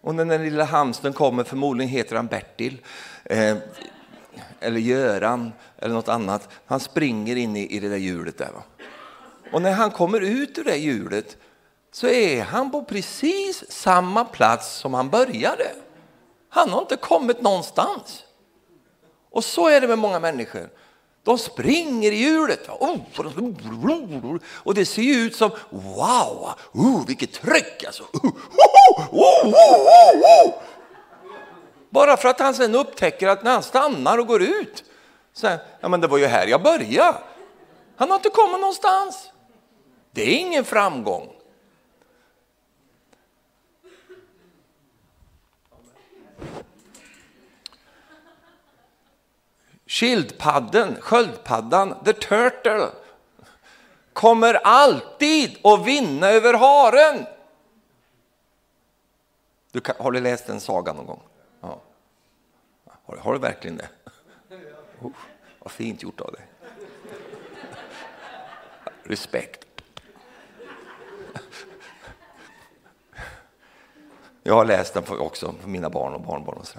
Och 0.00 0.14
när 0.14 0.24
den 0.24 0.44
lilla 0.44 0.64
hamstern 0.64 1.12
kommer, 1.12 1.44
förmodligen 1.44 1.90
heter 1.90 2.16
han 2.16 2.26
Bertil, 2.26 2.80
eh, 3.24 3.56
eller 4.60 4.80
Göran 4.80 5.52
eller 5.78 5.94
något 5.94 6.08
annat. 6.08 6.48
Han 6.66 6.80
springer 6.80 7.36
in 7.36 7.56
i, 7.56 7.76
i 7.76 7.80
det 7.80 7.88
där 7.88 7.96
hjulet 7.96 8.38
där. 8.38 8.52
Va? 8.52 8.62
Och 9.52 9.62
när 9.62 9.72
han 9.72 9.90
kommer 9.90 10.20
ut 10.20 10.58
ur 10.58 10.64
det 10.64 10.76
hjulet 10.76 11.36
så 11.92 12.06
är 12.06 12.42
han 12.42 12.70
på 12.70 12.84
precis 12.84 13.70
samma 13.70 14.24
plats 14.24 14.76
som 14.76 14.94
han 14.94 15.10
började. 15.10 15.72
Han 16.48 16.70
har 16.70 16.80
inte 16.80 16.96
kommit 16.96 17.42
någonstans. 17.42 18.24
Och 19.38 19.44
så 19.44 19.68
är 19.68 19.80
det 19.80 19.88
med 19.88 19.98
många 19.98 20.18
människor. 20.18 20.70
De 21.24 21.38
springer 21.38 22.12
i 22.12 22.16
hjulet. 22.16 22.68
Oh, 22.68 22.96
och 24.48 24.74
det 24.74 24.86
ser 24.86 25.02
ju 25.02 25.14
ut 25.14 25.36
som, 25.36 25.50
wow, 25.70 26.50
oh, 26.72 27.06
vilket 27.06 27.32
tryck 27.32 27.84
alltså. 27.86 28.02
Oh, 28.12 28.32
oh, 29.12 30.54
Bara 31.90 32.16
för 32.16 32.28
att 32.28 32.40
han 32.40 32.54
sen 32.54 32.74
upptäcker 32.74 33.28
att 33.28 33.44
när 33.44 33.50
han 33.50 33.62
stannar 33.62 34.18
och 34.18 34.26
går 34.26 34.42
ut, 34.42 34.84
så 35.32 35.46
ja 35.80 35.88
men 35.88 36.00
det 36.00 36.06
var 36.06 36.18
ju 36.18 36.26
här 36.26 36.46
jag 36.46 36.62
började. 36.62 37.18
Han 37.96 38.10
har 38.10 38.16
inte 38.16 38.30
kommit 38.30 38.60
någonstans. 38.60 39.30
Det 40.12 40.22
är 40.22 40.38
ingen 40.38 40.64
framgång. 40.64 41.37
Skildpadden, 49.88 50.96
sköldpaddan, 51.00 52.04
the 52.04 52.12
turtle 52.12 52.90
kommer 54.12 54.54
alltid 54.54 55.66
att 55.66 55.86
vinna 55.86 56.28
över 56.28 56.54
haren. 56.54 57.26
Du 59.72 59.80
kan, 59.80 59.94
har 59.98 60.10
du 60.10 60.20
läst 60.20 60.46
den 60.46 60.60
sagan 60.60 60.96
någon 60.96 61.06
gång? 61.06 61.22
Har, 63.04 63.16
har 63.16 63.32
du 63.32 63.38
verkligen 63.38 63.76
det? 63.76 63.88
Oh, 65.00 65.10
vad 65.58 65.70
fint 65.70 66.02
gjort 66.02 66.20
av 66.20 66.32
dig. 66.32 66.42
Respekt. 69.02 69.66
Jag 74.42 74.54
har 74.54 74.64
läst 74.64 74.94
den 74.94 75.18
också 75.18 75.54
för 75.60 75.68
mina 75.68 75.90
barn 75.90 76.14
och 76.14 76.20
barnbarn. 76.20 76.56
Och, 76.56 76.66
så 76.66 76.78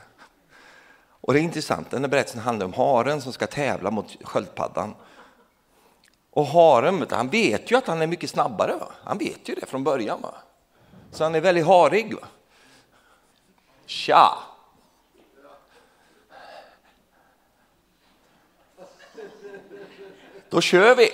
och 1.30 1.34
det 1.34 1.40
är 1.40 1.44
intressant, 1.44 1.92
den 1.92 2.04
här 2.04 2.10
berättelsen 2.10 2.42
handlar 2.42 2.66
om 2.66 2.74
haren 2.74 3.22
som 3.22 3.34
ska 3.34 3.48
tävla 3.48 3.92
mot 3.92 4.18
sköldpaddan. 4.24 4.96
Och 6.32 6.46
haren, 6.46 7.06
han 7.10 7.30
vet 7.30 7.72
ju 7.72 7.76
att 7.76 7.88
han 7.88 8.02
är 8.02 8.08
mycket 8.08 8.30
snabbare. 8.30 8.76
Va? 8.76 8.92
Han 9.04 9.18
vet 9.18 9.50
ju 9.50 9.56
det 9.56 9.66
från 9.66 9.84
början. 9.84 10.22
Va? 10.22 10.34
Så 11.12 11.24
han 11.24 11.36
är 11.36 11.42
väldigt 11.42 11.66
harig. 11.66 12.14
Va? 12.14 12.28
Tja! 13.86 14.38
Då 20.50 20.62
kör 20.62 20.96
vi! 20.96 21.10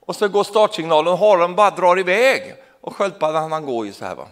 Och 0.00 0.16
så 0.16 0.28
går 0.28 0.44
startsignalen 0.44 1.12
och 1.12 1.18
haren 1.18 1.54
bara 1.54 1.70
drar 1.70 1.98
iväg. 1.98 2.54
Och 2.80 2.96
sköldpaddan 2.96 3.52
han 3.52 3.66
går 3.66 3.86
ju 3.86 3.92
så 3.92 4.04
här. 4.04 4.14
Va? 4.14 4.28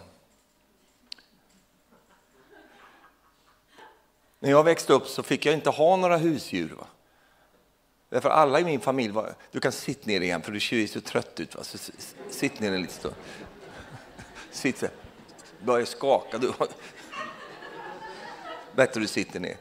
När 4.41 4.49
jag 4.49 4.63
växte 4.63 4.93
upp 4.93 5.07
så 5.07 5.23
fick 5.23 5.45
jag 5.45 5.53
inte 5.53 5.69
ha 5.69 5.95
några 5.95 6.17
husdjur. 6.17 6.69
Va? 6.69 6.87
Därför 8.09 8.29
alla 8.29 8.59
i 8.59 8.63
min 8.63 8.79
familj 8.79 9.11
var, 9.13 9.35
du 9.51 9.59
kan 9.59 9.71
sitta 9.71 10.07
ner 10.07 10.21
igen 10.21 10.41
för 10.41 10.51
du 10.51 10.59
ser 10.59 10.87
så 10.87 11.01
trött 11.01 11.39
ut. 11.39 11.55
Va? 11.55 11.63
Så, 11.63 11.77
sitt 12.29 12.59
ner 12.59 12.71
en 12.71 12.81
liten 12.81 12.95
stund. 12.95 13.15
Sitt 14.51 14.77
så 14.77 14.87
Börja 15.63 15.85
skaka. 15.85 16.37
Du. 16.37 16.53
Bättre 18.75 19.01
du 19.01 19.07
sitter 19.07 19.39
ner. 19.39 19.57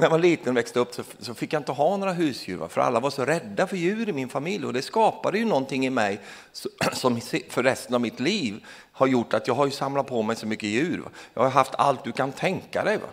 När 0.00 0.06
jag 0.06 0.10
var 0.10 0.18
liten 0.18 0.48
och 0.48 0.56
växte 0.56 0.78
upp 0.78 0.94
så, 0.94 1.02
så, 1.18 1.34
fick 1.34 1.52
jag 1.52 1.60
inte 1.60 1.72
ha 1.72 1.96
några 1.96 2.12
husdjur, 2.12 2.56
va? 2.56 2.68
för 2.68 2.80
alla 2.80 3.00
var 3.00 3.10
så 3.10 3.24
rädda 3.24 3.66
för 3.66 3.76
djur 3.76 4.08
i 4.08 4.12
min 4.12 4.28
familj. 4.28 4.66
Och 4.66 4.72
det 4.72 4.82
skapade 4.82 5.38
ju 5.38 5.44
någonting 5.44 5.86
i 5.86 5.90
mig 5.90 6.20
som 6.92 7.20
för 7.48 7.62
resten 7.62 7.94
av 7.94 8.00
mitt 8.00 8.20
liv 8.20 8.64
har 8.92 9.06
gjort 9.06 9.34
att 9.34 9.46
jag 9.48 9.54
har 9.54 9.66
ju 9.66 9.70
samlat 9.70 10.06
på 10.06 10.22
mig 10.22 10.36
så 10.36 10.46
mycket 10.46 10.68
djur. 10.68 10.98
Va? 10.98 11.10
Jag 11.34 11.42
har 11.42 11.50
haft 11.50 11.74
allt 11.74 12.04
du 12.04 12.12
kan 12.12 12.32
tänka 12.32 12.84
dig. 12.84 12.98
Va? 12.98 13.08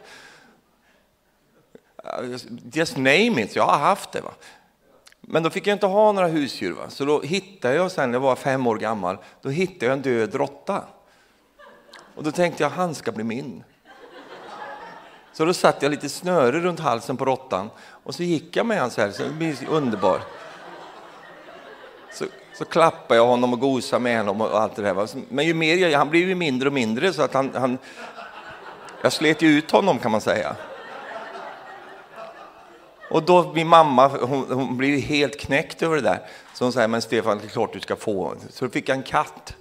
Uh, 2.24 2.38
just 2.74 2.98
name 2.98 3.42
it, 3.42 3.56
jag 3.56 3.66
har 3.66 3.78
haft 3.78 4.12
det. 4.12 4.22
Va? 4.22 4.32
Men 5.22 5.44
då 5.44 5.50
fick 5.50 5.68
jag 5.68 5.76
inte 5.76 5.86
ha 5.86 6.12
några 6.12 6.28
husdjur. 6.28 6.72
Va? 6.72 6.90
Så 6.90 7.06
då 7.06 7.22
hittade 7.22 7.76
jag 7.76 7.92
sen, 7.92 8.14
jag 8.14 8.20
var 8.20 8.36
fem 8.36 8.68
år 8.68 8.78
gammal, 8.78 9.18
då 9.42 9.50
hittade 9.50 9.86
jag 9.86 9.94
en 9.94 10.02
död 10.02 10.36
råtta. 10.36 10.84
Och 12.16 12.24
då 12.24 12.32
tänkte 12.32 12.64
jag, 12.64 12.70
han 12.70 12.96
ska 12.96 13.12
bli 13.12 13.24
min. 13.24 13.64
Så 15.38 15.46
då 15.46 15.54
satte 15.54 15.86
jag 15.86 15.92
lite 15.92 16.10
snöre 16.10 16.60
runt 16.60 16.80
halsen 16.80 17.18
på 17.18 17.26
råttan 17.26 17.70
och 18.04 18.16
så 18.16 18.24
gick 18.24 18.56
jag 18.56 18.66
med 18.66 18.78
honom 18.78 18.92
så 18.92 19.02
här, 19.02 19.12
så 19.12 19.24
det 19.24 19.30
blir 19.30 19.56
underbar. 19.70 20.22
Så, 22.14 22.26
så 22.58 22.66
klappade 22.66 23.20
jag 23.20 23.28
honom 23.28 23.54
och 23.54 23.60
gosade 23.60 24.00
med 24.00 24.18
honom 24.18 24.42
och 24.42 24.62
allt 24.62 24.76
det 24.76 24.82
där. 24.82 25.08
Men 25.30 25.46
ju 25.46 25.54
mer 25.54 25.78
jag, 25.78 25.98
han 25.98 26.10
blev 26.10 26.30
ju 26.30 26.36
mindre 26.36 26.70
och 26.70 26.74
mindre 26.74 27.14
så 27.14 27.22
att 27.22 27.34
han, 27.34 27.52
han 27.56 27.78
jag 29.02 29.14
slet 29.14 29.42
ju 29.42 29.48
ut 29.48 29.72
honom 29.72 30.00
kan 30.00 30.12
man 30.12 30.22
säga. 30.22 30.56
Och 33.10 33.24
då 33.24 33.54
min 33.54 33.68
mamma, 33.68 34.08
hon, 34.08 34.46
hon 34.52 34.78
blev 34.78 35.00
helt 35.00 35.40
knäckt 35.40 35.84
över 35.84 35.96
det 35.96 36.02
där. 36.02 36.20
Så 36.54 36.66
hon 36.66 36.74
säger, 36.74 36.88
men 36.88 37.02
Stefan, 37.02 37.38
det 37.38 37.46
är 37.46 37.50
klart 37.50 37.74
du 37.74 37.80
ska 37.80 37.96
få. 37.96 38.36
Så 38.50 38.66
då 38.66 38.72
fick 38.72 38.90
jag 38.90 38.98
en 38.98 39.04
katt 39.04 39.56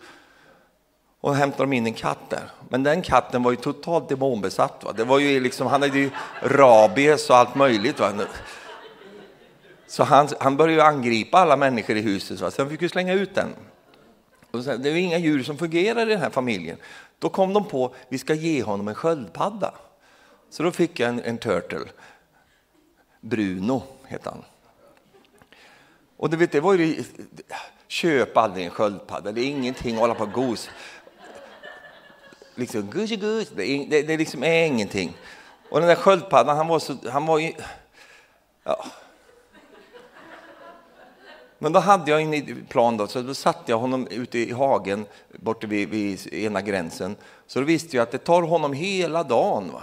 och 1.21 1.35
hämtade 1.35 1.63
de 1.63 1.73
in 1.73 1.87
en 1.87 1.93
katt 1.93 2.31
där. 2.31 2.51
Men 2.69 2.83
den 2.83 3.03
katten 3.03 3.43
var 3.43 3.51
ju 3.51 3.57
totalt 3.57 4.09
demonbesatt. 4.09 4.85
Va? 4.85 4.93
Det 4.93 5.05
var 5.05 5.19
ju 5.19 5.41
liksom, 5.41 5.67
han 5.67 5.83
hade 5.83 5.99
ju 5.99 6.11
rabies 6.43 7.31
och 7.31 7.37
allt 7.37 7.55
möjligt. 7.55 8.01
Va? 8.01 8.13
Så 9.87 10.05
han, 10.05 10.29
han 10.41 10.57
började 10.57 10.85
angripa 10.85 11.39
alla 11.39 11.57
människor 11.57 11.97
i 11.97 12.01
huset. 12.01 12.41
Va? 12.41 12.51
Sen 12.51 12.71
fick 12.71 12.83
vi 12.83 12.89
slänga 12.89 13.13
ut 13.13 13.35
den. 13.35 13.55
Och 14.51 14.65
sen, 14.65 14.83
det 14.83 14.91
är 14.91 14.95
inga 14.95 15.19
djur 15.19 15.43
som 15.43 15.59
fungerar 15.59 16.07
i 16.07 16.11
den 16.11 16.21
här 16.21 16.31
familjen. 16.31 16.79
Då 17.19 17.29
kom 17.29 17.53
de 17.53 17.65
på 17.65 17.95
vi 18.09 18.19
ska 18.19 18.35
ge 18.35 18.63
honom 18.63 18.89
en 18.89 18.95
sköldpadda. 18.95 19.75
Så 20.51 20.63
då 20.63 20.71
fick 20.71 21.01
jag 21.01 21.09
en, 21.09 21.23
en 21.23 21.39
turtle. 21.39 21.85
Bruno 23.21 23.83
hette 24.05 24.31
han. 24.31 24.43
Och 26.17 26.31
det, 26.31 26.37
vet, 26.37 26.53
det 26.53 26.61
var 26.61 26.75
ju, 26.75 27.05
köp 27.89 28.37
aldrig 28.37 28.65
en 28.65 28.71
sköldpadda, 28.71 29.33
det 29.33 29.41
är 29.41 29.47
ingenting 29.47 29.95
att 29.95 30.01
hålla 30.01 30.15
på 30.15 30.25
och 30.25 30.33
gos 30.33 30.71
liksom 32.57 32.83
gush. 32.83 33.17
Det, 33.57 33.87
det, 33.89 34.03
det 34.03 34.17
liksom 34.17 34.45
är 34.45 34.67
ingenting. 34.67 35.17
Och 35.69 35.81
den 35.81 35.89
där 35.89 35.97
sköldpaddan, 35.97 36.57
han 36.57 36.69
var 36.69 36.79
så, 36.79 36.97
han 37.11 37.27
var 37.27 37.39
ju, 37.39 37.53
ja. 38.65 38.85
Men 41.59 41.73
då 41.73 41.81
hade 41.81 42.11
jag 42.11 42.23
en 42.23 42.67
plan 42.69 42.97
då, 42.97 43.07
så 43.07 43.23
då 43.23 43.35
satte 43.35 43.73
jag 43.73 43.79
honom 43.79 44.07
ute 44.11 44.39
i 44.39 44.53
hagen 44.53 45.07
borta 45.33 45.67
vid, 45.67 45.89
vid 45.89 46.35
ena 46.35 46.61
gränsen. 46.61 47.17
Så 47.47 47.59
då 47.59 47.65
visste 47.65 47.97
jag 47.97 48.03
att 48.03 48.11
det 48.11 48.19
tar 48.19 48.43
honom 48.43 48.73
hela 48.73 49.23
dagen 49.23 49.73
va? 49.73 49.83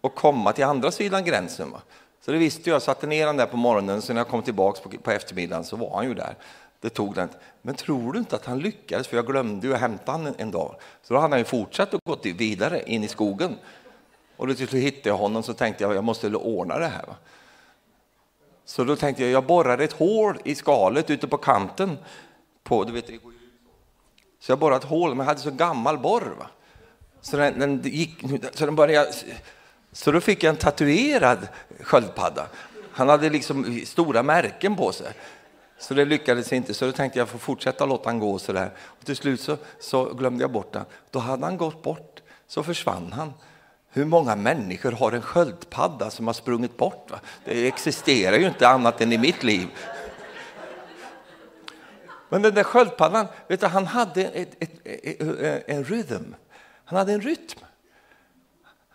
och 0.00 0.14
komma 0.14 0.52
till 0.52 0.64
andra 0.64 0.90
sidan 0.90 1.24
gränsen. 1.24 1.70
Va? 1.70 1.82
Så 2.24 2.32
det 2.32 2.38
visste 2.38 2.70
jag, 2.70 2.74
jag 2.74 2.82
satte 2.82 3.06
ner 3.06 3.26
honom 3.26 3.36
där 3.36 3.46
på 3.46 3.56
morgonen, 3.56 4.02
så 4.02 4.12
när 4.12 4.20
jag 4.20 4.28
kom 4.28 4.42
tillbaka 4.42 4.88
på, 4.88 4.98
på 4.98 5.10
eftermiddagen 5.10 5.64
så 5.64 5.76
var 5.76 5.96
han 5.96 6.08
ju 6.08 6.14
där. 6.14 6.34
Det 6.82 6.90
tog 6.90 7.14
den. 7.14 7.28
Men 7.62 7.74
tror 7.74 8.12
du 8.12 8.18
inte 8.18 8.36
att 8.36 8.44
han 8.44 8.58
lyckades? 8.58 9.06
För 9.06 9.16
jag 9.16 9.26
glömde 9.26 9.66
ju 9.66 9.74
att 9.74 9.80
hämta 9.80 10.12
honom 10.12 10.34
en 10.38 10.50
dag. 10.50 10.76
Så 11.02 11.14
då 11.14 11.20
hade 11.20 11.32
han 11.32 11.38
ju 11.38 11.44
fortsatt 11.44 11.94
och 11.94 12.00
gått 12.04 12.26
vidare 12.26 12.82
in 12.86 13.04
i 13.04 13.08
skogen. 13.08 13.58
Och 14.36 14.46
då 14.46 14.54
till 14.54 14.68
slut 14.68 14.82
hittade 14.82 15.08
jag 15.08 15.16
honom 15.16 15.42
så 15.42 15.54
tänkte 15.54 15.84
jag 15.84 15.94
jag 15.94 16.04
måste 16.04 16.36
ordna 16.36 16.78
det 16.78 16.86
här. 16.86 17.04
Så 18.64 18.84
då 18.84 18.96
tänkte 18.96 19.22
jag 19.22 19.32
jag 19.32 19.46
borrar 19.46 19.78
ett 19.78 19.92
hål 19.92 20.38
i 20.44 20.54
skalet 20.54 21.10
ute 21.10 21.28
på 21.28 21.36
kanten. 21.36 21.98
På, 22.62 22.84
du 22.84 22.92
vet, 22.92 23.10
så 24.40 24.52
jag 24.52 24.58
borrade 24.58 24.76
ett 24.76 24.90
hål, 24.90 25.10
men 25.10 25.18
jag 25.18 25.24
hade 25.24 25.40
så 25.40 25.50
gammal 25.50 25.98
borr. 25.98 26.34
Va? 26.38 26.46
Så, 27.20 27.36
den, 27.36 27.58
den 27.58 27.80
gick, 27.84 28.24
så 28.52 28.66
den 28.66 28.76
började... 28.76 29.12
Så 29.92 30.12
då 30.12 30.20
fick 30.20 30.42
jag 30.42 30.50
en 30.50 30.56
tatuerad 30.56 31.48
sköldpadda. 31.80 32.46
Han 32.92 33.08
hade 33.08 33.30
liksom 33.30 33.80
stora 33.84 34.22
märken 34.22 34.76
på 34.76 34.92
sig. 34.92 35.12
Så 35.82 35.94
det 35.94 36.04
lyckades 36.04 36.52
inte, 36.52 36.74
så 36.74 36.84
då 36.86 36.92
tänkte 36.92 37.18
jag 37.18 37.28
får 37.28 37.38
fortsätta 37.38 37.86
låta 37.86 38.08
han 38.08 38.18
gå 38.18 38.38
så 38.38 38.52
där. 38.52 38.70
Och 38.78 39.04
till 39.06 39.16
slut 39.16 39.40
så, 39.40 39.56
så 39.80 40.14
glömde 40.14 40.44
jag 40.44 40.52
bort 40.52 40.74
han. 40.74 40.84
Då 41.10 41.18
hade 41.18 41.44
han 41.44 41.56
gått 41.56 41.82
bort, 41.82 42.22
så 42.46 42.62
försvann 42.62 43.12
han. 43.12 43.32
Hur 43.90 44.04
många 44.04 44.36
människor 44.36 44.92
har 44.92 45.12
en 45.12 45.22
sköldpadda 45.22 46.10
som 46.10 46.26
har 46.26 46.34
sprungit 46.34 46.76
bort? 46.76 47.10
Va? 47.10 47.20
Det 47.44 47.66
existerar 47.66 48.36
ju 48.36 48.46
inte 48.46 48.68
annat 48.68 49.00
än 49.00 49.12
i 49.12 49.18
mitt 49.18 49.42
liv. 49.42 49.68
Men 52.28 52.42
den 52.42 52.54
där 52.54 52.64
sköldpaddan, 52.64 53.26
vet 53.48 53.60
du, 53.60 53.66
han 53.66 53.86
hade 53.86 54.22
ett, 54.22 54.62
ett, 54.62 54.70
ett, 54.84 55.68
en 55.68 55.84
rytm. 55.84 56.34
Han 56.84 56.98
hade 56.98 57.12
en 57.12 57.20
rytm 57.20 57.60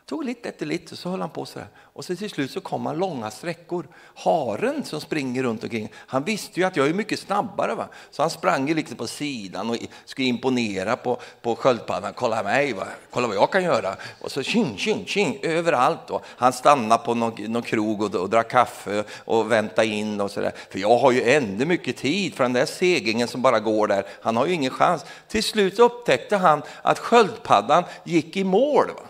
tog 0.07 0.23
lite 0.23 0.49
efter 0.49 0.65
lite 0.65 0.95
så 0.95 1.09
höll 1.09 1.21
han 1.21 1.29
på 1.29 1.45
så 1.45 1.59
här. 1.59 1.67
Och 1.79 2.05
så 2.05 2.15
till 2.15 2.29
slut 2.29 2.51
så 2.51 2.61
kom 2.61 2.85
han 2.85 2.97
långa 2.97 3.31
sträckor. 3.31 3.87
Haren 4.15 4.83
som 4.83 5.01
springer 5.01 5.43
runt 5.43 5.63
omkring, 5.63 5.89
han 5.95 6.23
visste 6.23 6.59
ju 6.59 6.65
att 6.65 6.75
jag 6.75 6.87
är 6.87 6.93
mycket 6.93 7.19
snabbare. 7.19 7.75
Va? 7.75 7.87
Så 8.11 8.21
han 8.21 8.29
sprang 8.29 8.73
liksom 8.73 8.97
på 8.97 9.07
sidan 9.07 9.69
och 9.69 9.77
skulle 10.05 10.27
imponera 10.27 10.95
på, 10.95 11.19
på 11.41 11.55
sköldpaddan. 11.55 12.13
Kolla 12.15 12.43
mig, 12.43 12.73
va? 12.73 12.87
kolla 13.11 13.27
vad 13.27 13.35
jag 13.35 13.51
kan 13.51 13.63
göra. 13.63 13.95
Och 14.21 14.31
så 14.31 14.43
tjing, 14.43 14.77
tjing, 14.77 15.05
tjing, 15.05 15.39
överallt. 15.41 16.09
Va? 16.09 16.21
han 16.25 16.53
stannade 16.53 17.03
på 17.03 17.13
någon, 17.13 17.51
någon 17.51 17.61
krog 17.61 18.01
och, 18.01 18.15
och 18.15 18.29
drack 18.29 18.51
kaffe 18.51 19.03
och 19.25 19.51
väntade 19.51 19.87
in 19.87 20.21
och 20.21 20.31
så 20.31 20.41
där. 20.41 20.51
För 20.69 20.79
jag 20.79 20.97
har 20.97 21.11
ju 21.11 21.31
ännu 21.31 21.65
mycket 21.65 21.97
tid 21.97 22.33
för 22.33 22.43
den 22.43 22.53
där 22.53 22.65
segingen 22.65 23.27
som 23.27 23.41
bara 23.41 23.59
går 23.59 23.87
där. 23.87 24.05
Han 24.21 24.37
har 24.37 24.45
ju 24.45 24.53
ingen 24.53 24.71
chans. 24.71 25.05
Till 25.27 25.43
slut 25.43 25.79
upptäckte 25.79 26.37
han 26.37 26.61
att 26.81 26.99
sköldpaddan 26.99 27.83
gick 28.03 28.37
i 28.37 28.43
mål. 28.43 28.87
Va? 28.87 29.09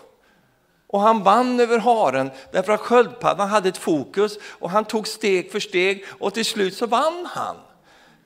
Och 0.90 1.00
han 1.00 1.22
vann 1.22 1.60
över 1.60 1.78
haren 1.78 2.30
därför 2.52 2.72
att 2.72 2.80
sköldpaddan 2.80 3.48
hade 3.48 3.68
ett 3.68 3.76
fokus 3.76 4.38
och 4.42 4.70
han 4.70 4.84
tog 4.84 5.08
steg 5.08 5.52
för 5.52 5.60
steg 5.60 6.04
och 6.08 6.34
till 6.34 6.44
slut 6.44 6.74
så 6.74 6.86
vann 6.86 7.28
han. 7.30 7.56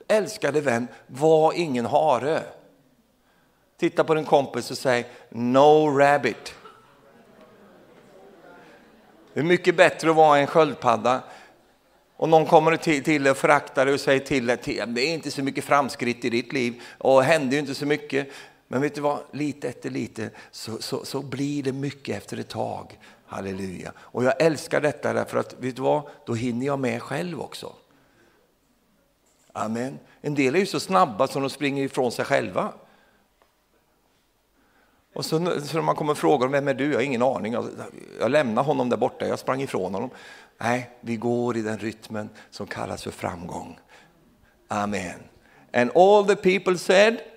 Älskade 0.08 0.60
vän, 0.60 0.88
var 1.06 1.52
ingen 1.52 1.86
hare. 1.86 2.42
Titta 3.78 4.04
på 4.04 4.14
din 4.14 4.24
kompis 4.24 4.70
och 4.70 4.78
säg 4.78 5.06
no 5.28 5.98
rabbit. 5.98 6.54
Det 9.34 9.40
är 9.40 9.44
mycket 9.44 9.76
bättre 9.76 10.10
att 10.10 10.16
vara 10.16 10.38
en 10.38 10.46
sköldpadda. 10.46 11.20
Och 12.16 12.28
någon 12.28 12.46
kommer 12.46 12.76
till, 12.76 13.22
dig 13.22 13.30
och 13.30 13.36
föraktar 13.36 13.84
dig 13.84 13.94
och 13.94 14.00
säger 14.00 14.20
till 14.20 14.46
dig 14.46 14.84
det 14.86 15.00
är 15.00 15.14
inte 15.14 15.30
så 15.30 15.42
mycket 15.42 15.64
framskritt 15.64 16.24
i 16.24 16.30
ditt 16.30 16.52
liv 16.52 16.82
och 16.98 17.22
händer 17.22 17.52
ju 17.52 17.58
inte 17.58 17.74
så 17.74 17.86
mycket. 17.86 18.28
Men 18.72 18.80
vet 18.80 18.94
du 18.94 19.00
vad, 19.00 19.20
lite 19.32 19.68
efter 19.68 19.90
lite 19.90 20.30
så, 20.50 20.82
så, 20.82 21.04
så 21.04 21.22
blir 21.22 21.62
det 21.62 21.72
mycket 21.72 22.16
efter 22.16 22.36
ett 22.36 22.48
tag. 22.48 22.98
Halleluja. 23.26 23.92
Och 23.96 24.24
jag 24.24 24.42
älskar 24.42 24.80
detta 24.80 25.12
därför 25.12 25.38
att, 25.38 25.54
vet 25.58 25.76
du 25.76 25.82
vad, 25.82 26.02
då 26.26 26.34
hinner 26.34 26.66
jag 26.66 26.78
med 26.78 27.02
själv 27.02 27.40
också. 27.40 27.72
Amen. 29.52 29.98
En 30.20 30.34
del 30.34 30.54
är 30.54 30.58
ju 30.58 30.66
så 30.66 30.80
snabba 30.80 31.26
som 31.26 31.42
de 31.42 31.50
springer 31.50 31.84
ifrån 31.84 32.12
sig 32.12 32.24
själva. 32.24 32.72
Och 35.12 35.24
så, 35.24 35.60
så 35.60 35.76
när 35.76 35.82
man 35.82 35.94
kommer 35.94 36.12
och 36.12 36.18
frågar 36.18 36.48
vem 36.48 36.68
är 36.68 36.74
du? 36.74 36.90
Jag 36.90 36.98
har 36.98 37.02
ingen 37.02 37.22
aning. 37.22 37.52
Jag, 37.52 37.68
jag 38.20 38.30
lämnar 38.30 38.62
honom 38.62 38.88
där 38.88 38.96
borta, 38.96 39.26
jag 39.26 39.38
sprang 39.38 39.62
ifrån 39.62 39.94
honom. 39.94 40.10
Nej, 40.58 40.90
vi 41.00 41.16
går 41.16 41.56
i 41.56 41.62
den 41.62 41.78
rytmen 41.78 42.28
som 42.50 42.66
kallas 42.66 43.02
för 43.02 43.10
framgång. 43.10 43.78
Amen. 44.68 45.20
And 45.72 45.90
all 45.96 46.26
the 46.26 46.36
people 46.36 46.78
said? 46.78 47.31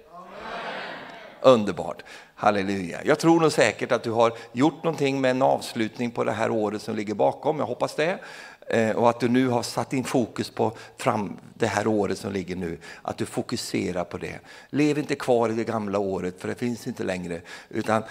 Underbart. 1.45 2.03
Halleluja. 2.35 2.99
Jag 3.03 3.19
tror 3.19 3.39
nog 3.39 3.51
säkert 3.51 3.91
att 3.91 4.03
du 4.03 4.11
har 4.11 4.33
gjort 4.51 4.83
någonting 4.83 5.21
med 5.21 5.31
en 5.31 5.41
avslutning 5.41 6.11
på 6.11 6.23
det 6.23 6.31
här 6.31 6.51
året 6.51 6.81
som 6.81 6.95
ligger 6.95 7.13
bakom. 7.13 7.59
Jag 7.59 7.65
hoppas 7.65 7.95
det. 7.95 8.19
Eh, 8.67 8.91
och 8.91 9.09
att 9.09 9.19
du 9.19 9.29
nu 9.29 9.47
har 9.47 9.63
satt 9.63 9.93
in 9.93 10.03
fokus 10.03 10.49
på 10.49 10.77
fram 10.97 11.37
det 11.53 11.67
här 11.67 11.87
året 11.87 12.17
som 12.17 12.31
ligger 12.31 12.55
nu. 12.55 12.77
Att 13.01 13.17
du 13.17 13.25
fokuserar 13.25 14.03
på 14.03 14.17
det. 14.17 14.39
Lev 14.69 14.97
inte 14.97 15.15
kvar 15.15 15.49
i 15.49 15.53
det 15.53 15.63
gamla 15.63 15.99
året, 15.99 16.41
för 16.41 16.47
det 16.47 16.55
finns 16.55 16.87
inte 16.87 17.03
längre. 17.03 17.41
Utan 17.69 18.03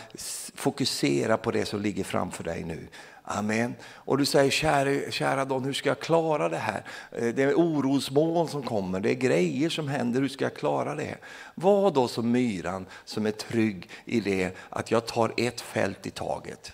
fokusera 0.55 1.37
på 1.37 1.51
det 1.51 1.65
som 1.65 1.81
ligger 1.81 2.05
framför 2.05 2.45
dig 2.45 2.65
nu. 2.65 2.87
Amen. 3.27 3.75
Och 3.85 4.19
du 4.19 4.25
säger, 4.25 4.51
kära, 4.51 5.11
kära 5.11 5.45
Don, 5.45 5.65
hur 5.65 5.73
ska 5.73 5.89
jag 5.89 6.01
klara 6.01 6.49
det 6.49 6.57
här? 6.57 6.85
Eh, 7.11 7.35
det 7.35 7.43
är 7.43 7.55
orosmoln 7.55 8.49
som 8.49 8.63
kommer, 8.63 9.01
det 9.01 9.11
är 9.11 9.15
grejer 9.15 9.69
som 9.69 9.89
händer, 9.89 10.21
hur 10.21 10.29
ska 10.29 10.45
jag 10.45 10.55
klara 10.55 10.95
det? 10.95 11.17
Var 11.55 11.91
då 11.91 12.09
som 12.09 12.31
myran 12.31 12.87
som 13.05 13.27
är 13.27 13.31
trygg 13.31 13.91
i 14.05 14.21
det 14.21 14.57
att 14.71 14.91
jag 14.91 15.07
tar 15.07 15.33
ett 15.37 15.61
fält 15.61 16.07
i 16.07 16.11
taget. 16.11 16.73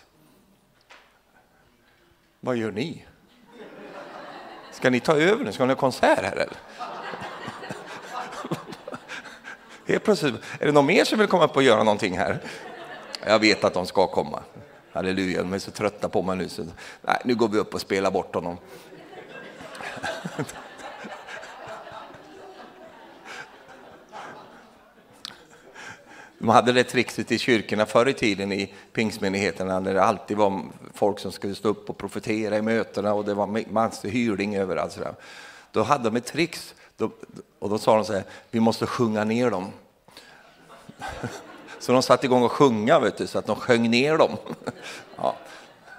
Vad 2.40 2.56
gör 2.56 2.72
ni? 2.72 3.04
Ska 4.72 4.90
ni 4.90 5.00
ta 5.00 5.16
över 5.16 5.44
nu? 5.44 5.52
Ska 5.52 5.64
ni 5.64 5.72
ha 5.72 5.80
konsert 5.80 6.18
här 6.18 6.32
eller? 6.32 6.56
Helt 9.86 10.04
plötsligt, 10.04 10.34
är 10.60 10.66
det 10.66 10.72
någon 10.72 10.86
mer 10.86 11.04
som 11.04 11.18
vill 11.18 11.28
komma 11.28 11.44
upp 11.44 11.56
och 11.56 11.62
göra 11.62 11.82
någonting 11.82 12.18
här? 12.18 12.38
Jag 13.26 13.38
vet 13.38 13.64
att 13.64 13.74
de 13.74 13.86
ska 13.86 14.06
komma. 14.06 14.42
Halleluja, 14.92 15.42
de 15.42 15.52
är 15.52 15.58
så 15.58 15.70
trötta 15.70 16.08
på 16.08 16.22
mig 16.22 16.36
nu. 16.36 16.48
Så, 16.48 16.64
nej, 17.02 17.20
nu 17.24 17.34
går 17.34 17.48
vi 17.48 17.58
upp 17.58 17.74
och 17.74 17.80
spelar 17.80 18.10
bort 18.10 18.34
honom. 18.34 18.56
De 26.38 26.48
hade 26.48 26.72
det 26.72 26.84
trixet 26.84 27.32
i 27.32 27.38
kyrkorna 27.38 27.86
förr 27.86 28.08
i 28.08 28.12
tiden 28.12 28.52
i 28.52 28.74
pingstmyndigheterna, 28.92 29.80
när 29.80 29.94
det 29.94 30.02
alltid 30.02 30.36
var 30.36 30.62
folk 30.94 31.18
som 31.18 31.32
skulle 31.32 31.54
stå 31.54 31.68
upp 31.68 31.90
och 31.90 31.98
profetera 31.98 32.56
i 32.56 32.62
mötena 32.62 33.14
och 33.14 33.24
det 33.24 33.34
var 33.34 33.72
massor 33.72 34.08
hyrling 34.08 34.56
överallt. 34.56 34.92
Sådär. 34.92 35.14
Då 35.72 35.82
hade 35.82 36.04
de 36.04 36.16
ett 36.16 36.26
trix 36.26 36.74
och 37.58 37.70
då 37.70 37.78
sa 37.78 37.96
de 37.96 38.04
så 38.04 38.12
här, 38.12 38.24
vi 38.50 38.60
måste 38.60 38.86
sjunga 38.86 39.24
ner 39.24 39.50
dem. 39.50 39.72
Så 41.80 41.92
de 41.92 42.02
satte 42.02 42.26
igång 42.26 42.42
och 42.42 42.52
sjunga, 42.52 42.98
vet 42.98 43.16
du, 43.16 43.26
så 43.26 43.38
att 43.38 43.46
de 43.46 43.56
sjöng 43.56 43.90
ner 43.90 44.18
dem. 44.18 44.36
Ja. 45.16 45.36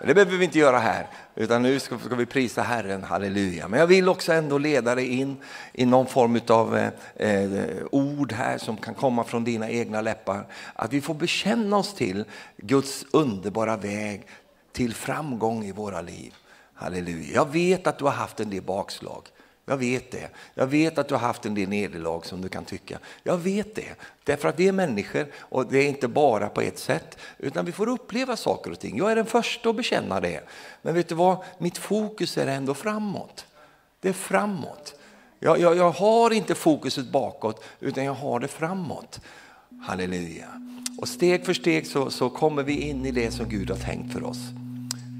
Det 0.06 0.14
behöver 0.14 0.38
vi 0.38 0.46
inte 0.46 0.60
göra 0.60 0.80
här, 0.80 1.08
utan 1.36 1.62
nu 1.62 1.80
ska, 1.80 2.00
ska, 2.00 2.16
vi 2.16 2.26
prisa 2.26 2.62
Herren, 2.62 3.04
halleluja. 3.04 3.68
Men 3.68 3.80
jag 3.80 3.88
vill 3.88 4.10
också 4.10 4.34
ändå 4.34 4.58
leda 4.58 4.96
dig 4.96 5.08
in 5.08 5.38
i 5.74 5.86
någon 5.86 6.08
form 6.08 6.40
av 6.48 6.78
eh, 6.78 6.90
eh, 7.16 7.66
ord 7.92 8.32
här 8.32 8.58
som 8.58 8.78
kan 8.78 8.94
komma 8.94 9.24
från 9.24 9.44
dina 9.44 9.70
egna 9.70 10.02
läppar. 10.02 10.46
Att 10.74 10.94
vi 10.94 11.02
får 11.02 11.14
bekänna 11.14 11.78
oss 11.78 11.94
till 11.94 12.26
Guds 12.58 13.06
underbara 13.12 13.78
väg 13.78 14.28
till 14.72 14.94
framgång 14.94 15.66
i 15.66 15.72
våra 15.72 16.02
liv. 16.02 16.34
Halleluja. 16.74 17.34
Jag 17.34 17.52
vet 17.52 17.88
att 17.88 17.98
du 17.98 18.06
har 18.06 18.12
haft 18.12 18.40
en 18.40 18.50
del 18.50 18.64
bakslag. 18.64 19.24
Jag 19.66 19.78
vet 19.78 20.12
det. 20.12 20.30
Jag 20.54 20.68
vet 20.68 20.98
att 20.98 21.08
du 21.08 21.14
har 21.14 21.22
haft 21.22 21.46
en 21.46 21.56
del 21.56 21.70
nederlag 21.70 22.22
som 22.26 22.42
du 22.42 22.50
kan 22.50 22.66
tycka. 22.66 23.00
Jag 23.24 23.38
vet 23.38 23.76
det. 23.76 23.96
Därför 24.24 24.50
att 24.50 24.60
vi 24.60 24.68
är 24.68 24.72
människor 24.72 25.28
och 25.40 25.66
det 25.68 25.78
är 25.78 25.88
inte 25.88 26.08
bara 26.08 26.50
på 26.50 26.62
ett 26.62 26.80
sätt. 26.80 27.18
Utan 27.38 27.66
vi 27.66 27.72
får 27.72 27.90
uppleva 27.90 28.36
saker 28.36 28.72
och 28.72 28.80
ting. 28.80 28.98
Jag 28.98 29.12
är 29.12 29.16
den 29.16 29.26
första 29.26 29.70
att 29.70 29.76
bekänna 29.76 30.20
det. 30.20 30.42
Men 30.82 30.94
vet 30.94 31.10
du 31.10 31.16
vad? 31.16 31.38
Mitt 31.58 31.78
fokus 31.78 32.38
är 32.38 32.48
ändå 32.48 32.74
framåt. 32.74 33.46
Det 34.00 34.10
är 34.10 34.14
framåt. 34.14 34.96
Jag, 35.40 35.60
jag, 35.60 35.78
jag 35.78 35.92
har 35.92 36.34
inte 36.34 36.56
fokuset 36.56 37.12
bakåt 37.12 37.64
utan 37.80 38.06
jag 38.06 38.14
har 38.14 38.40
det 38.40 38.48
framåt. 38.48 39.20
Halleluja. 39.82 40.48
Och 40.98 41.08
steg 41.08 41.46
för 41.46 41.54
steg 41.54 41.88
så, 41.88 42.10
så 42.10 42.30
kommer 42.30 42.64
vi 42.64 42.82
in 42.82 43.06
i 43.06 43.12
det 43.12 43.32
som 43.32 43.50
Gud 43.50 43.70
har 43.70 43.78
tänkt 43.78 44.14
för 44.14 44.24
oss. 44.24 44.40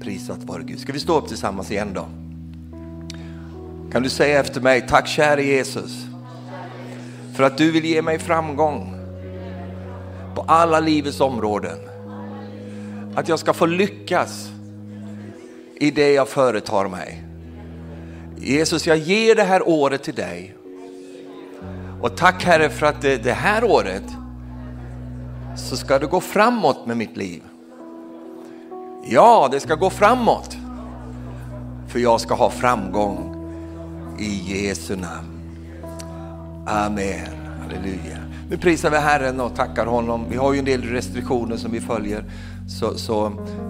Prisat 0.02 0.38
vare 0.38 0.62
Gud. 0.62 0.80
Ska 0.80 0.92
vi 0.92 1.00
stå 1.00 1.18
upp 1.18 1.28
tillsammans 1.28 1.70
igen 1.70 1.94
då? 1.94 2.31
Kan 3.92 4.02
du 4.02 4.08
säga 4.08 4.40
efter 4.40 4.60
mig, 4.60 4.86
tack 4.88 5.08
käre 5.08 5.42
Jesus 5.44 6.06
för 7.34 7.42
att 7.42 7.58
du 7.58 7.70
vill 7.70 7.84
ge 7.84 8.02
mig 8.02 8.18
framgång 8.18 8.94
på 10.34 10.42
alla 10.42 10.80
livets 10.80 11.20
områden. 11.20 11.78
Att 13.14 13.28
jag 13.28 13.38
ska 13.38 13.52
få 13.52 13.66
lyckas 13.66 14.50
i 15.74 15.90
det 15.90 16.12
jag 16.12 16.28
företar 16.28 16.88
mig. 16.88 17.24
Jesus, 18.36 18.86
jag 18.86 18.96
ger 18.96 19.34
det 19.34 19.42
här 19.44 19.68
året 19.68 20.02
till 20.02 20.14
dig. 20.14 20.56
Och 22.00 22.16
tack 22.16 22.44
Herre 22.44 22.70
för 22.70 22.86
att 22.86 23.02
det, 23.02 23.16
det 23.16 23.32
här 23.32 23.64
året 23.64 24.04
så 25.56 25.76
ska 25.76 25.98
det 25.98 26.06
gå 26.06 26.20
framåt 26.20 26.86
med 26.86 26.96
mitt 26.96 27.16
liv. 27.16 27.42
Ja, 29.04 29.48
det 29.52 29.60
ska 29.60 29.74
gå 29.74 29.90
framåt. 29.90 30.56
För 31.88 31.98
jag 31.98 32.20
ska 32.20 32.34
ha 32.34 32.50
framgång 32.50 33.31
i 34.22 34.66
Jesu 34.66 34.96
namn. 34.96 35.28
Amen. 36.66 37.28
Halleluja. 37.62 38.18
Nu 38.50 38.56
prisar 38.56 38.90
vi 38.90 38.96
Herren 38.96 39.40
och 39.40 39.56
tackar 39.56 39.86
honom. 39.86 40.26
Vi 40.30 40.36
har 40.36 40.52
ju 40.52 40.58
en 40.58 40.64
del 40.64 40.82
restriktioner 40.82 41.56
som 41.56 41.72
vi 41.72 41.80
följer. 41.80 42.24
Så, 42.68 42.98
så 42.98 43.26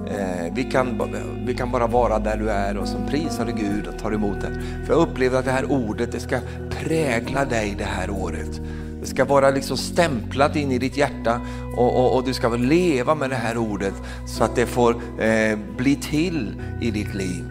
eh, 0.07 0.55
vi, 0.55 0.65
kan, 0.65 1.03
vi 1.47 1.55
kan 1.55 1.71
bara 1.71 1.87
vara 1.87 2.19
där 2.19 2.37
du 2.37 2.51
är 2.51 2.77
och 2.77 2.89
som 2.89 3.07
prisar 3.07 3.45
du 3.45 3.53
Gud 3.53 3.87
och 3.87 3.99
tar 3.99 4.13
emot 4.13 4.41
det. 4.41 4.63
För 4.87 4.95
jag 4.95 5.09
upplever 5.09 5.39
att 5.39 5.45
det 5.45 5.51
här 5.51 5.73
ordet 5.73 6.13
det 6.13 6.21
ska 6.21 6.39
prägla 6.71 7.45
dig 7.45 7.75
det 7.79 7.85
här 7.85 8.11
året. 8.11 8.61
Det 9.01 9.07
ska 9.07 9.25
vara 9.25 9.51
liksom 9.51 9.77
stämplat 9.77 10.57
in 10.57 10.73
i 10.73 10.79
ditt 10.79 10.97
hjärta 10.97 11.41
och, 11.77 11.97
och, 11.97 12.17
och 12.17 12.25
du 12.25 12.35
ska 12.35 12.49
leva 12.49 13.15
med 13.15 13.31
det 13.31 13.37
här 13.37 13.57
ordet 13.57 13.95
så 14.27 14.45
att 14.45 14.57
det 14.57 14.67
får 14.67 14.97
eh, 15.21 15.59
bli 15.77 15.97
till 15.97 16.55
i 16.81 16.91
ditt 16.91 17.15
liv. 17.15 17.45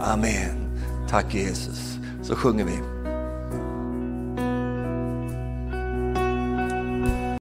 Amen. 0.00 0.78
Tack 1.10 1.34
Jesus 1.34 1.93
så 2.24 2.34
sjunger 2.34 2.64
vi. 2.64 3.03